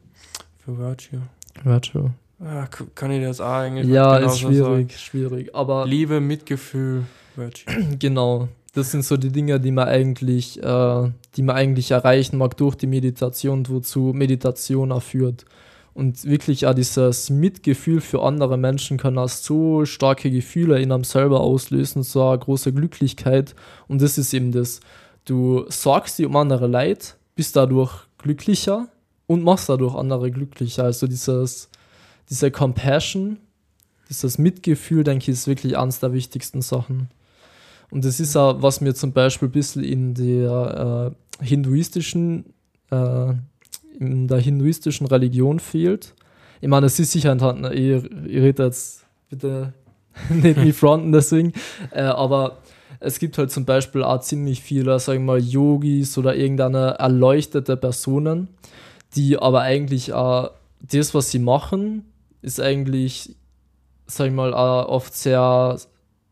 Für 0.59 0.77
Virtue. 0.77 1.21
Virtue. 1.63 2.11
Ah, 2.39 2.67
kann 2.93 3.11
ich 3.11 3.23
das 3.23 3.39
auch 3.39 3.53
eigentlich 3.53 3.87
Ja, 3.87 4.17
ist 4.17 4.39
schwierig, 4.39 4.59
sagen. 4.59 4.89
schwierig. 4.91 5.55
Aber 5.55 5.85
Liebe, 5.85 6.19
Mitgefühl, 6.19 7.05
Virtue. 7.35 7.73
Genau. 7.99 8.49
Das 8.75 8.91
sind 8.91 9.05
so 9.05 9.15
die 9.15 9.31
Dinge, 9.31 9.57
die 9.61 9.71
man 9.71 9.87
eigentlich, 9.87 10.61
äh, 10.61 11.11
die 11.37 11.41
man 11.41 11.55
eigentlich 11.55 11.91
erreichen 11.91 12.37
mag 12.37 12.57
durch 12.57 12.75
die 12.75 12.87
Meditation, 12.87 13.67
wozu 13.69 14.11
Meditation 14.13 14.91
erführt. 14.91 15.45
Und 15.93 16.25
wirklich 16.25 16.67
auch 16.67 16.73
dieses 16.73 17.29
Mitgefühl 17.29 18.01
für 18.01 18.21
andere 18.21 18.57
Menschen 18.57 18.97
kann 18.97 19.17
auch 19.17 19.29
so 19.29 19.85
starke 19.85 20.29
Gefühle 20.29 20.81
in 20.81 20.91
einem 20.91 21.05
selber 21.05 21.39
auslösen, 21.39 22.03
so 22.03 22.27
eine 22.27 22.37
große 22.37 22.73
Glücklichkeit. 22.73 23.55
Und 23.87 24.01
das 24.01 24.17
ist 24.17 24.33
eben 24.33 24.51
das. 24.51 24.81
Du 25.23 25.63
sorgst 25.69 26.19
dir 26.19 26.27
um 26.27 26.35
andere 26.35 26.67
Leid, 26.67 27.15
bist 27.35 27.55
dadurch 27.55 27.93
glücklicher 28.17 28.89
und 29.25 29.41
machst 29.41 29.69
dadurch 29.69 29.95
andere 29.95 30.31
glücklicher. 30.31 30.83
Also 30.83 31.07
dieses, 31.07 31.69
diese 32.29 32.51
Compassion, 32.51 33.37
dieses 34.09 34.37
Mitgefühl, 34.37 35.05
denke 35.05 35.23
ich, 35.23 35.29
ist 35.29 35.47
wirklich 35.47 35.77
eines 35.77 36.01
der 36.01 36.11
wichtigsten 36.11 36.61
Sachen. 36.61 37.09
Und 37.91 38.05
das 38.05 38.19
ist 38.19 38.35
auch, 38.35 38.61
was 38.61 38.81
mir 38.81 38.93
zum 38.93 39.13
Beispiel 39.13 39.47
ein 39.47 39.51
bisschen 39.51 39.83
in 39.83 40.13
der 40.13 41.13
äh, 41.41 41.45
hinduistischen, 41.45 42.53
äh, 42.91 43.33
in 43.99 44.27
der 44.27 44.39
hinduistischen 44.39 45.07
Religion 45.07 45.59
fehlt. 45.59 46.13
Ich 46.61 46.67
meine, 46.67 46.87
es 46.87 46.99
ist 46.99 47.11
sicher 47.11 47.31
ein, 47.31 47.63
ihr, 47.73 48.09
ihr 48.27 48.41
redet 48.41 48.59
jetzt 48.59 49.05
bitte 49.29 49.73
nicht 50.29 50.57
mich 50.57 50.75
fronten 50.75 51.11
deswegen, 51.11 51.53
äh, 51.91 52.01
aber 52.01 52.57
es 52.99 53.19
gibt 53.19 53.37
halt 53.37 53.51
zum 53.51 53.65
Beispiel 53.65 54.03
auch 54.03 54.21
ziemlich 54.21 54.61
viele, 54.61 54.99
sagen 54.99 55.25
wir 55.25 55.33
mal, 55.33 55.39
Yogis 55.39 56.17
oder 56.17 56.35
irgendeine 56.35 56.95
erleuchtete 56.97 57.77
Personen, 57.77 58.47
die 59.15 59.37
aber 59.37 59.61
eigentlich 59.61 60.09
äh, 60.09 60.47
das, 60.81 61.13
was 61.13 61.31
sie 61.31 61.39
machen, 61.39 62.05
ist 62.41 62.59
eigentlich, 62.59 63.35
sag 64.07 64.27
ich 64.27 64.33
mal, 64.33 64.51
äh, 64.53 64.55
oft 64.55 65.13
sehr 65.15 65.77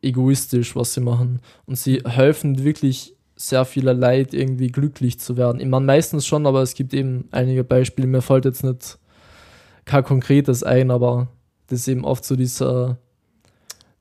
egoistisch, 0.03 0.75
was 0.75 0.93
sie 0.93 1.01
machen. 1.01 1.39
Und 1.65 1.77
sie 1.77 2.01
helfen 2.05 2.63
wirklich 2.63 3.15
sehr 3.35 3.65
viele 3.65 3.93
Leid 3.93 4.33
irgendwie 4.33 4.67
glücklich 4.67 5.19
zu 5.19 5.37
werden. 5.37 5.59
Ich 5.59 5.67
meine, 5.67 5.85
meistens 5.85 6.25
schon, 6.25 6.45
aber 6.45 6.61
es 6.61 6.75
gibt 6.75 6.93
eben 6.93 7.27
einige 7.31 7.63
Beispiele. 7.63 8.07
Mir 8.07 8.21
fällt 8.21 8.45
jetzt 8.45 8.63
nicht 8.63 8.99
kein 9.85 10.03
konkretes 10.03 10.63
ein, 10.63 10.91
aber 10.91 11.27
das 11.67 11.79
ist 11.79 11.87
eben 11.87 12.05
oft 12.05 12.23
so 12.23 12.35
dieser 12.35 12.97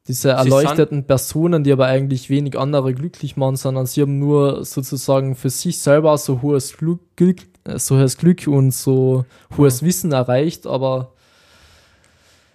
diese 0.09 0.31
erleuchteten 0.31 1.07
Personen, 1.07 1.63
die 1.63 1.73
aber 1.73 1.87
eigentlich 1.87 2.29
wenig 2.29 2.59
andere 2.59 2.93
glücklich 2.93 3.37
machen, 3.37 3.55
sondern 3.55 3.87
sie 3.87 4.03
haben 4.03 4.19
nur 4.19 4.65
sozusagen 4.65 5.37
für 5.37 5.51
sich 5.51 5.79
selber 5.79 6.19
so 6.19 6.43
hohes 6.43 6.77
Glück, 6.77 7.01
Glück 7.15 7.43
so 7.77 7.97
hohes 7.97 8.17
Glück 8.17 8.47
und 8.49 8.73
so 8.73 9.25
hohes 9.57 9.83
Wissen 9.83 10.13
erreicht, 10.13 10.67
aber 10.67 11.13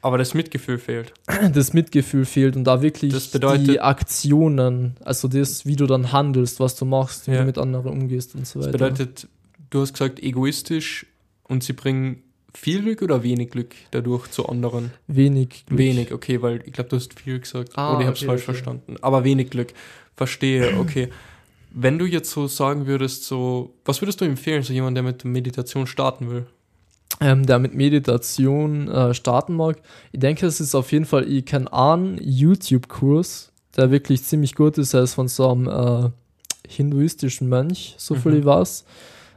aber 0.02 0.18
das 0.18 0.34
Mitgefühl 0.34 0.78
fehlt. 0.78 1.14
Das 1.54 1.74
Mitgefühl 1.74 2.26
fehlt 2.26 2.56
und 2.56 2.64
da 2.64 2.82
wirklich 2.82 3.32
die 3.32 3.80
Aktionen, 3.80 4.96
also 5.04 5.28
das, 5.28 5.66
wie 5.66 5.76
du 5.76 5.86
dann 5.86 6.12
handelst, 6.12 6.60
was 6.60 6.76
du 6.76 6.86
machst, 6.86 7.28
wie 7.28 7.32
ja. 7.32 7.40
du 7.40 7.46
mit 7.46 7.58
anderen 7.58 7.88
umgehst 7.88 8.36
und 8.36 8.48
so 8.48 8.60
weiter. 8.60 8.72
Das 8.72 8.90
bedeutet, 8.90 9.28
du 9.70 9.82
hast 9.82 9.94
gesagt, 9.94 10.22
egoistisch 10.22 11.06
und 11.44 11.64
sie 11.64 11.74
bringen 11.74 12.24
viel 12.54 12.82
Glück 12.82 13.02
oder 13.02 13.24
wenig 13.24 13.52
Glück 13.52 13.76
dadurch 13.92 14.30
zu 14.32 14.48
anderen? 14.48 14.92
Wenig 15.08 15.66
Glück. 15.68 15.80
Wenig, 15.80 16.14
okay, 16.14 16.42
weil 16.42 16.62
ich 16.66 16.74
glaube, 16.74 16.90
du 16.90 16.96
hast 16.96 17.20
viel 17.20 17.40
gesagt. 17.40 17.74
Ah, 17.76 17.92
oder 17.92 18.02
ich 18.02 18.08
habe 18.08 18.16
es 18.16 18.22
okay, 18.22 18.28
falsch 18.28 18.42
okay. 18.42 18.46
verstanden. 18.46 18.96
Aber 19.02 19.24
wenig 19.24 19.50
Glück. 19.50 19.74
Verstehe, 20.16 20.78
okay. 20.80 21.10
Wenn 21.72 22.00
du 22.00 22.06
jetzt 22.06 22.32
so 22.32 22.48
sagen 22.48 22.88
würdest, 22.88 23.26
so, 23.26 23.76
was 23.86 24.02
würdest 24.02 24.22
du 24.22 24.26
empfehlen, 24.26 24.64
so 24.64 24.74
jemand, 24.74 24.98
der 24.98 25.04
mit 25.04 25.24
Meditation 25.26 25.86
starten 25.86 26.30
will? 26.32 26.48
Ähm, 27.20 27.46
der 27.48 27.58
mit 27.58 27.74
Meditation 27.74 28.88
äh, 28.90 29.14
starten 29.14 29.56
mag. 29.56 29.78
Ich 30.12 30.20
denke, 30.20 30.46
es 30.46 30.60
ist 30.60 30.76
auf 30.76 30.92
jeden 30.92 31.06
Fall, 31.06 31.28
ich 31.28 31.46
kenne 31.46 31.72
einen 31.74 32.20
YouTube-Kurs, 32.22 33.52
der 33.76 33.90
wirklich 33.90 34.24
ziemlich 34.24 34.54
gut 34.54 34.78
ist. 34.78 34.94
Er 34.94 35.02
ist 35.02 35.16
von 35.16 35.28
so 35.28 35.50
einem 35.50 35.68
äh, 35.68 36.10
hinduistischen 36.68 37.50
Mönch, 37.50 37.96
so 37.98 38.14
viel 38.16 38.34
mhm. 38.34 38.40
ich 38.40 38.46
weiß. 38.46 38.86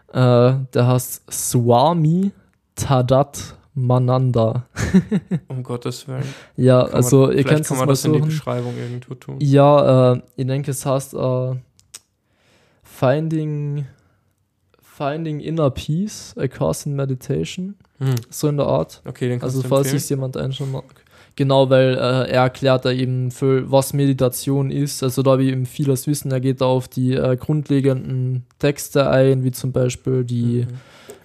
Äh, 0.08 0.52
der 0.74 0.86
heißt 0.86 1.32
Swami 1.32 2.32
Tadat 2.74 3.56
Mananda. 3.74 4.66
um 5.48 5.62
Gottes 5.62 6.06
Willen. 6.08 6.24
Ja, 6.56 6.84
kann 6.84 6.94
also 6.94 7.26
man, 7.26 7.36
ihr 7.36 7.44
kennt 7.44 7.66
kann 7.66 7.78
man 7.78 7.88
das 7.88 8.04
in 8.04 8.12
die 8.12 8.20
Beschreibung 8.20 8.76
irgendwo 8.76 9.14
tun. 9.14 9.36
Ja, 9.40 10.12
äh, 10.12 10.22
ich 10.36 10.46
denke, 10.46 10.70
es 10.70 10.84
heißt 10.84 11.14
uh, 11.14 11.56
Finding 12.82 13.86
Finding 15.00 15.40
Inner 15.40 15.70
Peace, 15.70 16.34
A 16.36 16.46
Course 16.46 16.86
in 16.86 16.94
Meditation. 16.94 17.74
Hm. 18.00 18.16
So 18.28 18.48
in 18.48 18.58
der 18.58 18.66
Art. 18.66 19.00
Okay, 19.06 19.30
den 19.30 19.40
kannst 19.40 19.56
Also 19.56 19.66
falls 19.66 19.90
sich 19.90 20.06
jemand 20.10 20.36
einschauen 20.36 20.72
mag. 20.72 20.84
Genau, 21.36 21.70
weil 21.70 21.94
äh, 21.94 22.30
er 22.30 22.42
erklärt 22.42 22.84
da 22.84 22.90
eben, 22.90 23.30
für 23.30 23.70
was 23.72 23.94
Meditation 23.94 24.70
ist. 24.70 25.02
Also 25.02 25.22
da 25.22 25.30
habe 25.30 25.44
ich 25.44 25.52
eben 25.52 25.64
vieles 25.64 26.06
Wissen. 26.06 26.30
Er 26.32 26.40
geht 26.40 26.60
da 26.60 26.66
auf 26.66 26.86
die 26.86 27.14
äh, 27.14 27.34
grundlegenden 27.38 28.44
Texte 28.58 29.08
ein, 29.08 29.42
wie 29.42 29.52
zum 29.52 29.72
Beispiel 29.72 30.22
die 30.22 30.66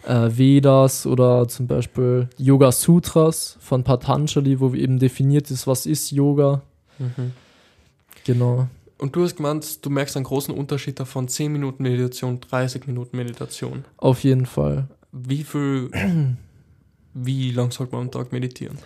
mhm. 0.07 0.09
äh, 0.09 0.38
Vedas 0.38 1.05
oder 1.05 1.45
zum 1.49 1.67
Beispiel 1.67 2.30
Yoga 2.38 2.71
Sutras 2.71 3.57
von 3.59 3.84
Patanjali, 3.84 4.61
wo 4.61 4.73
eben 4.73 4.99
definiert 4.99 5.51
ist, 5.51 5.67
was 5.67 5.86
ist 5.86 6.11
Yoga. 6.11 6.61
Mhm. 6.97 7.34
Genau. 8.23 8.69
Und 8.98 9.16
du 9.16 9.24
hast 9.24 9.36
gemeint, 9.36 9.86
du 9.86 9.89
merkst 9.89 10.16
einen 10.16 10.26
großen 10.26 10.54
Unterschied 10.54 11.00
davon, 11.00 11.28
10 11.28 11.52
Minuten 11.52 11.84
Meditation, 11.84 12.39
30 12.39 12.88
Minuten 12.88 13.18
Meditation. 13.18 13.84
Auf 13.98 14.24
jeden 14.24 14.46
Fall. 14.46 14.88
Wie 15.12 15.43
viel, 15.43 15.91
wie 17.14 17.52
lang 17.52 17.72
sollte 17.72 17.96
man 17.96 18.06
am 18.06 18.12
Tag 18.12 18.32
meditieren? 18.32 18.78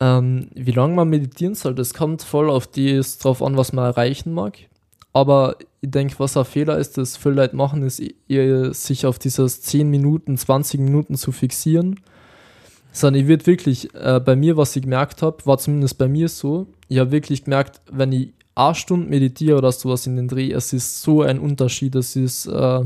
Ähm, 0.00 0.48
wie 0.54 0.72
lange 0.72 0.94
man 0.94 1.08
meditieren 1.08 1.54
soll, 1.54 1.74
das 1.74 1.94
kommt 1.94 2.22
voll 2.22 2.50
auf 2.50 2.66
das 2.66 3.18
drauf 3.18 3.42
an, 3.42 3.56
was 3.56 3.72
man 3.72 3.84
erreichen 3.84 4.32
mag. 4.32 4.58
Aber 5.12 5.56
ich 5.80 5.90
denke, 5.90 6.18
was 6.18 6.36
ein 6.36 6.44
Fehler 6.44 6.78
ist, 6.78 6.98
das 6.98 7.16
viele 7.16 7.36
Leute 7.36 7.54
machen, 7.54 7.82
ist 7.84 8.02
sich 8.72 9.06
auf 9.06 9.18
dieses 9.18 9.62
10 9.62 9.88
Minuten, 9.88 10.36
20 10.36 10.80
Minuten 10.80 11.14
zu 11.14 11.30
fixieren. 11.30 12.00
Sondern 12.90 13.22
ich 13.22 13.28
wird 13.28 13.46
wirklich, 13.46 13.94
äh, 13.94 14.20
bei 14.20 14.34
mir, 14.36 14.56
was 14.56 14.74
ich 14.74 14.82
gemerkt 14.82 15.22
habe, 15.22 15.44
war 15.46 15.58
zumindest 15.58 15.98
bei 15.98 16.08
mir 16.08 16.28
so, 16.28 16.66
ich 16.88 16.98
habe 16.98 17.12
wirklich 17.12 17.44
gemerkt, 17.44 17.80
wenn 17.90 18.12
ich 18.12 18.32
eine 18.54 18.74
Stunde 18.74 19.08
meditiere 19.08 19.58
oder 19.58 19.72
sowas 19.72 20.06
in 20.06 20.16
den 20.16 20.28
Dreh, 20.28 20.52
es 20.52 20.72
ist 20.72 21.02
so 21.02 21.22
ein 21.22 21.38
Unterschied, 21.38 21.94
es 21.94 22.16
ist, 22.16 22.46
äh, 22.46 22.80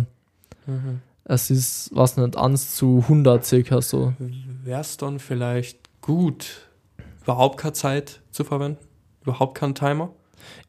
mhm. 0.67 1.01
es 1.25 1.51
ist, 1.51 1.91
was 1.93 2.17
nicht, 2.17 2.37
1 2.37 2.77
zu 2.77 3.01
100 3.03 3.45
circa 3.45 3.83
so. 3.83 4.15
Wäre 4.65 4.81
es 4.81 4.97
dann 4.97 5.19
vielleicht 5.19 5.79
gut, 6.01 6.69
überhaupt 7.23 7.59
keine 7.59 7.75
Zeit 7.75 8.21
zu 8.31 8.45
verwenden, 8.45 8.79
überhaupt 9.23 9.57
keinen 9.57 9.75
Timer, 9.75 10.11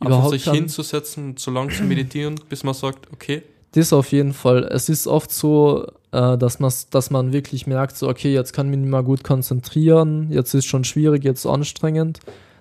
überhaupt 0.01 0.31
sich 0.31 0.49
hinzusetzen, 0.49 1.37
so 1.37 1.51
lange 1.51 1.71
zu 1.71 1.83
meditieren, 1.83 2.35
bis 2.49 2.63
man 2.63 2.73
sagt, 2.73 3.11
okay. 3.13 3.43
Das 3.73 3.93
auf 3.93 4.11
jeden 4.11 4.33
Fall. 4.33 4.63
Es 4.63 4.89
ist 4.89 5.05
oft 5.05 5.31
so, 5.31 5.85
äh, 6.11 6.37
dass, 6.37 6.57
dass 6.89 7.11
man 7.11 7.31
wirklich 7.31 7.67
merkt, 7.67 7.95
so, 7.95 8.09
okay, 8.09 8.33
jetzt 8.33 8.51
kann 8.51 8.67
ich 8.67 8.71
mich 8.71 8.79
nicht 8.79 8.89
mehr 8.89 9.03
gut 9.03 9.23
konzentrieren, 9.23 10.31
jetzt 10.31 10.53
ist 10.53 10.65
schon 10.65 10.83
schwierig, 10.83 11.23
jetzt 11.23 11.45
anstrengend, 11.45 12.19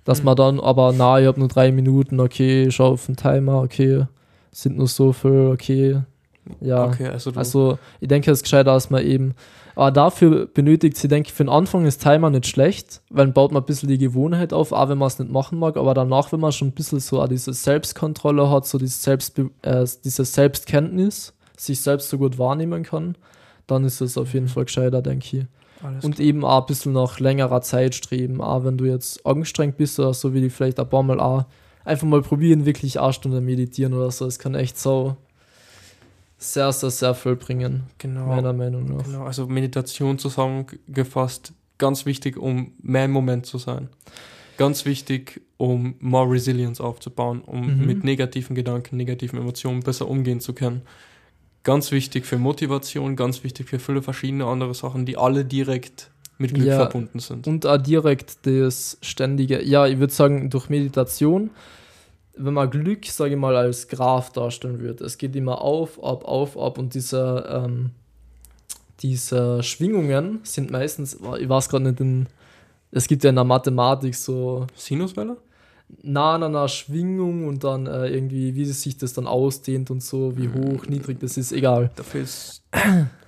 dass 0.09 0.20
mhm. 0.20 0.24
man 0.24 0.36
dann 0.36 0.61
aber, 0.61 0.94
na, 0.96 1.20
ich 1.20 1.26
habe 1.26 1.38
nur 1.38 1.48
drei 1.48 1.70
Minuten, 1.70 2.18
okay, 2.18 2.70
schau 2.70 2.92
auf 2.92 3.04
den 3.06 3.16
Timer, 3.16 3.61
okay, 3.62 4.06
sind 4.50 4.78
nur 4.78 4.88
so 4.88 5.12
viel, 5.12 5.50
okay, 5.52 6.00
ja. 6.61 6.86
Okay, 6.86 7.09
also, 7.09 7.30
also 7.34 7.78
ich 8.00 8.09
denke, 8.09 8.30
es 8.30 8.38
ist 8.38 8.44
gescheiter, 8.44 8.72
dass 8.72 8.88
man 8.88 9.04
eben 9.04 9.34
aber 9.74 9.92
dafür 9.92 10.46
benötigt 10.46 10.96
sie, 10.96 11.06
denke 11.06 11.28
ich, 11.28 11.34
für 11.34 11.44
den 11.44 11.50
Anfang 11.50 11.84
ist 11.84 12.02
Timer 12.02 12.30
nicht 12.30 12.48
schlecht, 12.48 13.00
weil 13.11 13.26
dann 13.26 13.32
baut 13.32 13.52
man 13.52 13.62
ein 13.62 13.66
bisschen 13.66 13.88
die 13.88 13.98
Gewohnheit 13.98 14.52
auf, 14.52 14.72
auch 14.72 14.88
wenn 14.88 14.98
man 14.98 15.06
es 15.06 15.20
nicht 15.20 15.30
machen 15.30 15.59
mag, 15.59 15.76
aber 15.76 15.94
danach, 15.94 16.32
wenn 16.32 16.40
man 16.40 16.50
schon 16.50 16.68
ein 16.68 16.72
bisschen 16.72 16.98
so 16.98 17.24
diese 17.28 17.52
Selbstkontrolle 17.52 18.50
hat, 18.50 18.66
so 18.66 18.78
dieses 18.78 19.02
Selbst, 19.04 19.38
äh, 19.38 19.86
diese 20.02 20.24
Selbstkenntnis, 20.24 21.34
sich 21.56 21.80
selbst 21.80 22.09
so 22.09 22.18
gut 22.18 22.38
wahrnehmen 22.38 22.82
kann, 22.82 23.14
dann 23.68 23.84
ist 23.84 24.00
es 24.00 24.18
auf 24.18 24.32
jeden 24.34 24.46
mhm. 24.46 24.50
Fall 24.50 24.64
gescheiter, 24.64 25.02
denke 25.02 25.36
ich. 25.36 25.46
Alles 25.83 26.05
und 26.05 26.16
klar. 26.16 26.26
eben 26.26 26.45
auch 26.45 26.62
ein 26.62 26.66
bisschen 26.66 26.93
nach 26.93 27.20
längerer 27.20 27.61
Zeit 27.62 27.95
streben, 27.95 28.41
auch 28.41 28.64
wenn 28.64 28.76
du 28.76 28.85
jetzt 28.85 29.24
angestrengt 29.24 29.76
bist 29.76 29.99
oder 30.01 30.14
so, 30.14 30.35
wie 30.35 30.41
die 30.41 30.51
vielleicht 30.51 30.81
ein 30.81 30.89
paar 30.89 31.03
Mal 31.03 31.20
auch 31.20 31.45
einfach 31.85 32.07
mal 32.07 32.22
probieren, 32.22 32.66
wirklich 32.66 33.01
eine 33.01 33.12
Stunde 33.12 33.41
meditieren 33.41 33.95
oder 33.95 34.11
so. 34.11 34.26
Es 34.26 34.39
kann 34.39 34.55
echt 34.55 34.79
so 34.79 35.16
sehr, 36.39 36.72
sehr, 36.72 36.91
sehr 36.91 37.14
viel 37.14 37.37
bringen. 37.37 37.85
Genau. 37.99 38.26
Meiner 38.26 38.53
Meinung 38.53 38.97
nach. 38.97 39.05
Genau, 39.05 39.24
also 39.24 39.47
Meditation 39.47 40.18
zusammengefasst, 40.18 41.53
ganz 41.79 42.07
wichtig, 42.07 42.37
um 42.37 42.72
mehr 42.81 43.07
im 43.07 43.11
Moment 43.11 43.47
zu 43.47 43.59
sein. 43.59 43.89
Ganz 44.57 44.85
wichtig, 44.85 45.41
um 45.57 45.95
more 46.01 46.31
Resilience 46.31 46.81
aufzubauen, 46.81 47.41
um 47.43 47.79
mhm. 47.79 47.87
mit 47.87 48.05
negativen 48.05 48.55
Gedanken, 48.55 48.97
negativen 48.97 49.39
Emotionen 49.39 49.81
besser 49.81 50.09
umgehen 50.09 50.41
zu 50.41 50.53
können. 50.53 50.83
Ganz 51.64 51.90
wichtig 51.90 52.24
für 52.24 52.38
Motivation, 52.38 53.16
ganz 53.16 53.44
wichtig 53.44 53.68
für 53.68 53.78
viele 53.78 54.02
verschiedene 54.02 54.46
andere 54.46 54.74
Sachen, 54.74 55.06
die 55.06 55.16
alle 55.16 55.44
direkt 55.44 56.11
mit 56.38 56.54
Glück 56.54 56.68
ja, 56.68 56.76
verbunden 56.76 57.18
sind. 57.18 57.46
Und 57.46 57.66
auch 57.66 57.78
direkt 57.78 58.46
das 58.46 58.98
ständige, 59.02 59.62
ja, 59.62 59.86
ich 59.86 59.98
würde 59.98 60.12
sagen, 60.12 60.50
durch 60.50 60.68
Meditation 60.68 61.50
wenn 62.38 62.54
man 62.54 62.70
Glück, 62.70 63.04
sage 63.06 63.34
ich 63.34 63.40
mal, 63.40 63.56
als 63.56 63.88
Graph 63.88 64.30
darstellen 64.30 64.80
würde, 64.80 65.04
es 65.04 65.18
geht 65.18 65.34
immer 65.36 65.61
auf, 65.61 66.02
ab, 66.02 66.24
auf, 66.24 66.56
ab 66.56 66.78
und 66.78 66.94
diese, 66.94 67.44
ähm, 67.48 67.90
diese 69.00 69.62
Schwingungen 69.62 70.40
sind 70.44 70.70
meistens, 70.70 71.18
ich 71.38 71.48
weiß 71.48 71.68
gerade 71.68 71.90
nicht, 71.90 72.00
in, 72.00 72.26
es 72.90 73.06
gibt 73.06 73.24
ja 73.24 73.30
in 73.30 73.36
der 73.36 73.44
Mathematik 73.44 74.14
so. 74.14 74.66
Sinuswelle? 74.74 75.36
Na, 76.03 76.36
na, 76.39 76.49
na, 76.49 76.68
Schwingung 76.68 77.47
und 77.47 77.64
dann 77.64 77.86
äh, 77.86 78.09
irgendwie, 78.09 78.55
wie 78.55 78.64
sich 78.66 78.99
das 78.99 79.14
dann 79.14 79.26
ausdehnt 79.26 79.91
und 79.91 80.03
so, 80.03 80.36
wie 80.36 80.49
hoch, 80.49 80.86
niedrig, 80.86 81.18
das 81.20 81.36
ist 81.36 81.53
egal. 81.53 81.91
Dafür 81.97 82.22
ist 82.22 82.62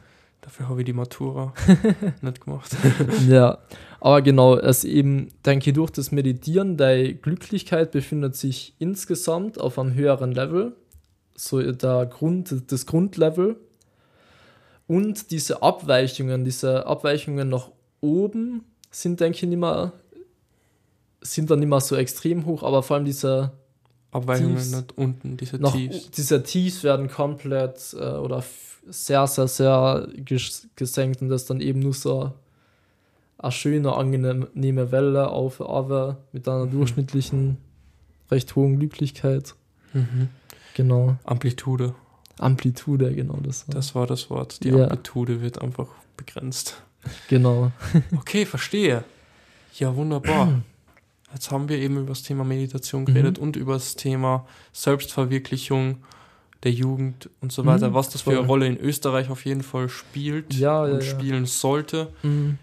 Dafür 0.41 0.69
habe 0.69 0.81
ich 0.81 0.87
die 0.87 0.95
Matura 0.95 1.53
nicht 2.23 2.45
gemacht. 2.45 2.75
ja, 3.29 3.59
aber 4.01 4.23
genau, 4.23 4.57
es 4.57 4.85
eben, 4.85 5.29
denke 5.45 5.71
ich, 5.71 5.75
durch 5.75 5.91
das 5.91 6.13
Meditieren, 6.13 6.77
deine 6.77 7.15
Glücklichkeit 7.15 7.93
befindet 7.93 8.37
sich 8.37 8.75
insgesamt 8.79 9.61
auf 9.61 9.79
einem 9.79 9.95
höheren 9.95 10.33
Level, 10.33 10.75
so 11.37 11.61
der 11.61 12.07
Grund, 12.07 12.55
das 12.69 12.87
Grundlevel. 12.87 13.57
Und 14.87 15.31
diese 15.31 15.63
Abweichungen, 15.63 16.45
diese 16.45 16.87
Abweichungen 16.87 17.49
nach 17.49 17.71
oben 18.01 18.65
sind, 18.91 19.21
denke 19.21 19.37
ich, 19.37 19.43
nicht 19.45 19.59
mehr, 19.59 19.93
sind 21.21 21.51
dann 21.51 21.61
nicht 21.61 21.69
mehr 21.69 21.81
so 21.81 21.97
extrem 21.97 22.47
hoch, 22.47 22.63
aber 22.63 22.83
vor 22.83 22.97
allem 22.97 23.05
diese 23.05 23.53
Abweichungen 24.13 24.57
Tiefs, 24.57 24.71
nach 24.73 24.85
unten, 24.97 25.37
diese 25.37 25.61
Tiefs. 25.61 26.11
Diese 26.11 26.43
Tiefs 26.43 26.83
werden 26.83 27.09
komplett 27.09 27.95
äh, 27.95 28.17
oder 28.17 28.43
sehr, 28.89 29.27
sehr, 29.27 29.49
sehr 29.49 30.09
gesenkt 30.77 31.23
und 31.23 31.29
das 31.29 31.47
dann 31.47 31.61
eben 31.61 31.81
nur 31.81 31.95
so 31.95 32.33
eine 33.39 33.53
schöne, 33.53 33.95
angenehme 33.95 34.93
Welle 34.93 35.29
auf 35.31 35.61
aber 35.61 36.19
mit 36.33 36.49
einer 36.49 36.67
mhm. 36.67 36.73
durchschnittlichen, 36.73 37.59
recht 38.31 38.55
hohen 38.57 38.79
Glücklichkeit. 38.79 39.55
Mhm. 39.93 40.29
Genau. 40.75 41.17
Amplitude. 41.25 41.95
Amplitude, 42.39 43.15
genau 43.15 43.39
das 43.43 43.69
war. 43.69 43.75
Das 43.75 43.95
war 43.95 44.07
das 44.07 44.31
Wort. 44.31 44.65
Die 44.65 44.69
ja. 44.69 44.85
Amplitude 44.85 45.41
wird 45.41 45.61
einfach 45.61 45.89
begrenzt. 46.17 46.83
Genau. 47.29 47.73
okay, 48.17 48.47
verstehe. 48.47 49.05
Ja, 49.75 49.95
wunderbar. 49.95 50.63
Jetzt 51.33 51.51
haben 51.51 51.69
wir 51.69 51.79
eben 51.79 51.97
über 51.97 52.09
das 52.09 52.23
Thema 52.23 52.45
Meditation 52.45 53.05
geredet 53.05 53.39
mhm. 53.39 53.45
und 53.45 53.57
über 53.57 53.75
das 53.75 53.95
Thema 53.95 54.47
Selbstverwirklichung 54.73 55.99
der 56.63 56.73
Jugend 56.73 57.31
und 57.41 57.53
so 57.53 57.65
weiter, 57.65 57.91
mhm, 57.91 57.95
was 57.95 58.11
das 58.11 58.23
für 58.23 58.31
eine 58.31 58.41
Rolle 58.41 58.67
in 58.67 58.77
Österreich 58.77 59.31
auf 59.31 59.47
jeden 59.47 59.63
Fall 59.63 59.89
spielt 59.89 60.55
ja, 60.55 60.83
und 60.83 60.95
ja, 60.95 61.01
spielen 61.01 61.47
sollte. 61.47 62.13
Mhm. 62.23 62.59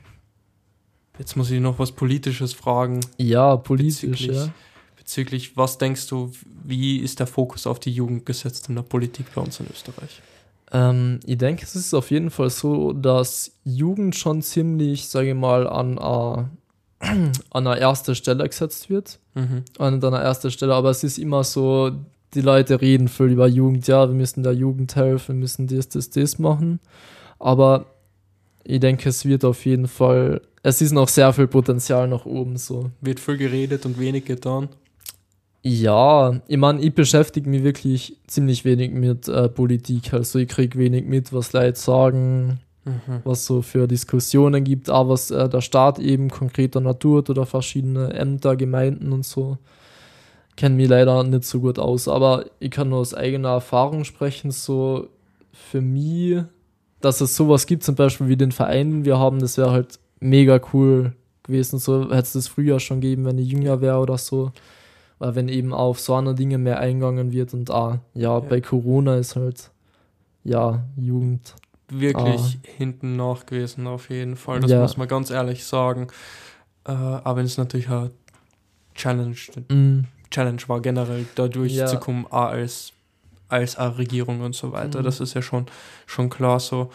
Jetzt 1.18 1.36
muss 1.36 1.50
ich 1.50 1.60
noch 1.60 1.80
was 1.80 1.92
Politisches 1.92 2.54
fragen. 2.54 3.00
Ja, 3.18 3.56
politisch, 3.56 4.02
bezüglich. 4.02 4.52
Bezüglich, 4.98 5.58
was 5.58 5.78
denkst 5.78 6.08
du, 6.08 6.32
wie 6.64 6.98
ist 6.98 7.20
der 7.20 7.28
Fokus 7.28 7.66
auf 7.66 7.80
die 7.80 7.92
Jugend 7.92 8.26
gesetzt 8.26 8.70
in 8.70 8.76
der 8.76 8.84
Politik 8.84 9.26
bei 9.34 9.42
uns 9.42 9.60
in 9.60 9.68
Österreich? 9.72 10.22
Ähm, 10.72 11.22
ich 11.26 11.38
denke, 11.38 11.64
es 11.64 11.76
ist 11.76 11.94
auf 11.94 12.12
jeden 12.12 12.30
Fall 12.30 12.50
so, 12.50 12.94
dass 12.94 13.54
Jugend 13.64 14.16
schon 14.16 14.42
ziemlich, 14.42 15.08
sage 15.08 15.30
ich 15.30 15.36
mal, 15.36 15.68
an 15.68 15.98
einer 15.98 16.50
an 17.00 17.32
einer 17.68 17.78
ersten 17.78 18.16
Stelle 18.16 18.48
gesetzt 18.48 18.90
wird. 18.90 19.20
Mhm. 19.36 19.64
An 19.78 20.04
einer 20.04 20.20
ersten 20.20 20.52
Stelle, 20.52 20.74
aber 20.74 20.90
es 20.90 21.04
ist 21.04 21.18
immer 21.18 21.44
so, 21.44 21.92
die 22.34 22.42
Leute 22.42 22.82
reden 22.82 23.08
viel 23.08 23.28
über 23.28 23.48
Jugend, 23.48 23.88
ja, 23.88 24.08
wir 24.08 24.16
müssen 24.16 24.44
der 24.44 24.54
Jugend 24.54 24.96
helfen, 24.96 25.36
wir 25.36 25.42
müssen 25.42 25.68
das, 25.68 25.90
das, 25.90 26.10
das 26.10 26.40
machen. 26.40 26.80
Aber 27.40 27.86
ich 28.64 28.80
denke, 28.80 29.10
es 29.10 29.26
wird 29.26 29.46
auf 29.46 29.66
jeden 29.66 29.88
Fall, 29.88 30.42
es 30.64 30.82
ist 30.82 30.92
noch 30.92 31.08
sehr 31.08 31.32
viel 31.34 31.48
Potenzial 31.48 32.08
nach 32.08 32.26
oben 32.26 32.58
so. 32.58 32.92
Wird 33.02 33.20
viel 33.20 33.38
geredet 33.38 33.86
und 33.86 34.00
wenig 34.00 34.26
getan. 34.26 34.70
Ja, 35.64 36.42
ich 36.48 36.58
meine, 36.58 36.82
ich 36.82 36.94
beschäftige 36.94 37.50
mich 37.50 37.64
wirklich 37.64 38.18
ziemlich 38.28 38.64
wenig 38.64 38.92
mit 38.92 39.28
äh, 39.28 39.50
Politik. 39.50 40.14
Also 40.14 40.40
ich 40.40 40.48
kriege 40.48 40.78
wenig 40.78 41.06
mit, 41.06 41.34
was 41.34 41.54
Leute 41.54 41.80
sagen, 41.80 42.60
mhm. 42.88 43.22
was 43.24 43.46
so 43.46 43.62
für 43.62 43.88
Diskussionen 43.88 44.64
gibt, 44.64 44.90
aber 44.90 45.10
was 45.10 45.32
äh, 45.32 45.50
der 45.50 45.62
Staat 45.62 46.00
eben 46.00 46.30
konkreter 46.30 46.80
Natur 46.80 47.24
oder 47.30 47.46
verschiedene 47.46 48.14
Ämter, 48.14 48.56
Gemeinden 48.56 49.12
und 49.12 49.26
so 49.26 49.58
kenne 50.56 50.76
mich 50.76 50.90
leider 50.90 51.24
nicht 51.24 51.44
so 51.44 51.60
gut 51.60 51.78
aus, 51.78 52.08
aber 52.08 52.46
ich 52.60 52.72
kann 52.72 52.90
nur 52.90 53.00
aus 53.00 53.14
eigener 53.14 53.50
Erfahrung 53.50 54.06
sprechen. 54.06 54.50
So 54.50 55.08
für 55.52 55.82
mich 55.82 56.44
dass 57.02 57.22
es 57.22 57.36
sowas 57.36 57.66
gibt, 57.66 57.84
zum 57.84 57.96
Beispiel 57.96 58.28
wie 58.28 58.38
den 58.38 58.52
Verein, 58.52 58.92
den 58.92 59.06
wir 59.06 59.20
haben, 59.20 59.40
das 59.40 59.58
wäre 59.58 59.72
halt 59.72 60.00
mega 60.20 60.60
cool 60.74 61.14
gewesen. 61.44 61.80
So 61.80 62.06
hätte 62.06 62.16
es 62.16 62.34
das 62.34 62.48
früher 62.48 62.80
schon 62.80 63.02
gegeben, 63.02 63.26
wenn 63.26 63.38
ich 63.38 63.50
jünger 63.50 63.82
wäre 63.82 64.00
oder 64.00 64.18
so. 64.18 64.52
Weil 65.20 65.36
wenn 65.36 65.50
eben 65.50 65.74
auf 65.74 66.00
so 66.00 66.16
andere 66.16 66.36
Dinge 66.36 66.58
mehr 66.58 66.80
eingegangen 66.80 67.32
wird 67.32 67.54
und 67.54 67.72
ah, 67.72 68.00
ja, 68.14 68.34
ja. 68.34 68.40
bei 68.40 68.62
Corona 68.62 69.16
ist 69.18 69.36
halt, 69.36 69.72
ja, 70.44 70.84
Jugend. 70.96 71.56
Wirklich 71.90 72.60
ah. 72.64 72.68
hinten 72.78 73.16
nach 73.16 73.46
gewesen, 73.46 73.88
auf 73.88 74.10
jeden 74.10 74.36
Fall. 74.36 74.60
Das 74.60 74.72
ja. 74.72 74.82
muss 74.82 74.98
man 74.98 75.08
ganz 75.08 75.30
ehrlich 75.30 75.64
sagen. 75.64 76.08
Äh, 76.86 76.92
aber 76.92 77.42
es 77.42 77.52
ist 77.52 77.58
natürlich 77.58 77.90
eine 77.90 78.12
Challenge, 78.94 79.36
mm. 79.70 80.06
Challenge 80.30 80.62
war 80.68 80.82
generell 80.82 81.26
da 81.36 81.48
durchzukommen, 81.48 82.26
ja. 82.32 82.50
als, 82.50 82.92
als 83.48 83.78
eine 83.78 83.98
Regierung 83.98 84.42
und 84.42 84.56
so 84.56 84.72
weiter. 84.72 85.02
Mm. 85.02 85.04
Das 85.04 85.20
ist 85.20 85.34
ja 85.34 85.42
schon, 85.42 85.68
schon 86.06 86.30
klar 86.30 86.60
so 86.60 86.92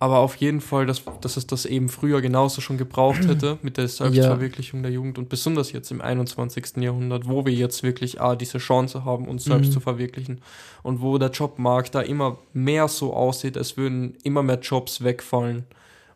aber 0.00 0.18
auf 0.18 0.36
jeden 0.36 0.60
Fall, 0.60 0.86
dass, 0.86 1.02
dass 1.20 1.36
es 1.36 1.46
das 1.46 1.66
eben 1.66 1.88
früher 1.88 2.20
genauso 2.20 2.60
schon 2.60 2.78
gebraucht 2.78 3.24
hätte 3.28 3.58
mit 3.62 3.76
der 3.76 3.88
Selbstverwirklichung 3.88 4.80
ja. 4.80 4.82
der 4.84 4.92
Jugend 4.92 5.18
und 5.18 5.28
besonders 5.28 5.72
jetzt 5.72 5.90
im 5.90 6.00
21. 6.00 6.76
Jahrhundert, 6.76 7.28
wo 7.28 7.44
wir 7.44 7.52
jetzt 7.52 7.82
wirklich 7.82 8.20
ah, 8.20 8.36
diese 8.36 8.58
Chance 8.58 9.04
haben, 9.04 9.26
uns 9.26 9.44
selbst 9.44 9.68
mhm. 9.68 9.72
zu 9.72 9.80
verwirklichen 9.80 10.40
und 10.82 11.00
wo 11.00 11.18
der 11.18 11.30
Jobmarkt 11.30 11.94
da 11.94 12.00
immer 12.00 12.38
mehr 12.52 12.86
so 12.88 13.12
aussieht, 13.12 13.56
als 13.56 13.76
würden 13.76 14.16
immer 14.22 14.42
mehr 14.42 14.60
Jobs 14.60 15.02
wegfallen 15.02 15.64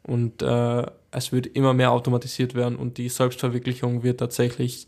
und 0.05 0.43
äh, 0.43 0.87
es 1.11 1.33
wird 1.33 1.47
immer 1.47 1.74
mehr 1.74 1.93
automatisiert 1.93 2.55
werden 2.55 2.76
und 2.76 2.99
die 2.99 3.09
Selbstverwirklichung 3.09 4.03
wird 4.03 4.20
tatsächlich 4.20 4.87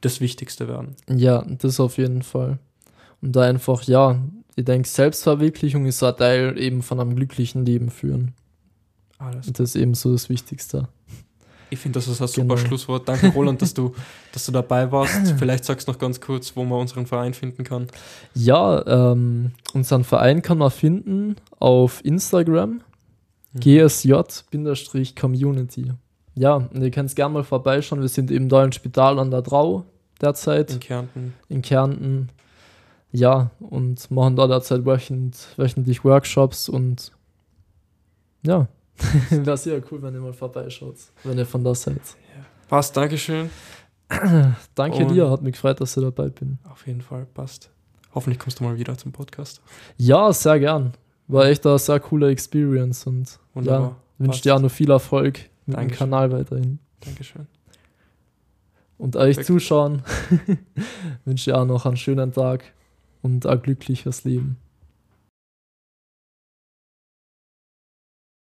das 0.00 0.20
Wichtigste 0.20 0.68
werden. 0.68 0.96
Ja, 1.08 1.44
das 1.46 1.80
auf 1.80 1.98
jeden 1.98 2.22
Fall. 2.22 2.58
Und 3.20 3.36
da 3.36 3.42
einfach, 3.42 3.84
ja, 3.84 4.20
ich 4.56 4.64
denke, 4.64 4.88
Selbstverwirklichung 4.88 5.86
ist 5.86 6.02
ein 6.02 6.16
Teil 6.16 6.58
eben 6.58 6.82
von 6.82 7.00
einem 7.00 7.16
glücklichen 7.16 7.64
Leben 7.64 7.90
führen. 7.90 8.34
Alles. 9.18 9.46
Und 9.46 9.58
das 9.58 9.70
ist 9.70 9.76
eben 9.76 9.94
so 9.94 10.12
das 10.12 10.28
Wichtigste. 10.28 10.88
Ich 11.70 11.78
finde, 11.78 11.98
das 11.98 12.06
ist 12.06 12.20
ein 12.20 12.28
super 12.28 12.56
genau. 12.56 12.68
Schlusswort. 12.68 13.08
Danke, 13.08 13.28
Roland, 13.28 13.62
dass 13.62 13.72
du, 13.72 13.94
dass 14.32 14.44
du 14.44 14.52
dabei 14.52 14.92
warst. 14.92 15.34
Vielleicht 15.38 15.64
sagst 15.64 15.88
du 15.88 15.92
noch 15.92 15.98
ganz 15.98 16.20
kurz, 16.20 16.54
wo 16.54 16.64
man 16.64 16.80
unseren 16.80 17.06
Verein 17.06 17.32
finden 17.32 17.64
kann. 17.64 17.86
Ja, 18.34 18.86
ähm, 19.12 19.52
unseren 19.72 20.04
Verein 20.04 20.42
kann 20.42 20.58
man 20.58 20.70
finden 20.70 21.36
auf 21.58 22.04
Instagram. 22.04 22.82
Mhm. 23.54 23.60
gsj-community. 24.70 25.92
Ja, 26.34 26.56
und 26.56 26.82
ihr 26.82 26.90
könnt 26.90 27.08
es 27.08 27.14
gerne 27.14 27.32
mal 27.34 27.44
vorbeischauen. 27.44 28.02
Wir 28.02 28.08
sind 28.08 28.30
eben 28.30 28.50
da 28.50 28.64
im 28.64 28.72
Spital 28.72 29.18
an 29.18 29.30
der 29.30 29.40
Drau 29.40 29.84
derzeit. 30.20 30.72
In 30.72 30.80
Kärnten. 30.80 31.34
In 31.48 31.62
Kärnten 31.62 32.28
ja, 33.12 33.50
und 33.60 34.10
machen 34.10 34.36
da 34.36 34.46
derzeit 34.46 34.84
wöchend, 34.84 35.36
wöchentlich 35.56 36.04
Workshops 36.04 36.68
und 36.68 37.12
ja, 38.44 38.66
wäre 39.30 39.56
sehr 39.56 39.82
cool, 39.90 40.02
wenn 40.02 40.14
ihr 40.14 40.20
mal 40.20 40.32
vorbeischaut, 40.32 40.96
wenn 41.24 41.38
ihr 41.38 41.46
von 41.46 41.62
da 41.62 41.74
seid. 41.74 42.00
Passt, 42.68 42.96
Dankeschön. 42.96 43.50
Danke 44.74 45.04
und 45.04 45.14
dir, 45.14 45.30
hat 45.30 45.42
mich 45.42 45.52
gefreut, 45.52 45.80
dass 45.80 45.94
du 45.94 46.00
dabei 46.00 46.28
bin. 46.28 46.58
Auf 46.70 46.86
jeden 46.86 47.02
Fall, 47.02 47.26
passt. 47.26 47.70
Hoffentlich 48.14 48.38
kommst 48.38 48.60
du 48.60 48.64
mal 48.64 48.76
wieder 48.78 48.96
zum 48.96 49.12
Podcast. 49.12 49.62
Ja, 49.96 50.32
sehr 50.32 50.58
gern. 50.58 50.92
War 51.28 51.46
echt 51.46 51.66
eine 51.66 51.78
sehr 51.78 52.00
coole 52.00 52.30
Experience 52.30 53.06
und 53.06 53.38
Wunderbar. 53.54 53.88
ja, 53.88 53.96
wünsche 54.18 54.42
dir 54.42 54.56
auch 54.56 54.60
noch 54.60 54.70
viel 54.70 54.90
Erfolg 54.90 55.38
mit 55.66 55.76
Dankeschön. 55.76 55.88
dem 55.88 56.10
Kanal 56.10 56.32
weiterhin. 56.32 56.78
Dankeschön. 57.00 57.46
Und 58.98 59.16
euch. 59.16 59.42
Zuschauen 59.44 60.02
wünsche 61.24 61.50
dir 61.50 61.58
auch 61.58 61.64
noch 61.64 61.86
einen 61.86 61.96
schönen 61.96 62.32
Tag 62.32 62.64
und 63.22 63.46
ein 63.46 63.62
glückliches 63.62 64.24
Leben. 64.24 64.56